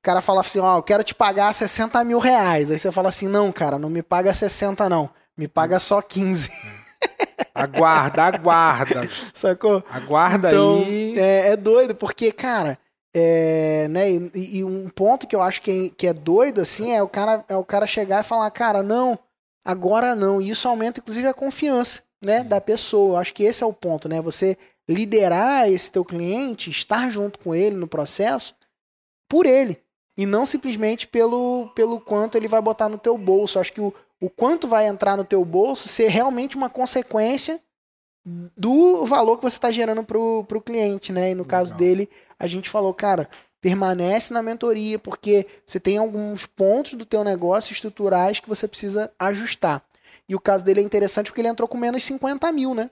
o 0.00 0.02
cara 0.02 0.20
fala 0.20 0.40
assim, 0.40 0.58
ó, 0.58 0.74
oh, 0.74 0.78
eu 0.78 0.82
quero 0.82 1.02
te 1.02 1.14
pagar 1.14 1.54
60 1.54 2.02
mil 2.04 2.18
reais. 2.18 2.70
Aí 2.70 2.78
você 2.78 2.92
fala 2.92 3.08
assim, 3.08 3.28
não, 3.28 3.50
cara, 3.50 3.78
não 3.78 3.88
me 3.88 4.02
paga 4.02 4.34
60 4.34 4.88
não, 4.88 5.08
me 5.36 5.48
paga 5.48 5.78
só 5.78 6.02
15. 6.02 6.50
Aguarda, 7.54 8.24
aguarda. 8.24 9.08
Sacou? 9.32 9.82
Aguarda 9.90 10.48
então, 10.48 10.82
aí. 10.84 11.18
É, 11.18 11.48
é 11.50 11.56
doido, 11.56 11.94
porque, 11.94 12.32
cara, 12.32 12.78
é, 13.16 13.86
né, 13.88 14.10
e, 14.10 14.58
e, 14.58 14.64
um 14.64 14.88
ponto 14.88 15.28
que 15.28 15.36
eu 15.36 15.40
acho 15.40 15.62
que 15.62 15.70
é, 15.70 15.88
que 15.96 16.06
é 16.08 16.12
doido, 16.12 16.60
assim, 16.60 16.90
é 16.90 17.00
o, 17.00 17.08
cara, 17.08 17.44
é 17.48 17.56
o 17.56 17.64
cara 17.64 17.86
chegar 17.86 18.24
e 18.24 18.26
falar, 18.26 18.50
cara, 18.50 18.82
não, 18.82 19.16
agora 19.64 20.16
não. 20.16 20.42
E 20.42 20.50
isso 20.50 20.66
aumenta, 20.66 20.98
inclusive, 20.98 21.28
a 21.28 21.32
confiança, 21.32 22.02
né, 22.24 22.42
da 22.42 22.60
pessoa. 22.60 23.12
Eu 23.12 23.16
acho 23.18 23.32
que 23.32 23.44
esse 23.44 23.62
é 23.62 23.66
o 23.66 23.72
ponto, 23.72 24.08
né? 24.08 24.20
Você 24.20 24.58
liderar 24.88 25.68
esse 25.68 25.92
teu 25.92 26.04
cliente, 26.04 26.70
estar 26.70 27.08
junto 27.08 27.38
com 27.38 27.54
ele 27.54 27.76
no 27.76 27.86
processo, 27.86 28.54
por 29.28 29.46
ele. 29.46 29.80
E 30.16 30.26
não 30.26 30.44
simplesmente 30.44 31.06
pelo, 31.06 31.68
pelo 31.74 32.00
quanto 32.00 32.36
ele 32.36 32.48
vai 32.48 32.60
botar 32.60 32.88
no 32.88 32.98
teu 32.98 33.16
bolso. 33.16 33.58
Eu 33.58 33.60
acho 33.60 33.72
que 33.72 33.80
o, 33.80 33.94
o 34.20 34.28
quanto 34.28 34.66
vai 34.66 34.88
entrar 34.88 35.16
no 35.16 35.24
teu 35.24 35.44
bolso 35.44 35.88
ser 35.88 36.08
realmente 36.08 36.56
uma 36.56 36.68
consequência 36.68 37.60
do 38.56 39.04
valor 39.06 39.36
que 39.36 39.42
você 39.42 39.56
está 39.56 39.70
gerando 39.70 40.02
para 40.02 40.18
o 40.18 40.62
cliente, 40.64 41.12
né? 41.12 41.30
E 41.30 41.34
no 41.34 41.42
Legal. 41.42 41.60
caso 41.60 41.74
dele, 41.74 42.08
a 42.38 42.46
gente 42.46 42.68
falou, 42.68 42.92
cara, 42.92 43.28
permanece 43.60 44.32
na 44.32 44.42
mentoria, 44.42 44.98
porque 44.98 45.46
você 45.64 45.80
tem 45.80 45.96
alguns 45.96 46.44
pontos 46.44 46.94
do 46.94 47.06
teu 47.06 47.24
negócio 47.24 47.72
estruturais 47.72 48.38
que 48.38 48.48
você 48.48 48.68
precisa 48.68 49.10
ajustar. 49.18 49.82
E 50.28 50.34
o 50.34 50.40
caso 50.40 50.64
dele 50.64 50.80
é 50.80 50.82
interessante 50.82 51.26
porque 51.26 51.40
ele 51.40 51.48
entrou 51.48 51.68
com 51.68 51.78
menos 51.78 52.02
50 52.02 52.50
mil, 52.52 52.74
né? 52.74 52.90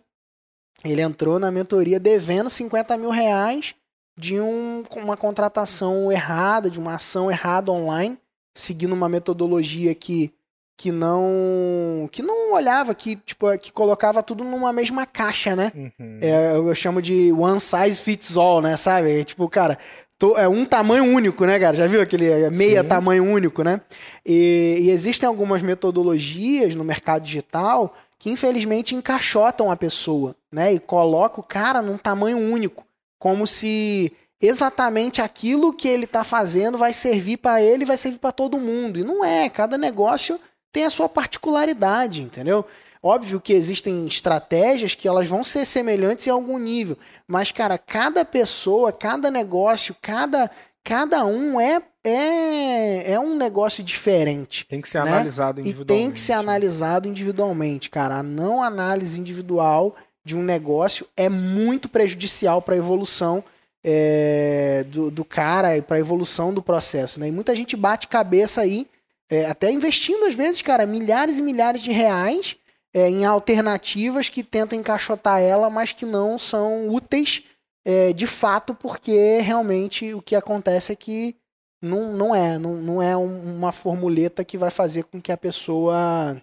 Ele 0.84 1.00
entrou 1.00 1.38
na 1.38 1.50
mentoria 1.50 2.00
devendo 2.00 2.50
50 2.50 2.96
mil 2.96 3.10
reais 3.10 3.74
de 4.16 4.40
um, 4.40 4.82
uma 4.96 5.16
contratação 5.16 6.10
errada, 6.10 6.70
de 6.70 6.78
uma 6.78 6.94
ação 6.94 7.30
errada 7.30 7.70
online, 7.70 8.18
seguindo 8.54 8.92
uma 8.92 9.08
metodologia 9.08 9.94
que 9.94 10.32
que 10.82 10.90
não 10.90 12.08
que 12.10 12.24
não 12.24 12.54
olhava 12.54 12.92
que 12.92 13.14
tipo 13.14 13.56
que 13.56 13.70
colocava 13.70 14.20
tudo 14.20 14.42
numa 14.42 14.72
mesma 14.72 15.06
caixa 15.06 15.54
né? 15.54 15.70
Uhum. 15.76 16.18
é, 16.20 16.56
eu 16.56 16.74
chamo 16.74 17.00
de 17.00 17.30
one 17.30 17.60
size 17.60 18.00
fits 18.00 18.36
all 18.36 18.60
né 18.60 18.76
sabe? 18.76 19.20
É, 19.20 19.22
tipo 19.22 19.48
cara 19.48 19.78
to, 20.18 20.36
é 20.36 20.48
um 20.48 20.64
tamanho 20.64 21.04
único 21.04 21.44
né 21.44 21.56
cara? 21.60 21.76
Já 21.76 21.86
viu 21.86 22.02
aquele 22.02 22.28
é, 22.28 22.50
meia 22.50 22.82
Sim. 22.82 22.88
tamanho 22.88 23.22
único 23.22 23.62
né? 23.62 23.80
E, 24.26 24.78
e, 24.80 24.90
existem 24.90 25.24
algumas 25.24 25.62
metodologias 25.62 26.74
no 26.74 26.82
mercado 26.82 27.22
digital 27.22 27.94
que 28.18 28.28
infelizmente 28.28 28.96
encaixotam 28.96 29.70
a 29.70 29.76
pessoa 29.76 30.34
né? 30.50 30.72
E 30.72 30.80
coloca 30.80 31.38
o 31.38 31.44
cara 31.44 31.80
num 31.80 31.96
tamanho 31.96 32.38
único 32.38 32.84
como 33.20 33.46
se 33.46 34.12
exatamente 34.40 35.22
aquilo 35.22 35.72
que 35.72 35.86
ele 35.86 36.06
está 36.06 36.24
fazendo 36.24 36.76
vai 36.76 36.92
servir 36.92 37.36
para 37.36 37.62
ele 37.62 37.84
vai 37.84 37.96
servir 37.96 38.18
para 38.18 38.32
todo 38.32 38.58
mundo. 38.58 38.98
E 38.98 39.04
não 39.04 39.24
é 39.24 39.48
cada 39.48 39.78
negócio 39.78 40.40
tem 40.72 40.84
a 40.84 40.90
sua 40.90 41.08
particularidade, 41.08 42.22
entendeu? 42.22 42.64
Óbvio 43.02 43.40
que 43.40 43.52
existem 43.52 44.06
estratégias 44.06 44.94
que 44.94 45.06
elas 45.06 45.28
vão 45.28 45.44
ser 45.44 45.64
semelhantes 45.64 46.26
em 46.26 46.30
algum 46.30 46.58
nível, 46.58 46.96
mas 47.26 47.52
cara, 47.52 47.76
cada 47.76 48.24
pessoa, 48.24 48.92
cada 48.92 49.30
negócio, 49.30 49.94
cada 50.00 50.50
cada 50.84 51.24
um 51.24 51.60
é 51.60 51.82
é, 52.04 53.12
é 53.12 53.20
um 53.20 53.36
negócio 53.36 53.84
diferente. 53.84 54.66
Tem 54.66 54.80
que 54.80 54.88
ser 54.88 55.04
né? 55.04 55.10
analisado 55.10 55.60
individualmente. 55.60 55.92
E 55.92 56.04
tem 56.04 56.12
que 56.12 56.20
ser 56.20 56.32
analisado 56.32 57.08
individualmente, 57.08 57.90
cara. 57.90 58.16
A 58.16 58.22
não 58.22 58.62
análise 58.62 59.20
individual 59.20 59.94
de 60.24 60.36
um 60.36 60.42
negócio 60.42 61.06
é 61.16 61.28
muito 61.28 61.88
prejudicial 61.88 62.60
para 62.60 62.74
a 62.74 62.78
evolução 62.78 63.44
é, 63.84 64.84
do, 64.88 65.10
do 65.10 65.24
cara 65.24 65.76
e 65.76 65.82
para 65.82 65.96
a 65.96 66.00
evolução 66.00 66.52
do 66.52 66.62
processo. 66.62 67.20
Né? 67.20 67.28
E 67.28 67.32
muita 67.32 67.54
gente 67.54 67.76
bate 67.76 68.08
cabeça 68.08 68.60
aí 68.60 68.86
é, 69.32 69.46
até 69.46 69.72
investindo, 69.72 70.26
às 70.26 70.34
vezes, 70.34 70.60
cara, 70.60 70.84
milhares 70.84 71.38
e 71.38 71.42
milhares 71.42 71.80
de 71.80 71.90
reais 71.90 72.54
é, 72.92 73.08
em 73.08 73.24
alternativas 73.24 74.28
que 74.28 74.42
tentam 74.42 74.78
encaixotar 74.78 75.40
ela, 75.40 75.70
mas 75.70 75.90
que 75.90 76.04
não 76.04 76.38
são 76.38 76.90
úteis 76.90 77.42
é, 77.82 78.12
de 78.12 78.26
fato, 78.26 78.74
porque 78.74 79.38
realmente 79.38 80.12
o 80.12 80.20
que 80.20 80.36
acontece 80.36 80.92
é 80.92 80.96
que 80.96 81.34
não, 81.80 82.12
não 82.12 82.34
é, 82.34 82.58
não, 82.58 82.74
não 82.74 83.02
é 83.02 83.16
um, 83.16 83.56
uma 83.56 83.72
formuleta 83.72 84.44
que 84.44 84.58
vai 84.58 84.70
fazer 84.70 85.04
com 85.04 85.18
que 85.18 85.32
a 85.32 85.36
pessoa 85.38 86.36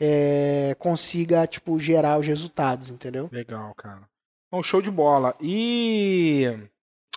é, 0.00 0.76
consiga, 0.78 1.44
tipo, 1.44 1.80
gerar 1.80 2.20
os 2.20 2.26
resultados, 2.28 2.90
entendeu? 2.90 3.28
Legal, 3.32 3.74
cara. 3.74 4.08
Bom, 4.48 4.62
show 4.62 4.80
de 4.80 4.92
bola. 4.92 5.34
E 5.40 6.56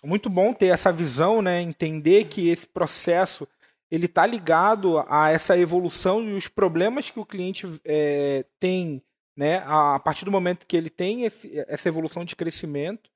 muito 0.04 0.32
bom 0.32 0.52
ter 0.52 0.68
essa 0.68 0.92
visão, 0.92 1.44
né? 1.44 1.62
Entender 1.62 2.26
que 2.26 2.50
esse 2.50 2.66
processo 2.66 3.48
ele 3.92 4.06
está 4.06 4.26
ligado 4.26 5.04
a 5.08 5.30
essa 5.30 5.58
evolução 5.58 6.24
e 6.24 6.34
os 6.34 6.48
problemas 6.48 7.10
que 7.10 7.20
o 7.20 7.26
cliente 7.26 7.68
é, 7.84 8.46
tem 8.58 9.04
né, 9.38 9.64
a 9.66 10.00
partir 10.00 10.24
do 10.24 10.32
momento 10.32 10.66
que 10.66 10.78
ele 10.78 10.90
tem 10.90 11.30
essa 11.68 11.90
evolução 11.90 12.24
de 12.24 12.36
crescimento. 12.36 13.10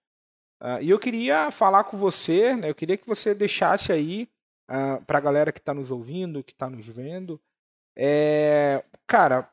Uh, 0.61 0.81
e 0.81 0.89
eu 0.89 0.99
queria 0.99 1.51
falar 1.51 1.83
com 1.85 1.97
você, 1.97 2.55
né, 2.55 2.69
eu 2.69 2.75
queria 2.75 2.97
que 2.97 3.07
você 3.07 3.33
deixasse 3.33 3.91
aí 3.91 4.23
uh, 4.69 4.73
ah, 4.73 5.01
para 5.05 5.17
a 5.17 5.21
galera 5.21 5.51
que 5.51 5.59
está 5.59 5.73
nos 5.73 5.91
ouvindo, 5.91 6.43
que 6.43 6.53
está 6.53 6.69
nos 6.69 6.87
vendo, 6.87 7.39
é, 7.95 8.83
cara, 9.05 9.49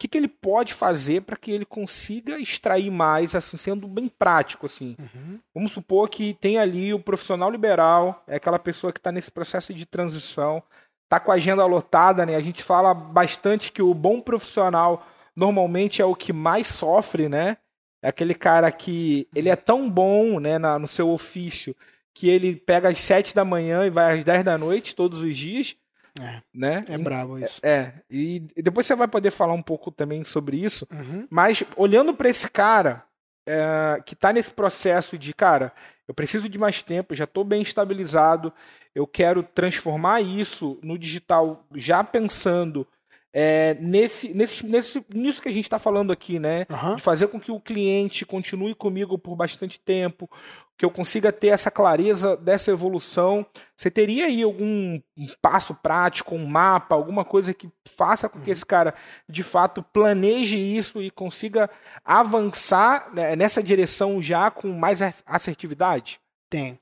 que, 0.00 0.08
que 0.08 0.16
ele 0.16 0.28
pode 0.28 0.72
fazer 0.72 1.20
para 1.20 1.36
que 1.36 1.50
ele 1.50 1.66
consiga 1.66 2.40
extrair 2.40 2.90
mais, 2.90 3.34
assim, 3.34 3.58
sendo 3.58 3.86
bem 3.86 4.08
prático, 4.08 4.64
assim. 4.64 4.96
Uhum. 4.98 5.38
Vamos 5.54 5.72
supor 5.72 6.08
que 6.08 6.32
tem 6.32 6.56
ali 6.56 6.94
o 6.94 6.98
profissional 6.98 7.50
liberal, 7.50 8.24
é 8.26 8.36
aquela 8.36 8.58
pessoa 8.58 8.94
que 8.94 8.98
está 8.98 9.12
nesse 9.12 9.30
processo 9.30 9.74
de 9.74 9.84
transição, 9.84 10.62
está 11.04 11.20
com 11.20 11.30
a 11.30 11.34
agenda 11.34 11.66
lotada, 11.66 12.24
né? 12.24 12.34
A 12.34 12.40
gente 12.40 12.62
fala 12.62 12.94
bastante 12.94 13.70
que 13.70 13.82
o 13.82 13.92
bom 13.92 14.22
profissional 14.22 15.06
normalmente 15.36 16.00
é 16.00 16.04
o 16.04 16.16
que 16.16 16.32
mais 16.32 16.68
sofre, 16.68 17.28
né? 17.28 17.58
É 18.02 18.08
aquele 18.08 18.34
cara 18.34 18.72
que 18.72 19.28
ele 19.34 19.50
é 19.50 19.56
tão 19.56 19.90
bom, 19.90 20.40
né, 20.40 20.56
na, 20.56 20.78
no 20.78 20.88
seu 20.88 21.10
ofício 21.10 21.76
que 22.14 22.26
ele 22.26 22.56
pega 22.56 22.88
às 22.88 22.96
sete 22.96 23.34
da 23.34 23.44
manhã 23.44 23.84
e 23.84 23.90
vai 23.90 24.16
às 24.16 24.24
dez 24.24 24.42
da 24.42 24.56
noite 24.56 24.96
todos 24.96 25.20
os 25.20 25.36
dias 25.36 25.76
é, 26.20 26.42
né? 26.54 26.84
é 26.88 26.98
brabo 26.98 27.38
isso. 27.38 27.60
É, 27.62 27.70
é, 27.70 27.94
e 28.10 28.40
depois 28.56 28.86
você 28.86 28.94
vai 28.94 29.08
poder 29.08 29.30
falar 29.30 29.52
um 29.52 29.62
pouco 29.62 29.90
também 29.90 30.24
sobre 30.24 30.56
isso. 30.56 30.86
Uhum. 30.92 31.26
Mas 31.30 31.62
olhando 31.76 32.14
para 32.14 32.28
esse 32.28 32.50
cara 32.50 33.04
é, 33.46 34.02
que 34.04 34.14
está 34.14 34.32
nesse 34.32 34.52
processo 34.52 35.18
de, 35.18 35.32
cara, 35.34 35.72
eu 36.06 36.14
preciso 36.14 36.48
de 36.48 36.58
mais 36.58 36.82
tempo, 36.82 37.14
já 37.14 37.24
estou 37.24 37.44
bem 37.44 37.62
estabilizado, 37.62 38.52
eu 38.94 39.06
quero 39.06 39.42
transformar 39.42 40.20
isso 40.20 40.78
no 40.82 40.98
digital 40.98 41.64
já 41.74 42.02
pensando 42.02 42.86
é, 43.32 43.74
nesse, 43.74 44.34
nesse, 44.34 44.66
nesse, 44.66 45.04
nisso 45.14 45.40
que 45.40 45.48
a 45.48 45.52
gente 45.52 45.64
está 45.64 45.78
falando 45.78 46.12
aqui, 46.12 46.38
né? 46.38 46.66
Aham. 46.68 46.96
De 46.96 47.02
fazer 47.02 47.28
com 47.28 47.38
que 47.38 47.52
o 47.52 47.60
cliente 47.60 48.26
continue 48.26 48.74
comigo 48.74 49.16
por 49.16 49.36
bastante 49.36 49.78
tempo, 49.78 50.28
que 50.76 50.84
eu 50.84 50.90
consiga 50.90 51.30
ter 51.32 51.48
essa 51.48 51.70
clareza 51.70 52.36
dessa 52.36 52.70
evolução. 52.70 53.46
Você 53.76 53.90
teria 53.90 54.26
aí 54.26 54.42
algum 54.42 55.00
passo 55.40 55.74
prático, 55.76 56.34
um 56.34 56.46
mapa, 56.46 56.94
alguma 56.94 57.24
coisa 57.24 57.54
que 57.54 57.70
faça 57.86 58.28
com 58.28 58.40
que 58.40 58.50
esse 58.50 58.66
cara 58.66 58.94
de 59.28 59.42
fato 59.42 59.82
planeje 59.82 60.56
isso 60.56 61.00
e 61.00 61.10
consiga 61.10 61.70
avançar 62.04 63.14
né, 63.14 63.36
nessa 63.36 63.62
direção 63.62 64.20
já 64.20 64.50
com 64.50 64.68
mais 64.72 65.02
ass- 65.02 65.22
assertividade? 65.26 66.20
Tem. 66.50 66.78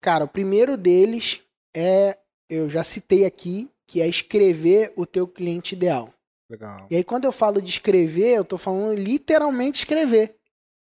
Cara, 0.00 0.24
o 0.24 0.28
primeiro 0.28 0.76
deles 0.76 1.40
é, 1.76 2.16
eu 2.48 2.70
já 2.70 2.82
citei 2.84 3.24
aqui, 3.24 3.68
que 3.88 4.02
é 4.02 4.06
escrever 4.06 4.92
o 4.94 5.06
teu 5.06 5.26
cliente 5.26 5.74
ideal. 5.74 6.12
Legal. 6.50 6.86
E 6.90 6.96
aí, 6.96 7.02
quando 7.02 7.24
eu 7.24 7.32
falo 7.32 7.60
de 7.60 7.70
escrever, 7.70 8.36
eu 8.36 8.44
tô 8.44 8.56
falando 8.58 8.94
literalmente 8.94 9.78
escrever. 9.78 10.34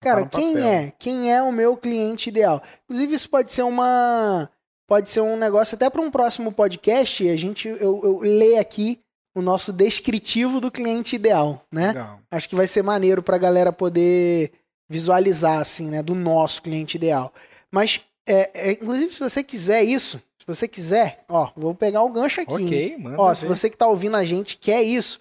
Cara, 0.02 0.24
Botar 0.24 0.38
no 0.38 0.44
quem 0.44 0.52
papel. 0.54 0.68
é? 0.68 0.92
Quem 0.98 1.32
é 1.32 1.42
o 1.42 1.52
meu 1.52 1.76
cliente 1.76 2.28
ideal? 2.28 2.62
Inclusive, 2.84 3.14
isso 3.14 3.30
pode 3.30 3.52
ser 3.52 3.62
uma. 3.62 4.50
Pode 4.88 5.10
ser 5.10 5.20
um 5.20 5.36
negócio 5.36 5.74
até 5.74 5.88
para 5.88 6.02
um 6.02 6.10
próximo 6.10 6.52
podcast. 6.52 7.28
A 7.28 7.36
gente 7.36 7.66
eu, 7.68 7.78
eu 7.80 8.18
ler 8.20 8.58
aqui 8.58 9.00
o 9.34 9.42
nosso 9.42 9.72
descritivo 9.72 10.60
do 10.60 10.70
cliente 10.70 11.16
ideal, 11.16 11.64
né? 11.72 11.88
Legal. 11.88 12.20
Acho 12.30 12.48
que 12.48 12.54
vai 12.56 12.66
ser 12.66 12.82
maneiro 12.82 13.22
pra 13.22 13.38
galera 13.38 13.72
poder 13.72 14.52
visualizar, 14.88 15.58
assim, 15.60 15.90
né? 15.90 16.02
Do 16.02 16.14
nosso 16.14 16.62
cliente 16.62 16.96
ideal. 16.96 17.32
Mas, 17.70 18.00
é, 18.28 18.70
é, 18.70 18.72
inclusive, 18.72 19.12
se 19.12 19.20
você 19.20 19.42
quiser 19.42 19.82
isso, 19.82 20.22
se 20.46 20.54
você 20.54 20.68
quiser, 20.68 21.24
ó, 21.28 21.50
vou 21.56 21.74
pegar 21.74 22.02
o 22.02 22.12
gancho 22.12 22.40
aqui. 22.40 22.52
Ok, 22.52 22.96
manda. 22.98 23.20
Ó, 23.20 23.34
se 23.34 23.42
ver. 23.42 23.48
você 23.48 23.68
que 23.68 23.76
tá 23.76 23.88
ouvindo 23.88 24.16
a 24.16 24.24
gente 24.24 24.56
quer 24.56 24.80
isso, 24.80 25.18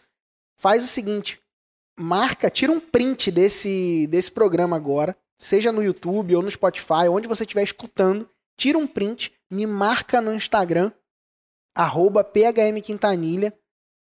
faz 0.55 0.84
o 0.84 0.88
seguinte: 0.88 1.41
marca, 1.97 2.47
tira 2.47 2.71
um 2.71 2.80
print 2.80 3.32
desse, 3.32 4.05
desse 4.05 4.30
programa 4.30 4.76
agora, 4.76 5.17
seja 5.36 5.71
no 5.71 5.84
YouTube 5.84 6.36
ou 6.36 6.43
no 6.43 6.51
Spotify, 6.51 7.09
onde 7.09 7.28
você 7.28 7.43
estiver 7.43 7.63
escutando, 7.63 8.30
tira 8.55 8.78
um 8.78 8.86
print, 8.86 9.34
me 9.49 9.65
marca 9.65 10.21
no 10.21 10.32
Instagram, 10.32 10.91
arroba 11.76 12.23
phmquintanilha, 12.23 13.51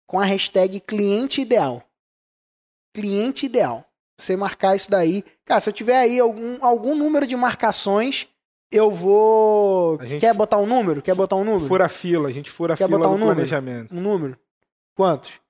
com 0.06 0.20
a 0.20 0.26
hashtag 0.26 0.78
cliente 0.78 1.40
ideal. 1.40 1.82
Cliente 2.92 3.46
ideal. 3.46 3.82
Você 4.20 4.36
marcar 4.36 4.76
isso 4.76 4.90
daí. 4.90 5.24
Cara, 5.44 5.58
se 5.58 5.70
eu 5.70 5.72
tiver 5.72 5.96
aí 5.96 6.20
algum, 6.20 6.62
algum 6.62 6.94
número 6.94 7.26
de 7.26 7.34
marcações, 7.34 8.28
eu 8.76 8.90
vou. 8.90 9.98
Quer 10.20 10.34
botar 10.34 10.58
um 10.58 10.66
número? 10.66 11.00
Quer 11.02 11.14
botar 11.14 11.36
um 11.36 11.44
número? 11.44 11.66
Fura 11.66 11.86
a 11.86 11.88
fila, 11.88 12.28
a 12.28 12.32
gente 12.32 12.50
fura 12.50 12.74
a 12.74 12.76
Quer 12.76 12.86
fila 12.86 12.98
botar 12.98 13.10
um 13.10 13.12
número? 13.18 13.34
planejamento. 13.36 13.94
Um 13.94 14.00
número? 14.00 14.38
Quantos? 14.94 15.40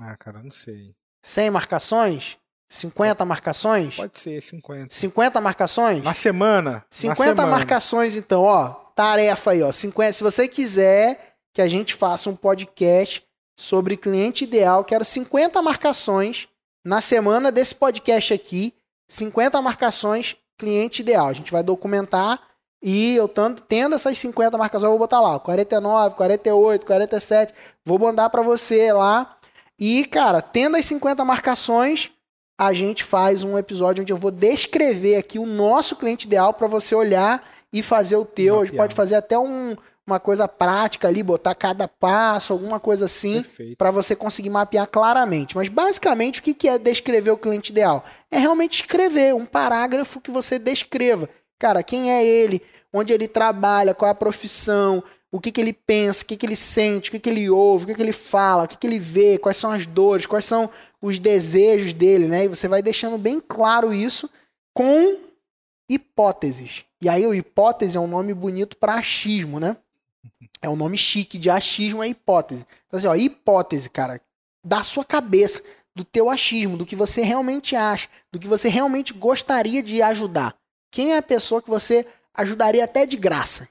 Ah, 0.00 0.16
cara, 0.16 0.42
não 0.42 0.50
sei. 0.50 0.94
100 1.22 1.50
marcações? 1.50 2.38
50 2.68 3.24
marcações? 3.24 3.96
Pode 3.96 4.18
ser 4.18 4.40
50. 4.40 4.94
50 4.94 5.40
marcações? 5.40 6.02
Na 6.02 6.14
semana. 6.14 6.70
na 6.72 6.82
50 6.90 7.16
semana. 7.24 7.46
marcações, 7.46 8.16
então, 8.16 8.42
ó. 8.42 8.68
Tarefa 8.94 9.50
aí, 9.50 9.62
ó. 9.62 9.70
50. 9.70 10.12
Se 10.14 10.24
você 10.24 10.48
quiser 10.48 11.36
que 11.52 11.60
a 11.60 11.68
gente 11.68 11.94
faça 11.94 12.30
um 12.30 12.36
podcast 12.36 13.22
sobre 13.54 13.96
cliente 13.96 14.44
ideal, 14.44 14.84
quero 14.84 15.04
50 15.04 15.60
marcações 15.60 16.48
na 16.84 17.00
semana 17.02 17.52
desse 17.52 17.74
podcast 17.74 18.32
aqui. 18.32 18.74
50 19.06 19.60
marcações, 19.60 20.36
cliente 20.62 21.02
ideal. 21.02 21.26
A 21.26 21.32
gente 21.32 21.50
vai 21.50 21.62
documentar 21.62 22.40
e 22.80 23.16
eu 23.16 23.26
tanto 23.26 23.62
tendo 23.62 23.96
essas 23.96 24.16
50 24.18 24.56
marcações, 24.56 24.84
eu 24.84 24.90
vou 24.90 24.98
botar 24.98 25.20
lá, 25.20 25.38
49, 25.40 26.14
48, 26.14 26.86
47, 26.86 27.52
vou 27.84 27.98
mandar 27.98 28.30
pra 28.30 28.42
você 28.42 28.92
lá. 28.92 29.36
E, 29.78 30.04
cara, 30.04 30.40
tendo 30.40 30.76
as 30.76 30.84
50 30.84 31.24
marcações, 31.24 32.12
a 32.60 32.72
gente 32.72 33.02
faz 33.02 33.42
um 33.42 33.58
episódio 33.58 34.02
onde 34.02 34.12
eu 34.12 34.16
vou 34.16 34.30
descrever 34.30 35.16
aqui 35.16 35.38
o 35.38 35.46
nosso 35.46 35.96
cliente 35.96 36.26
ideal 36.26 36.52
pra 36.54 36.68
você 36.68 36.94
olhar 36.94 37.42
e 37.72 37.82
fazer 37.82 38.14
o 38.16 38.24
teu. 38.24 38.56
A 38.56 38.58
gente 38.60 38.68
Mapear. 38.74 38.84
pode 38.84 38.94
fazer 38.94 39.16
até 39.16 39.36
um- 39.36 39.76
uma 40.06 40.18
coisa 40.18 40.48
prática 40.48 41.06
ali, 41.08 41.22
botar 41.22 41.54
cada 41.54 41.86
passo, 41.86 42.52
alguma 42.52 42.80
coisa 42.80 43.04
assim 43.04 43.44
para 43.78 43.90
você 43.90 44.16
conseguir 44.16 44.50
mapear 44.50 44.86
claramente. 44.88 45.56
Mas 45.56 45.68
basicamente 45.68 46.40
o 46.40 46.42
que 46.42 46.54
que 46.54 46.68
é 46.68 46.78
descrever 46.78 47.30
o 47.30 47.36
cliente 47.36 47.70
ideal? 47.70 48.04
É 48.30 48.38
realmente 48.38 48.80
escrever 48.80 49.34
um 49.34 49.46
parágrafo 49.46 50.20
que 50.20 50.30
você 50.30 50.58
descreva. 50.58 51.28
Cara, 51.58 51.82
quem 51.82 52.10
é 52.10 52.24
ele, 52.26 52.60
onde 52.92 53.12
ele 53.12 53.28
trabalha, 53.28 53.94
qual 53.94 54.08
é 54.08 54.12
a 54.12 54.16
profissão, 54.16 55.02
o 55.30 55.40
que, 55.40 55.50
que 55.50 55.60
ele 55.60 55.72
pensa, 55.72 56.22
o 56.22 56.26
que, 56.26 56.36
que 56.36 56.44
ele 56.44 56.56
sente, 56.56 57.08
o 57.08 57.12
que, 57.12 57.20
que 57.20 57.30
ele 57.30 57.48
ouve, 57.48 57.84
o 57.84 57.86
que, 57.88 57.94
que 57.94 58.02
ele 58.02 58.12
fala, 58.12 58.64
o 58.64 58.68
que, 58.68 58.76
que 58.76 58.86
ele 58.86 58.98
vê, 58.98 59.38
quais 59.38 59.56
são 59.56 59.70
as 59.70 59.86
dores, 59.86 60.26
quais 60.26 60.44
são 60.44 60.68
os 61.00 61.18
desejos 61.18 61.92
dele, 61.92 62.26
né? 62.26 62.44
E 62.44 62.48
você 62.48 62.68
vai 62.68 62.82
deixando 62.82 63.16
bem 63.16 63.40
claro 63.40 63.94
isso 63.94 64.28
com 64.74 65.18
hipóteses. 65.88 66.84
E 67.00 67.08
aí 67.08 67.26
o 67.26 67.34
hipótese 67.34 67.96
é 67.96 68.00
um 68.00 68.06
nome 68.06 68.34
bonito 68.34 68.76
para 68.76 68.94
achismo, 68.94 69.58
né? 69.58 69.76
É 70.60 70.68
um 70.68 70.76
nome 70.76 70.96
chique 70.96 71.38
de 71.38 71.50
achismo 71.50 72.02
é 72.02 72.08
hipótese. 72.08 72.66
Então 72.86 72.98
assim, 72.98 73.06
ó, 73.06 73.14
hipótese, 73.14 73.90
cara, 73.90 74.20
da 74.64 74.82
sua 74.82 75.04
cabeça, 75.04 75.62
do 75.94 76.04
teu 76.04 76.30
achismo, 76.30 76.76
do 76.76 76.86
que 76.86 76.96
você 76.96 77.22
realmente 77.22 77.76
acha, 77.76 78.08
do 78.30 78.38
que 78.38 78.48
você 78.48 78.68
realmente 78.68 79.12
gostaria 79.12 79.82
de 79.82 80.00
ajudar. 80.02 80.54
Quem 80.90 81.12
é 81.12 81.18
a 81.18 81.22
pessoa 81.22 81.60
que 81.60 81.68
você 81.68 82.06
ajudaria 82.34 82.84
até 82.84 83.04
de 83.06 83.16
graça, 83.16 83.68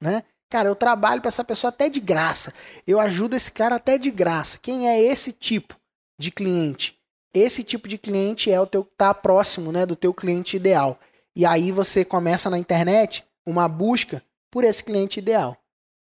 né? 0.00 0.22
Cara, 0.50 0.68
eu 0.68 0.76
trabalho 0.76 1.20
para 1.20 1.28
essa 1.28 1.42
pessoa 1.42 1.70
até 1.70 1.88
de 1.88 1.98
graça. 1.98 2.54
Eu 2.86 3.00
ajudo 3.00 3.34
esse 3.34 3.50
cara 3.50 3.76
até 3.76 3.98
de 3.98 4.10
graça. 4.10 4.58
Quem 4.58 4.88
é 4.88 5.00
esse 5.00 5.32
tipo 5.32 5.74
de 6.18 6.30
cliente? 6.30 6.96
Esse 7.32 7.64
tipo 7.64 7.88
de 7.88 7.98
cliente 7.98 8.52
é 8.52 8.60
o 8.60 8.66
teu 8.66 8.84
tá 8.96 9.12
próximo, 9.12 9.72
né, 9.72 9.84
do 9.84 9.96
teu 9.96 10.14
cliente 10.14 10.56
ideal. 10.56 10.98
E 11.34 11.44
aí 11.44 11.72
você 11.72 12.04
começa 12.04 12.48
na 12.48 12.58
internet 12.58 13.24
uma 13.44 13.66
busca 13.66 14.22
por 14.48 14.62
esse 14.62 14.84
cliente 14.84 15.18
ideal, 15.18 15.56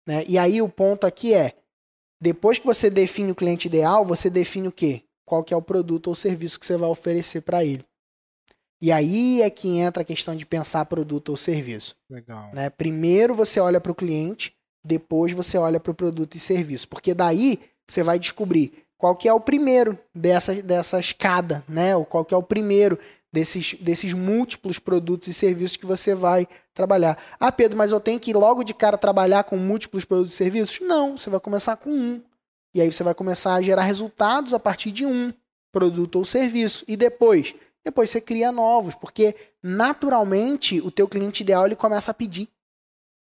né? 0.08 0.24
E 0.28 0.38
aí 0.38 0.62
o 0.62 0.70
ponto 0.70 1.06
aqui 1.06 1.34
é, 1.34 1.54
depois 2.22 2.60
que 2.60 2.66
você 2.66 2.90
define 2.90 3.32
o 3.32 3.36
cliente 3.36 3.68
ideal, 3.68 4.06
você 4.06 4.30
define 4.30 4.68
o 4.68 4.72
quê? 4.72 5.04
Qual 5.26 5.44
que 5.44 5.54
é 5.54 5.58
o 5.58 5.62
produto 5.62 6.08
ou 6.08 6.16
serviço 6.16 6.60
que 6.60 6.66
você 6.66 6.78
vai 6.78 6.90
oferecer 6.90 7.42
para 7.42 7.64
ele. 7.64 7.86
E 8.82 8.92
aí 8.92 9.42
é 9.42 9.50
que 9.50 9.78
entra 9.78 10.02
a 10.02 10.06
questão 10.06 10.36
de 10.36 10.46
pensar 10.46 10.86
produto 10.86 11.30
ou 11.30 11.38
serviço. 11.38 11.96
Legal. 12.10 12.52
Né? 12.54 12.70
Primeiro 12.70 13.36
você 13.36 13.60
olha 13.60 13.80
para 13.80 13.92
o 13.92 13.96
cliente, 13.96 14.54
depois 14.84 15.34
você 15.34 15.58
olha 15.58 15.80
para 15.80 15.92
o 15.92 15.96
produto 15.96 16.36
e 16.36 16.40
serviço. 16.40 16.88
Porque 16.88 17.14
daí 17.14 17.60
você 17.88 18.02
vai 18.02 18.18
descobrir 18.18 18.74
qual 18.98 19.16
que 19.16 19.28
é 19.28 19.34
o 19.34 19.40
primeiro 19.40 19.98
dessa, 20.14 20.54
dessa 20.62 21.00
escada, 21.00 21.64
né? 21.68 21.96
Ou 21.96 22.06
qual 22.06 22.26
que 22.26 22.34
é 22.34 22.38
o 22.38 22.44
primeiro 22.44 22.98
desses, 23.32 23.76
desses 23.76 24.14
múltiplos 24.14 24.78
produtos 24.78 25.28
e 25.28 25.34
serviços 25.34 25.78
que 25.78 25.86
você 25.86 26.14
vai 26.14 26.48
trabalhar. 26.74 27.18
Ah, 27.40 27.52
Pedro, 27.52 27.78
mas 27.78 27.92
eu 27.92 28.00
tenho 28.00 28.20
que 28.20 28.34
logo 28.34 28.64
de 28.64 28.74
cara 28.74 28.98
trabalhar 28.98 29.44
com 29.46 29.58
múltiplos 29.58 30.04
produtos 30.04 30.34
e 30.34 30.38
serviços? 30.38 30.86
Não, 30.86 31.18
você 31.18 31.30
vai 31.30 31.40
começar 31.40 31.78
com 31.78 31.90
um. 31.90 32.22
E 32.74 32.82
aí 32.82 32.92
você 32.92 33.04
vai 33.04 33.14
começar 33.14 33.56
a 33.56 33.62
gerar 33.62 33.84
resultados 33.84 34.54
a 34.54 34.60
partir 34.60 34.92
de 34.92 35.06
um 35.06 35.34
produto 35.72 36.18
ou 36.18 36.26
serviço. 36.26 36.84
E 36.88 36.98
depois? 36.98 37.56
Depois 37.84 38.10
você 38.10 38.22
cria 38.22 38.52
novos, 38.52 38.96
porque 38.96 39.36
naturalmente 39.64 40.80
o 40.82 40.92
teu 40.92 41.08
cliente 41.08 41.44
ideal 41.44 41.66
ele 41.66 41.76
começa 41.76 42.12
a 42.12 42.14
pedir. 42.14 42.48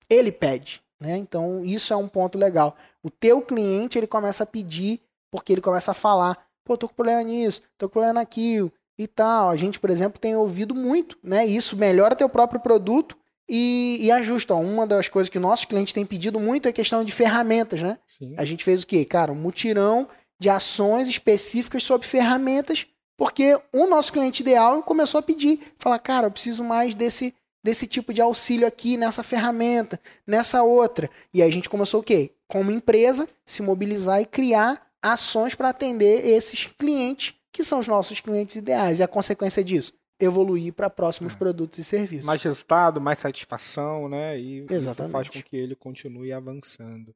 Ele 0.10 0.32
pede, 0.32 0.82
né? 1.00 1.18
Então 1.18 1.66
isso 1.66 1.94
é 1.94 1.96
um 1.96 2.08
ponto 2.08 2.38
legal. 2.38 2.78
O 3.02 3.10
teu 3.10 3.42
cliente 3.42 3.98
ele 3.98 4.08
começa 4.08 4.44
a 4.44 4.48
pedir 4.48 5.02
porque 5.32 5.54
ele 5.54 5.62
começa 5.62 5.92
a 5.92 5.96
falar, 5.96 6.48
pô, 6.64 6.78
tô 6.78 6.88
com 6.88 6.94
problema 6.94 7.24
nisso, 7.24 7.62
tô 7.78 7.88
com 7.90 7.94
problema 7.94 8.14
naquilo 8.14 8.72
e 8.98 9.08
tal. 9.08 9.50
A 9.50 9.56
gente, 9.56 9.80
por 9.80 9.90
exemplo, 9.90 10.20
tem 10.20 10.36
ouvido 10.36 10.74
muito, 10.74 11.18
né? 11.24 11.46
Isso 11.46 11.76
melhora 11.76 12.16
teu 12.16 12.30
próprio 12.30 12.60
produto 12.60 13.18
e, 13.50 14.00
e 14.02 14.12
ajusta. 14.12 14.56
Uma 14.56 14.88
das 14.88 15.08
coisas 15.08 15.30
que 15.30 15.40
nossos 15.40 15.66
clientes 15.66 15.94
têm 15.94 16.06
pedido 16.06 16.40
muito 16.40 16.68
é 16.68 16.70
a 16.70 16.74
questão 16.74 17.04
de 17.04 17.12
ferramentas, 17.12 17.82
né? 17.82 17.98
Sim. 18.08 18.34
A 18.38 18.46
gente 18.46 18.64
fez 18.64 18.84
o 18.84 18.88
quê? 18.88 19.06
Cara, 19.06 19.32
um 19.32 19.36
mutirão 19.36 20.08
de 20.40 20.50
ações 20.50 21.08
específicas 21.08 21.84
sobre 21.84 22.08
ferramentas, 22.08 22.88
porque 23.18 23.58
o 23.74 23.88
nosso 23.88 24.12
cliente 24.12 24.42
ideal 24.42 24.84
começou 24.84 25.20
a 25.20 25.24
pedir, 25.24 25.60
falar, 25.78 26.00
cara, 26.00 26.28
eu 26.28 26.32
preciso 26.32 26.64
mais 26.64 26.94
desse 26.94 27.34
desse 27.64 27.88
tipo 27.88 28.14
de 28.14 28.22
auxílio 28.22 28.68
aqui 28.68 28.96
nessa 28.96 29.24
ferramenta, 29.24 30.00
nessa 30.28 30.62
outra. 30.62 31.10
E 31.34 31.42
aí 31.42 31.50
a 31.50 31.52
gente 31.52 31.68
começou 31.68 32.00
o 32.02 32.04
quê? 32.04 32.30
Como 32.48 32.70
empresa, 32.70 33.28
se 33.44 33.64
mobilizar 33.64 34.22
e 34.22 34.26
criar 34.26 34.80
ações 35.02 35.56
para 35.56 35.70
atender 35.70 36.28
esses 36.28 36.68
clientes 36.78 37.34
que 37.56 37.64
são 37.64 37.80
os 37.80 37.88
nossos 37.88 38.20
clientes 38.20 38.58
ideais. 38.58 39.00
E 39.00 39.04
a 39.04 39.08
consequência 39.08 39.64
disso, 39.64 39.94
evoluir 40.20 40.74
para 40.74 40.90
próximos 40.90 41.34
produtos 41.34 41.80
e 41.80 41.86
serviços. 41.86 42.26
Mais 42.26 42.44
resultado, 42.44 43.00
mais 43.00 43.20
satisfação, 43.20 44.10
né? 44.10 44.38
E 44.38 44.66
isso 44.66 44.74
Exatamente. 44.74 45.12
faz 45.14 45.30
com 45.30 45.42
que 45.42 45.56
ele 45.56 45.74
continue 45.74 46.34
avançando. 46.34 47.16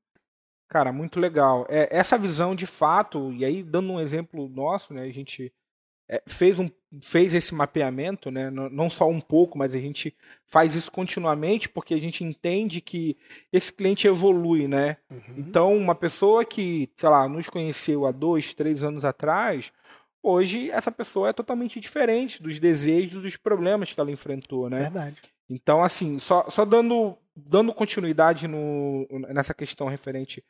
Cara, 0.69 0.93
muito 0.93 1.19
legal. 1.19 1.65
É, 1.67 1.89
essa 1.91 2.17
visão 2.17 2.55
de 2.55 2.65
fato, 2.65 3.33
e 3.33 3.43
aí 3.43 3.61
dando 3.63 3.91
um 3.91 3.99
exemplo 3.99 4.47
nosso, 4.47 4.93
né? 4.93 5.01
A 5.01 5.11
gente 5.11 5.51
é, 6.07 6.23
fez, 6.25 6.57
um, 6.57 6.69
fez 7.03 7.35
esse 7.35 7.53
mapeamento, 7.53 8.31
né? 8.31 8.49
Não, 8.49 8.69
não 8.69 8.89
só 8.89 9.09
um 9.09 9.19
pouco, 9.19 9.57
mas 9.57 9.75
a 9.75 9.79
gente 9.79 10.15
faz 10.47 10.73
isso 10.73 10.89
continuamente 10.89 11.67
porque 11.67 11.93
a 11.93 11.99
gente 11.99 12.23
entende 12.23 12.79
que 12.79 13.17
esse 13.51 13.73
cliente 13.73 14.07
evolui, 14.07 14.69
né? 14.69 14.95
Uhum. 15.11 15.35
Então, 15.37 15.75
uma 15.75 15.95
pessoa 15.95 16.45
que, 16.45 16.89
sei 16.95 17.09
lá, 17.09 17.27
nos 17.27 17.49
conheceu 17.49 18.05
há 18.05 18.11
dois, 18.13 18.53
três 18.53 18.83
anos 18.83 19.03
atrás, 19.03 19.73
hoje 20.21 20.69
essa 20.71 20.91
pessoa 20.91 21.29
é 21.29 21.33
totalmente 21.33 21.79
diferente 21.79 22.41
dos 22.41 22.59
desejos, 22.59 23.21
dos 23.21 23.37
problemas 23.37 23.93
que 23.93 23.99
ela 23.99 24.11
enfrentou, 24.11 24.69
né? 24.69 24.81
Verdade. 24.81 25.21
Então, 25.49 25.83
assim, 25.83 26.19
só, 26.19 26.47
só 26.49 26.63
dando, 26.63 27.17
dando 27.35 27.73
continuidade 27.73 28.47
no, 28.47 29.07
nessa 29.29 29.53
questão 29.53 29.87
referente 29.87 30.43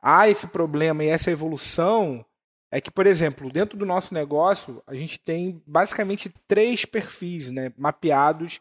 a 0.00 0.28
esse 0.28 0.46
problema 0.46 1.02
e 1.02 1.08
essa 1.08 1.30
evolução, 1.30 2.24
é 2.70 2.80
que, 2.80 2.90
por 2.90 3.06
exemplo, 3.06 3.50
dentro 3.50 3.76
do 3.76 3.84
nosso 3.84 4.14
negócio, 4.14 4.82
a 4.86 4.94
gente 4.94 5.18
tem 5.18 5.62
basicamente 5.66 6.32
três 6.46 6.84
perfis 6.84 7.50
né, 7.50 7.72
mapeados 7.76 8.60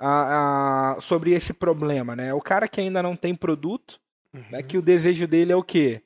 uh, 0.00 0.96
uh, 0.96 1.00
sobre 1.00 1.32
esse 1.32 1.52
problema. 1.52 2.14
Né? 2.14 2.32
O 2.32 2.40
cara 2.40 2.68
que 2.68 2.80
ainda 2.80 3.02
não 3.02 3.16
tem 3.16 3.34
produto, 3.34 4.00
né, 4.32 4.40
uhum. 4.40 4.46
né, 4.52 4.62
que 4.62 4.78
o 4.78 4.82
desejo 4.82 5.26
dele 5.26 5.52
é 5.52 5.56
o 5.56 5.62
quê? 5.62 6.02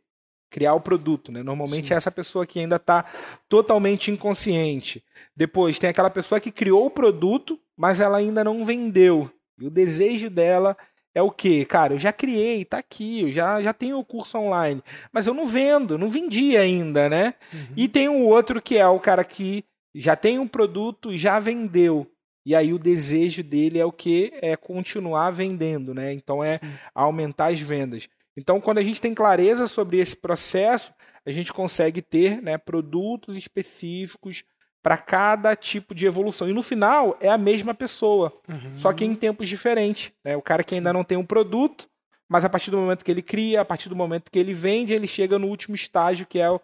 Criar 0.50 0.74
o 0.74 0.80
produto. 0.80 1.30
Né? 1.30 1.42
Normalmente 1.42 1.88
Sim. 1.88 1.94
é 1.94 1.96
essa 1.96 2.10
pessoa 2.10 2.46
que 2.46 2.58
ainda 2.58 2.76
está 2.76 3.04
totalmente 3.48 4.10
inconsciente. 4.10 5.02
Depois 5.36 5.78
tem 5.78 5.90
aquela 5.90 6.10
pessoa 6.10 6.40
que 6.40 6.50
criou 6.50 6.86
o 6.86 6.90
produto, 6.90 7.58
mas 7.76 8.00
ela 8.00 8.18
ainda 8.18 8.42
não 8.42 8.64
vendeu. 8.64 9.30
E 9.60 9.66
o 9.66 9.70
desejo 9.70 10.30
dela 10.30 10.76
é 11.14 11.22
o 11.22 11.30
que, 11.30 11.64
cara, 11.64 11.94
eu 11.94 11.98
já 11.98 12.12
criei, 12.12 12.64
tá 12.64 12.78
aqui, 12.78 13.22
eu 13.22 13.32
já, 13.32 13.60
já 13.60 13.72
tenho 13.72 13.98
o 13.98 14.04
curso 14.04 14.38
online, 14.38 14.82
mas 15.12 15.26
eu 15.26 15.34
não 15.34 15.46
vendo, 15.46 15.98
não 15.98 16.08
vendi 16.08 16.56
ainda, 16.56 17.08
né? 17.08 17.34
Uhum. 17.52 17.66
E 17.76 17.88
tem 17.88 18.08
um 18.08 18.24
outro 18.24 18.62
que 18.62 18.78
é 18.78 18.86
o 18.86 19.00
cara 19.00 19.24
que 19.24 19.64
já 19.94 20.14
tem 20.14 20.38
um 20.38 20.46
produto 20.46 21.12
e 21.12 21.18
já 21.18 21.40
vendeu. 21.40 22.06
E 22.46 22.54
aí 22.54 22.72
o 22.72 22.78
desejo 22.78 23.42
dele 23.42 23.78
é 23.78 23.84
o 23.84 23.92
que? 23.92 24.32
É 24.40 24.56
continuar 24.56 25.30
vendendo, 25.30 25.92
né? 25.92 26.12
Então 26.12 26.42
é 26.42 26.58
Sim. 26.58 26.72
aumentar 26.94 27.52
as 27.52 27.60
vendas. 27.60 28.08
Então, 28.38 28.60
quando 28.60 28.78
a 28.78 28.82
gente 28.82 29.00
tem 29.00 29.12
clareza 29.12 29.66
sobre 29.66 29.98
esse 29.98 30.14
processo, 30.14 30.94
a 31.26 31.30
gente 31.30 31.52
consegue 31.52 32.00
ter 32.00 32.40
né, 32.40 32.56
produtos 32.56 33.36
específicos 33.36 34.44
para 34.80 34.96
cada 34.96 35.56
tipo 35.56 35.92
de 35.92 36.06
evolução. 36.06 36.48
E 36.48 36.52
no 36.52 36.62
final 36.62 37.18
é 37.20 37.28
a 37.28 37.36
mesma 37.36 37.74
pessoa, 37.74 38.32
uhum. 38.48 38.76
só 38.76 38.92
que 38.92 39.04
em 39.04 39.14
tempos 39.14 39.48
diferentes. 39.48 40.12
Né? 40.24 40.36
O 40.36 40.42
cara 40.42 40.62
que 40.62 40.70
Sim. 40.70 40.76
ainda 40.76 40.92
não 40.92 41.02
tem 41.02 41.18
um 41.18 41.26
produto, 41.26 41.88
mas 42.28 42.44
a 42.44 42.48
partir 42.48 42.70
do 42.70 42.78
momento 42.78 43.04
que 43.04 43.10
ele 43.10 43.22
cria, 43.22 43.60
a 43.60 43.64
partir 43.64 43.88
do 43.88 43.96
momento 43.96 44.30
que 44.30 44.38
ele 44.38 44.54
vende, 44.54 44.92
ele 44.92 45.08
chega 45.08 45.36
no 45.36 45.48
último 45.48 45.74
estágio, 45.74 46.24
que 46.24 46.38
é 46.38 46.48
o 46.48 46.60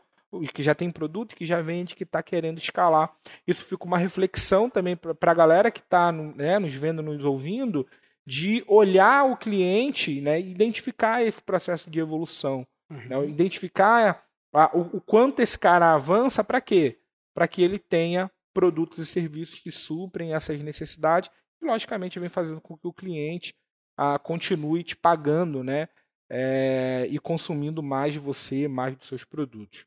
que 0.52 0.62
já 0.62 0.74
tem 0.74 0.90
produto, 0.90 1.34
que 1.34 1.44
já 1.44 1.60
vende, 1.60 1.96
que 1.96 2.04
está 2.04 2.22
querendo 2.22 2.58
escalar. 2.58 3.12
Isso 3.46 3.64
fica 3.64 3.84
uma 3.84 3.98
reflexão 3.98 4.70
também 4.70 4.96
para 4.96 5.32
a 5.32 5.34
galera 5.34 5.70
que 5.70 5.80
está 5.80 6.12
né, 6.12 6.58
nos 6.58 6.74
vendo, 6.74 7.02
nos 7.02 7.24
ouvindo, 7.24 7.86
de 8.26 8.64
olhar 8.66 9.30
o 9.30 9.36
cliente, 9.36 10.20
né, 10.20 10.40
identificar 10.40 11.22
esse 11.22 11.42
processo 11.42 11.90
de 11.90 12.00
evolução, 12.00 12.66
uhum. 12.90 13.08
né, 13.08 13.26
identificar 13.26 14.24
a, 14.52 14.76
o, 14.76 14.96
o 14.96 15.00
quanto 15.00 15.40
esse 15.40 15.58
cara 15.58 15.94
avança 15.94 16.42
para 16.42 16.60
quê? 16.60 16.98
para 17.34 17.48
que 17.48 17.60
ele 17.62 17.78
tenha 17.78 18.30
produtos 18.54 18.98
e 18.98 19.04
serviços 19.04 19.58
que 19.58 19.70
suprem 19.70 20.32
essas 20.32 20.60
necessidades 20.60 21.28
e, 21.60 21.66
logicamente, 21.66 22.20
vem 22.20 22.28
fazendo 22.28 22.60
com 22.60 22.78
que 22.78 22.86
o 22.86 22.92
cliente 22.92 23.52
ah, 23.96 24.18
continue 24.18 24.84
te 24.84 24.96
pagando 24.96 25.64
né, 25.64 25.88
é, 26.30 27.06
e 27.10 27.18
consumindo 27.18 27.82
mais 27.82 28.12
de 28.12 28.20
você, 28.20 28.68
mais 28.68 28.96
dos 28.96 29.08
seus 29.08 29.24
produtos. 29.24 29.84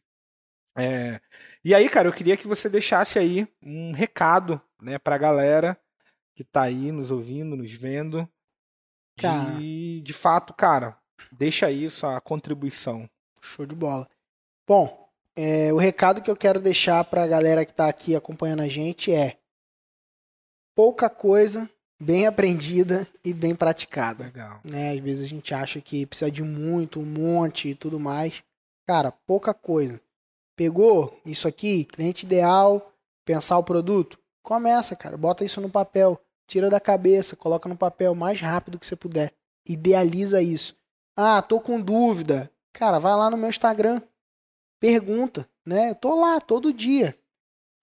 É, 0.78 1.20
e 1.64 1.74
aí, 1.74 1.90
cara, 1.90 2.08
eu 2.08 2.14
queria 2.14 2.38
que 2.38 2.48
você 2.48 2.70
deixasse 2.70 3.18
aí 3.18 3.48
um 3.64 3.94
recado 3.94 4.62
né, 4.82 5.00
para 5.00 5.16
a 5.16 5.20
galera 5.20 5.80
que 6.38 6.44
está 6.44 6.62
aí 6.62 6.92
nos 6.92 7.10
ouvindo, 7.10 7.58
nos 7.58 7.72
vendo. 7.72 8.30
De, 9.18 10.00
de 10.02 10.14
fato, 10.14 10.54
cara, 10.54 10.96
deixa 11.32 11.66
aí 11.66 11.90
sua 11.90 12.22
contribuição. 12.22 13.10
Show 13.42 13.66
de 13.66 13.74
bola. 13.74 14.08
Bom, 14.68 15.10
é, 15.36 15.74
o 15.74 15.78
recado 15.78 16.22
que 16.22 16.30
eu 16.30 16.38
quero 16.38 16.62
deixar 16.62 17.04
para 17.06 17.24
a 17.24 17.28
galera 17.28 17.66
que 17.66 17.72
está 17.72 17.88
aqui 17.88 18.16
acompanhando 18.16 18.62
a 18.62 18.68
gente 18.68 19.12
é 19.12 19.40
pouca 20.76 21.10
coisa, 21.10 21.68
bem 22.00 22.28
aprendida 22.28 23.08
e 23.26 23.34
bem 23.34 23.56
praticada. 23.56 24.26
Legal. 24.26 24.62
Né? 24.64 24.92
Às 24.92 25.00
vezes 25.00 25.26
a 25.26 25.28
gente 25.28 25.56
acha 25.56 25.82
que 25.82 26.06
precisa 26.06 26.30
de 26.30 26.44
muito, 26.44 27.00
um 27.00 27.06
monte 27.06 27.70
e 27.70 27.76
tudo 27.76 28.00
mais. 28.00 28.44
Cara, 28.86 29.12
pouca 29.12 29.56
coisa. 29.56 30.00
Pegou 30.56 31.20
isso 31.26 31.48
aqui, 31.48 31.84
cliente 31.86 32.28
ideal, 32.28 32.94
pensar 33.26 33.58
o 33.58 33.64
produto? 33.64 34.20
Começa, 34.44 34.96
cara. 34.96 35.18
Bota 35.18 35.44
isso 35.44 35.60
no 35.60 35.70
papel. 35.70 36.22
Tira 36.48 36.70
da 36.70 36.80
cabeça, 36.80 37.36
coloca 37.36 37.68
no 37.68 37.78
papel 37.78 38.14
o 38.14 38.16
mais 38.16 38.40
rápido 38.40 38.80
que 38.80 38.86
você 38.86 38.96
puder. 38.96 39.34
Idealiza 39.68 40.42
isso. 40.42 40.76
Ah, 41.16 41.42
tô 41.42 41.60
com 41.60 41.80
dúvida. 41.82 42.50
Cara, 42.72 43.00
vai 43.00 43.14
lá 43.16 43.30
no 43.30 43.38
meu 43.38 43.50
Instagram 43.50 44.02
pergunta, 44.80 45.48
né? 45.66 45.92
Eu 45.92 45.96
tô 45.96 46.16
lá 46.16 46.40
todo 46.40 46.74
dia, 46.74 47.16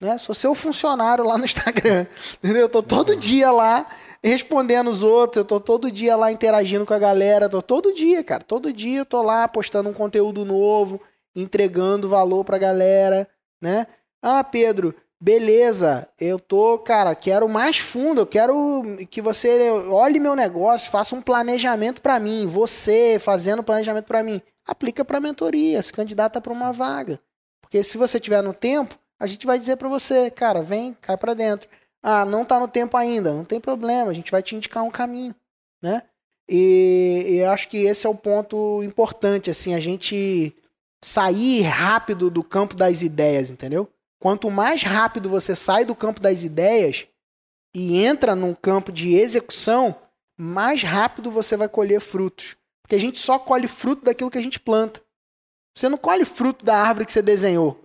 né? 0.01 0.17
Sou 0.17 0.33
seu 0.33 0.55
funcionário 0.55 1.25
lá 1.25 1.37
no 1.37 1.45
Instagram, 1.45 2.07
entendeu? 2.41 2.63
Eu 2.63 2.69
tô 2.69 2.81
todo 2.81 3.11
uhum. 3.11 3.19
dia 3.19 3.51
lá 3.51 3.87
respondendo 4.23 4.89
os 4.89 5.03
outros, 5.03 5.37
eu 5.37 5.45
tô 5.45 5.59
todo 5.59 5.91
dia 5.91 6.15
lá 6.15 6.31
interagindo 6.31 6.85
com 6.85 6.93
a 6.93 6.99
galera, 6.99 7.47
tô 7.47 7.61
todo 7.61 7.93
dia, 7.93 8.23
cara, 8.23 8.43
todo 8.43 8.73
dia 8.73 8.99
eu 8.99 9.05
tô 9.05 9.21
lá 9.21 9.47
postando 9.47 9.87
um 9.87 9.93
conteúdo 9.93 10.43
novo, 10.43 10.99
entregando 11.35 12.09
valor 12.09 12.43
pra 12.43 12.57
galera, 12.57 13.27
né? 13.61 13.85
Ah, 14.23 14.43
Pedro, 14.43 14.95
beleza, 15.25 16.07
eu 16.19 16.37
tô, 16.37 16.77
cara, 16.77 17.15
quero 17.15 17.49
mais 17.49 17.79
fundo, 17.79 18.21
eu 18.21 18.27
quero 18.27 18.83
que 19.09 19.23
você 19.23 19.71
olhe 19.89 20.19
meu 20.19 20.35
negócio, 20.35 20.91
faça 20.91 21.15
um 21.15 21.21
planejamento 21.21 21.99
para 21.99 22.19
mim, 22.19 22.45
você 22.45 23.17
fazendo 23.19 23.63
planejamento 23.63 24.05
para 24.05 24.21
mim 24.21 24.39
aplica 24.67 25.03
para 25.03 25.19
mentoria, 25.19 25.81
se 25.81 25.91
candidata 25.91 26.39
para 26.39 26.53
uma 26.53 26.71
vaga. 26.71 27.19
Porque 27.59 27.81
se 27.81 27.97
você 27.97 28.19
tiver 28.19 28.43
no 28.43 28.53
tempo, 28.53 28.99
a 29.19 29.25
gente 29.25 29.47
vai 29.47 29.57
dizer 29.57 29.77
para 29.77 29.89
você, 29.89 30.29
cara, 30.29 30.61
vem, 30.61 30.95
cai 31.01 31.17
para 31.17 31.33
dentro. 31.33 31.67
Ah, 32.03 32.23
não 32.23 32.43
está 32.43 32.59
no 32.59 32.67
tempo 32.67 32.95
ainda, 32.95 33.33
não 33.33 33.43
tem 33.43 33.59
problema, 33.59 34.11
a 34.11 34.13
gente 34.13 34.29
vai 34.29 34.43
te 34.43 34.55
indicar 34.55 34.83
um 34.83 34.91
caminho, 34.91 35.33
né? 35.81 36.03
E, 36.47 37.25
e 37.29 37.35
eu 37.37 37.49
acho 37.49 37.67
que 37.67 37.77
esse 37.77 38.05
é 38.05 38.09
o 38.09 38.13
ponto 38.13 38.83
importante, 38.83 39.49
assim, 39.49 39.73
a 39.73 39.79
gente 39.79 40.55
sair 41.03 41.63
rápido 41.63 42.29
do 42.29 42.43
campo 42.43 42.75
das 42.75 43.01
ideias, 43.01 43.49
entendeu? 43.49 43.89
Quanto 44.25 44.49
mais 44.49 44.81
rápido 44.81 45.29
você 45.29 45.55
sai 45.55 45.85
do 45.85 45.95
campo 45.95 46.19
das 46.19 46.43
ideias 46.43 47.07
e 47.75 48.03
entra 48.03 48.35
num 48.35 48.55
campo 48.55 48.91
de 48.91 49.13
execução, 49.13 49.95
mais 50.35 50.81
rápido 50.81 51.29
você 51.29 51.55
vai 51.55 51.69
colher 51.69 52.01
frutos. 52.01 52.57
Porque 52.81 52.95
a 52.95 52.99
gente 52.99 53.19
só 53.19 53.37
colhe 53.37 53.67
fruto 53.67 54.03
daquilo 54.03 54.31
que 54.31 54.39
a 54.39 54.41
gente 54.41 54.59
planta. 54.59 54.99
Você 55.77 55.87
não 55.87 55.99
colhe 55.99 56.25
fruto 56.25 56.65
da 56.65 56.75
árvore 56.75 57.05
que 57.05 57.13
você 57.13 57.21
desenhou. 57.21 57.79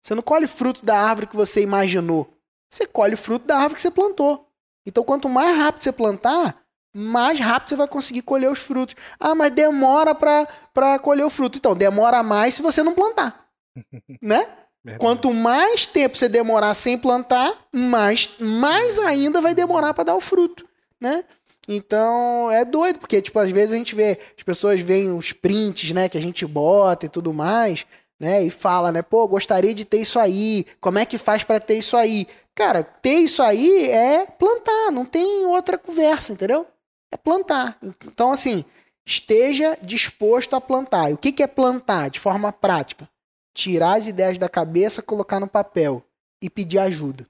Você 0.00 0.14
não 0.14 0.22
colhe 0.22 0.46
fruto 0.46 0.86
da 0.86 0.96
árvore 0.96 1.26
que 1.26 1.34
você 1.34 1.60
imaginou. 1.60 2.32
Você 2.70 2.86
colhe 2.86 3.16
fruto 3.16 3.44
da 3.44 3.56
árvore 3.56 3.74
que 3.74 3.82
você 3.82 3.90
plantou. 3.90 4.48
Então, 4.86 5.02
quanto 5.02 5.28
mais 5.28 5.56
rápido 5.58 5.82
você 5.82 5.90
plantar, 5.90 6.62
mais 6.94 7.40
rápido 7.40 7.70
você 7.70 7.76
vai 7.76 7.88
conseguir 7.88 8.22
colher 8.22 8.48
os 8.48 8.60
frutos. 8.60 8.94
Ah, 9.18 9.34
mas 9.34 9.50
demora 9.50 10.14
para 10.14 11.00
colher 11.00 11.26
o 11.26 11.30
fruto. 11.30 11.58
Então, 11.58 11.74
demora 11.74 12.22
mais 12.22 12.54
se 12.54 12.62
você 12.62 12.80
não 12.80 12.94
plantar. 12.94 13.48
né? 14.22 14.63
Verdade. 14.84 15.00
Quanto 15.00 15.32
mais 15.32 15.86
tempo 15.86 16.16
você 16.16 16.28
demorar 16.28 16.74
sem 16.74 16.98
plantar, 16.98 17.52
mais, 17.72 18.28
mais 18.38 18.98
ainda 18.98 19.40
vai 19.40 19.54
demorar 19.54 19.94
para 19.94 20.04
dar 20.04 20.14
o 20.14 20.20
fruto, 20.20 20.66
né? 21.00 21.24
Então, 21.66 22.50
é 22.50 22.64
doido, 22.64 22.98
porque, 22.98 23.22
tipo, 23.22 23.38
às 23.38 23.50
vezes 23.50 23.72
a 23.72 23.76
gente 23.76 23.94
vê, 23.94 24.18
as 24.36 24.42
pessoas 24.42 24.80
veem 24.80 25.10
os 25.10 25.32
prints, 25.32 25.92
né, 25.92 26.10
que 26.10 26.18
a 26.18 26.20
gente 26.20 26.44
bota 26.46 27.06
e 27.06 27.08
tudo 27.08 27.32
mais, 27.32 27.86
né, 28.20 28.42
e 28.42 28.50
fala, 28.50 28.92
né, 28.92 29.00
pô, 29.00 29.26
gostaria 29.26 29.72
de 29.72 29.86
ter 29.86 29.96
isso 29.96 30.18
aí, 30.18 30.66
como 30.78 30.98
é 30.98 31.06
que 31.06 31.16
faz 31.16 31.42
para 31.42 31.58
ter 31.58 31.78
isso 31.78 31.96
aí? 31.96 32.26
Cara, 32.54 32.84
ter 32.84 33.14
isso 33.14 33.42
aí 33.42 33.88
é 33.88 34.26
plantar, 34.26 34.92
não 34.92 35.06
tem 35.06 35.46
outra 35.46 35.78
conversa, 35.78 36.34
entendeu? 36.34 36.66
É 37.10 37.16
plantar. 37.16 37.78
Então, 38.06 38.30
assim, 38.30 38.62
esteja 39.06 39.76
disposto 39.82 40.54
a 40.54 40.60
plantar. 40.60 41.10
E 41.10 41.14
o 41.14 41.18
que, 41.18 41.32
que 41.32 41.42
é 41.42 41.46
plantar 41.46 42.10
de 42.10 42.20
forma 42.20 42.52
prática? 42.52 43.08
Tirar 43.54 43.94
as 43.94 44.08
ideias 44.08 44.36
da 44.36 44.48
cabeça, 44.48 45.00
colocar 45.00 45.38
no 45.38 45.48
papel 45.48 46.02
e 46.42 46.50
pedir 46.50 46.78
ajuda 46.78 47.26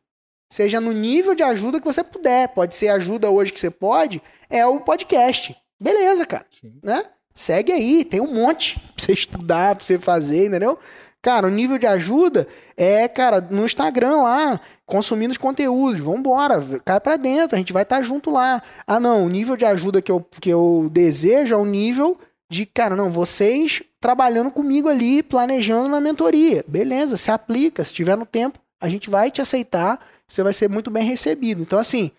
seja 0.55 0.81
no 0.81 0.93
nível 0.93 1.35
de 1.35 1.43
ajuda 1.43 1.81
que 1.81 1.85
você 1.85 2.05
puder. 2.05 2.49
Pode 2.49 2.77
ser 2.77 2.89
ajuda 2.89 3.29
hoje 3.29 3.53
que 3.53 3.59
você 3.59 3.71
pode, 3.71 4.23
é 4.49 4.65
o 4.65 4.79
podcast. 4.79 5.57
Beleza, 5.81 6.25
cara. 6.25 6.47
Sim. 6.49 6.79
Né? 6.81 7.05
Segue 7.35 7.73
aí, 7.73 8.05
tem 8.05 8.21
um 8.21 8.33
monte 8.33 8.79
pra 8.95 9.05
você 9.05 9.13
estudar, 9.13 9.75
pra 9.75 9.85
você 9.85 9.99
fazer, 9.99 10.47
entendeu? 10.47 10.79
Cara, 11.21 11.49
o 11.49 11.51
nível 11.51 11.77
de 11.77 11.87
ajuda 11.87 12.47
é, 12.77 13.09
cara, 13.09 13.41
no 13.41 13.65
Instagram 13.65 14.23
lá, 14.23 14.61
consumindo 14.87 15.33
os 15.33 15.39
conteúdos. 15.39 16.01
Vambora, 16.01 16.63
cai 16.85 17.01
pra 17.01 17.17
dentro, 17.17 17.57
a 17.57 17.59
gente 17.59 17.73
vai 17.73 17.83
estar 17.83 17.97
tá 17.97 18.03
junto 18.03 18.31
lá. 18.31 18.63
Ah, 18.87 19.01
não, 19.01 19.25
o 19.25 19.29
nível 19.29 19.57
de 19.57 19.65
ajuda 19.65 20.01
que 20.01 20.13
eu, 20.13 20.25
que 20.41 20.51
eu 20.51 20.89
desejo 20.93 21.55
é 21.55 21.59
o 21.59 21.65
nível 21.65 22.17
de, 22.49 22.65
cara, 22.65 22.95
não, 22.95 23.11
vocês 23.11 23.83
trabalhando 24.05 24.51
comigo 24.51 24.87
ali, 24.87 25.23
planejando 25.23 25.89
na 25.89 25.99
mentoria. 25.99 26.63
Beleza, 26.69 27.17
se 27.17 27.31
aplica, 27.31 27.83
se 27.83 27.95
tiver 27.95 28.19
no 28.19 28.27
tempo, 28.27 28.59
a 28.79 28.87
gente 28.87 29.09
vai 29.09 29.31
te 29.31 29.41
aceitar, 29.41 29.99
você 30.29 30.43
vai 30.43 30.53
ser 30.53 30.69
muito 30.69 30.91
bem 30.91 31.05
recebido. 31.05 31.63
Então, 31.63 31.79
assim, 31.79 32.11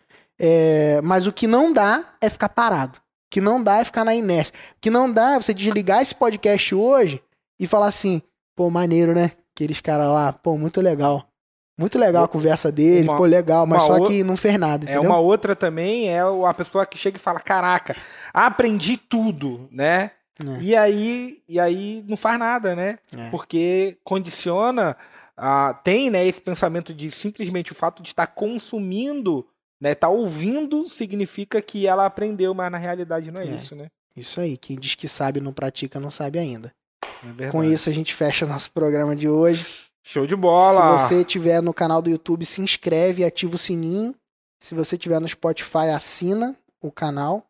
é, 0.41 0.99
mas 1.03 1.27
o 1.27 1.31
que 1.31 1.45
não 1.45 1.71
dá 1.71 2.03
é 2.19 2.27
ficar 2.27 2.49
parado. 2.49 2.97
O 2.97 3.01
que 3.29 3.39
não 3.39 3.61
dá 3.61 3.77
é 3.77 3.86
ficar 3.86 4.03
na 4.03 4.15
inércia. 4.15 4.55
O 4.71 4.81
que 4.81 4.89
não 4.89 5.11
dá 5.11 5.36
é 5.36 5.39
você 5.39 5.53
desligar 5.53 6.01
esse 6.01 6.15
podcast 6.15 6.73
hoje 6.73 7.21
e 7.59 7.67
falar 7.67 7.86
assim, 7.86 8.19
pô, 8.55 8.67
maneiro, 8.71 9.13
né? 9.13 9.29
Aqueles 9.55 9.79
caras 9.79 10.07
lá, 10.07 10.33
pô, 10.33 10.57
muito 10.57 10.81
legal. 10.81 11.27
Muito 11.77 11.99
legal 11.99 12.23
a 12.23 12.27
conversa 12.27 12.71
dele, 12.71 13.07
Uma- 13.07 13.17
pô, 13.17 13.25
legal, 13.25 13.67
mas 13.67 13.83
só 13.83 13.97
o- 13.97 14.07
que 14.07 14.23
não 14.23 14.36
fez 14.36 14.57
nada, 14.57 14.86
É 14.88 14.93
entendeu? 14.93 15.07
uma 15.07 15.19
outra 15.19 15.55
também, 15.55 16.09
é 16.09 16.19
a 16.21 16.53
pessoa 16.55 16.83
que 16.86 16.97
chega 16.97 17.17
e 17.17 17.19
fala: 17.19 17.39
Caraca, 17.39 17.95
aprendi 18.33 18.97
tudo, 18.97 19.67
né? 19.71 20.09
É. 20.43 20.61
E 20.61 20.75
aí, 20.75 21.41
e 21.47 21.59
aí 21.59 22.03
não 22.07 22.17
faz 22.17 22.38
nada, 22.38 22.75
né? 22.75 22.97
É. 23.15 23.29
Porque 23.29 23.97
condiciona, 24.03 24.97
ah, 25.38 25.73
tem 25.83 26.09
né, 26.09 26.25
esse 26.27 26.41
pensamento 26.41 26.93
de 26.93 27.09
simplesmente 27.09 27.71
o 27.71 27.75
fato 27.75 28.01
de 28.03 28.09
estar 28.09 28.27
consumindo, 28.27 29.47
né? 29.79 29.91
Estar 29.91 30.09
ouvindo 30.09 30.83
significa 30.83 31.61
que 31.61 31.88
ela 31.88 32.05
aprendeu, 32.05 32.53
mas 32.53 32.71
na 32.71 32.77
realidade 32.77 33.31
não 33.31 33.41
é, 33.41 33.45
É. 33.45 33.49
isso, 33.55 33.75
né? 33.75 33.88
Isso 34.15 34.39
aí, 34.39 34.57
quem 34.57 34.77
diz 34.77 34.95
que 34.95 35.07
sabe 35.07 35.41
não 35.41 35.53
pratica, 35.53 35.99
não 35.99 36.11
sabe 36.11 36.39
ainda. 36.39 36.73
É. 37.39 37.49
Com 37.49 37.63
isso, 37.63 37.89
a 37.89 37.93
gente 37.93 38.13
fecha 38.13 38.45
nosso 38.45 38.71
programa 38.71 39.15
de 39.15 39.29
hoje. 39.29 39.65
Show 40.03 40.27
de 40.27 40.36
bola! 40.36 40.97
Se 40.97 41.07
você 41.07 41.21
estiver 41.21 41.61
no 41.61 41.73
canal 41.73 42.01
do 42.01 42.09
YouTube, 42.09 42.45
se 42.45 42.61
inscreve 42.61 43.21
e 43.21 43.25
ativa 43.25 43.55
o 43.55 43.57
sininho. 43.57 44.13
Se 44.59 44.75
você 44.75 44.95
estiver 44.95 45.19
no 45.19 45.27
Spotify, 45.27 45.89
assina 45.93 46.55
o 46.81 46.91
canal. 46.91 47.45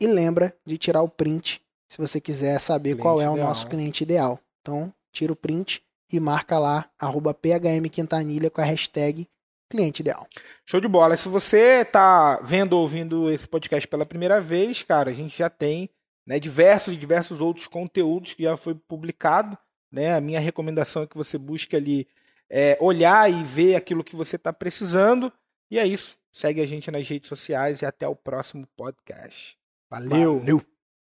E 0.00 0.06
lembra 0.06 0.54
de 0.66 0.76
tirar 0.76 1.02
o 1.02 1.08
print 1.08 1.62
se 1.94 1.98
você 1.98 2.20
quiser 2.20 2.58
saber 2.58 2.90
Cliente 2.90 3.02
qual 3.02 3.20
é 3.20 3.30
o 3.30 3.34
ideal. 3.34 3.46
nosso 3.46 3.68
cliente 3.68 4.02
ideal. 4.02 4.40
Então, 4.60 4.92
tira 5.12 5.32
o 5.32 5.36
print 5.36 5.80
e 6.12 6.18
marca 6.18 6.58
lá, 6.58 6.90
arroba 6.98 7.32
PHM 7.32 7.88
Quintanilha 7.88 8.50
com 8.50 8.60
a 8.60 8.64
hashtag 8.64 9.28
cliente 9.70 10.00
ideal. 10.00 10.26
Show 10.66 10.80
de 10.80 10.88
bola. 10.88 11.16
Se 11.16 11.28
você 11.28 11.84
tá 11.84 12.40
vendo 12.42 12.72
ou 12.72 12.80
ouvindo 12.80 13.30
esse 13.30 13.46
podcast 13.46 13.86
pela 13.86 14.04
primeira 14.04 14.40
vez, 14.40 14.82
cara, 14.82 15.10
a 15.10 15.14
gente 15.14 15.38
já 15.38 15.48
tem 15.48 15.88
né, 16.26 16.40
diversos 16.40 16.94
e 16.94 16.96
diversos 16.96 17.40
outros 17.40 17.68
conteúdos 17.68 18.34
que 18.34 18.42
já 18.42 18.56
foi 18.56 18.74
publicado. 18.74 19.56
Né? 19.92 20.16
A 20.16 20.20
minha 20.20 20.40
recomendação 20.40 21.04
é 21.04 21.06
que 21.06 21.16
você 21.16 21.38
busque 21.38 21.76
ali 21.76 22.08
é, 22.50 22.76
olhar 22.80 23.30
e 23.30 23.44
ver 23.44 23.76
aquilo 23.76 24.02
que 24.02 24.16
você 24.16 24.34
está 24.34 24.52
precisando. 24.52 25.32
E 25.70 25.78
é 25.78 25.86
isso. 25.86 26.18
Segue 26.32 26.60
a 26.60 26.66
gente 26.66 26.90
nas 26.90 27.08
redes 27.08 27.28
sociais 27.28 27.82
e 27.82 27.86
até 27.86 28.08
o 28.08 28.16
próximo 28.16 28.66
podcast. 28.76 29.56
Valeu. 29.88 30.40
Valeu. 30.40 30.73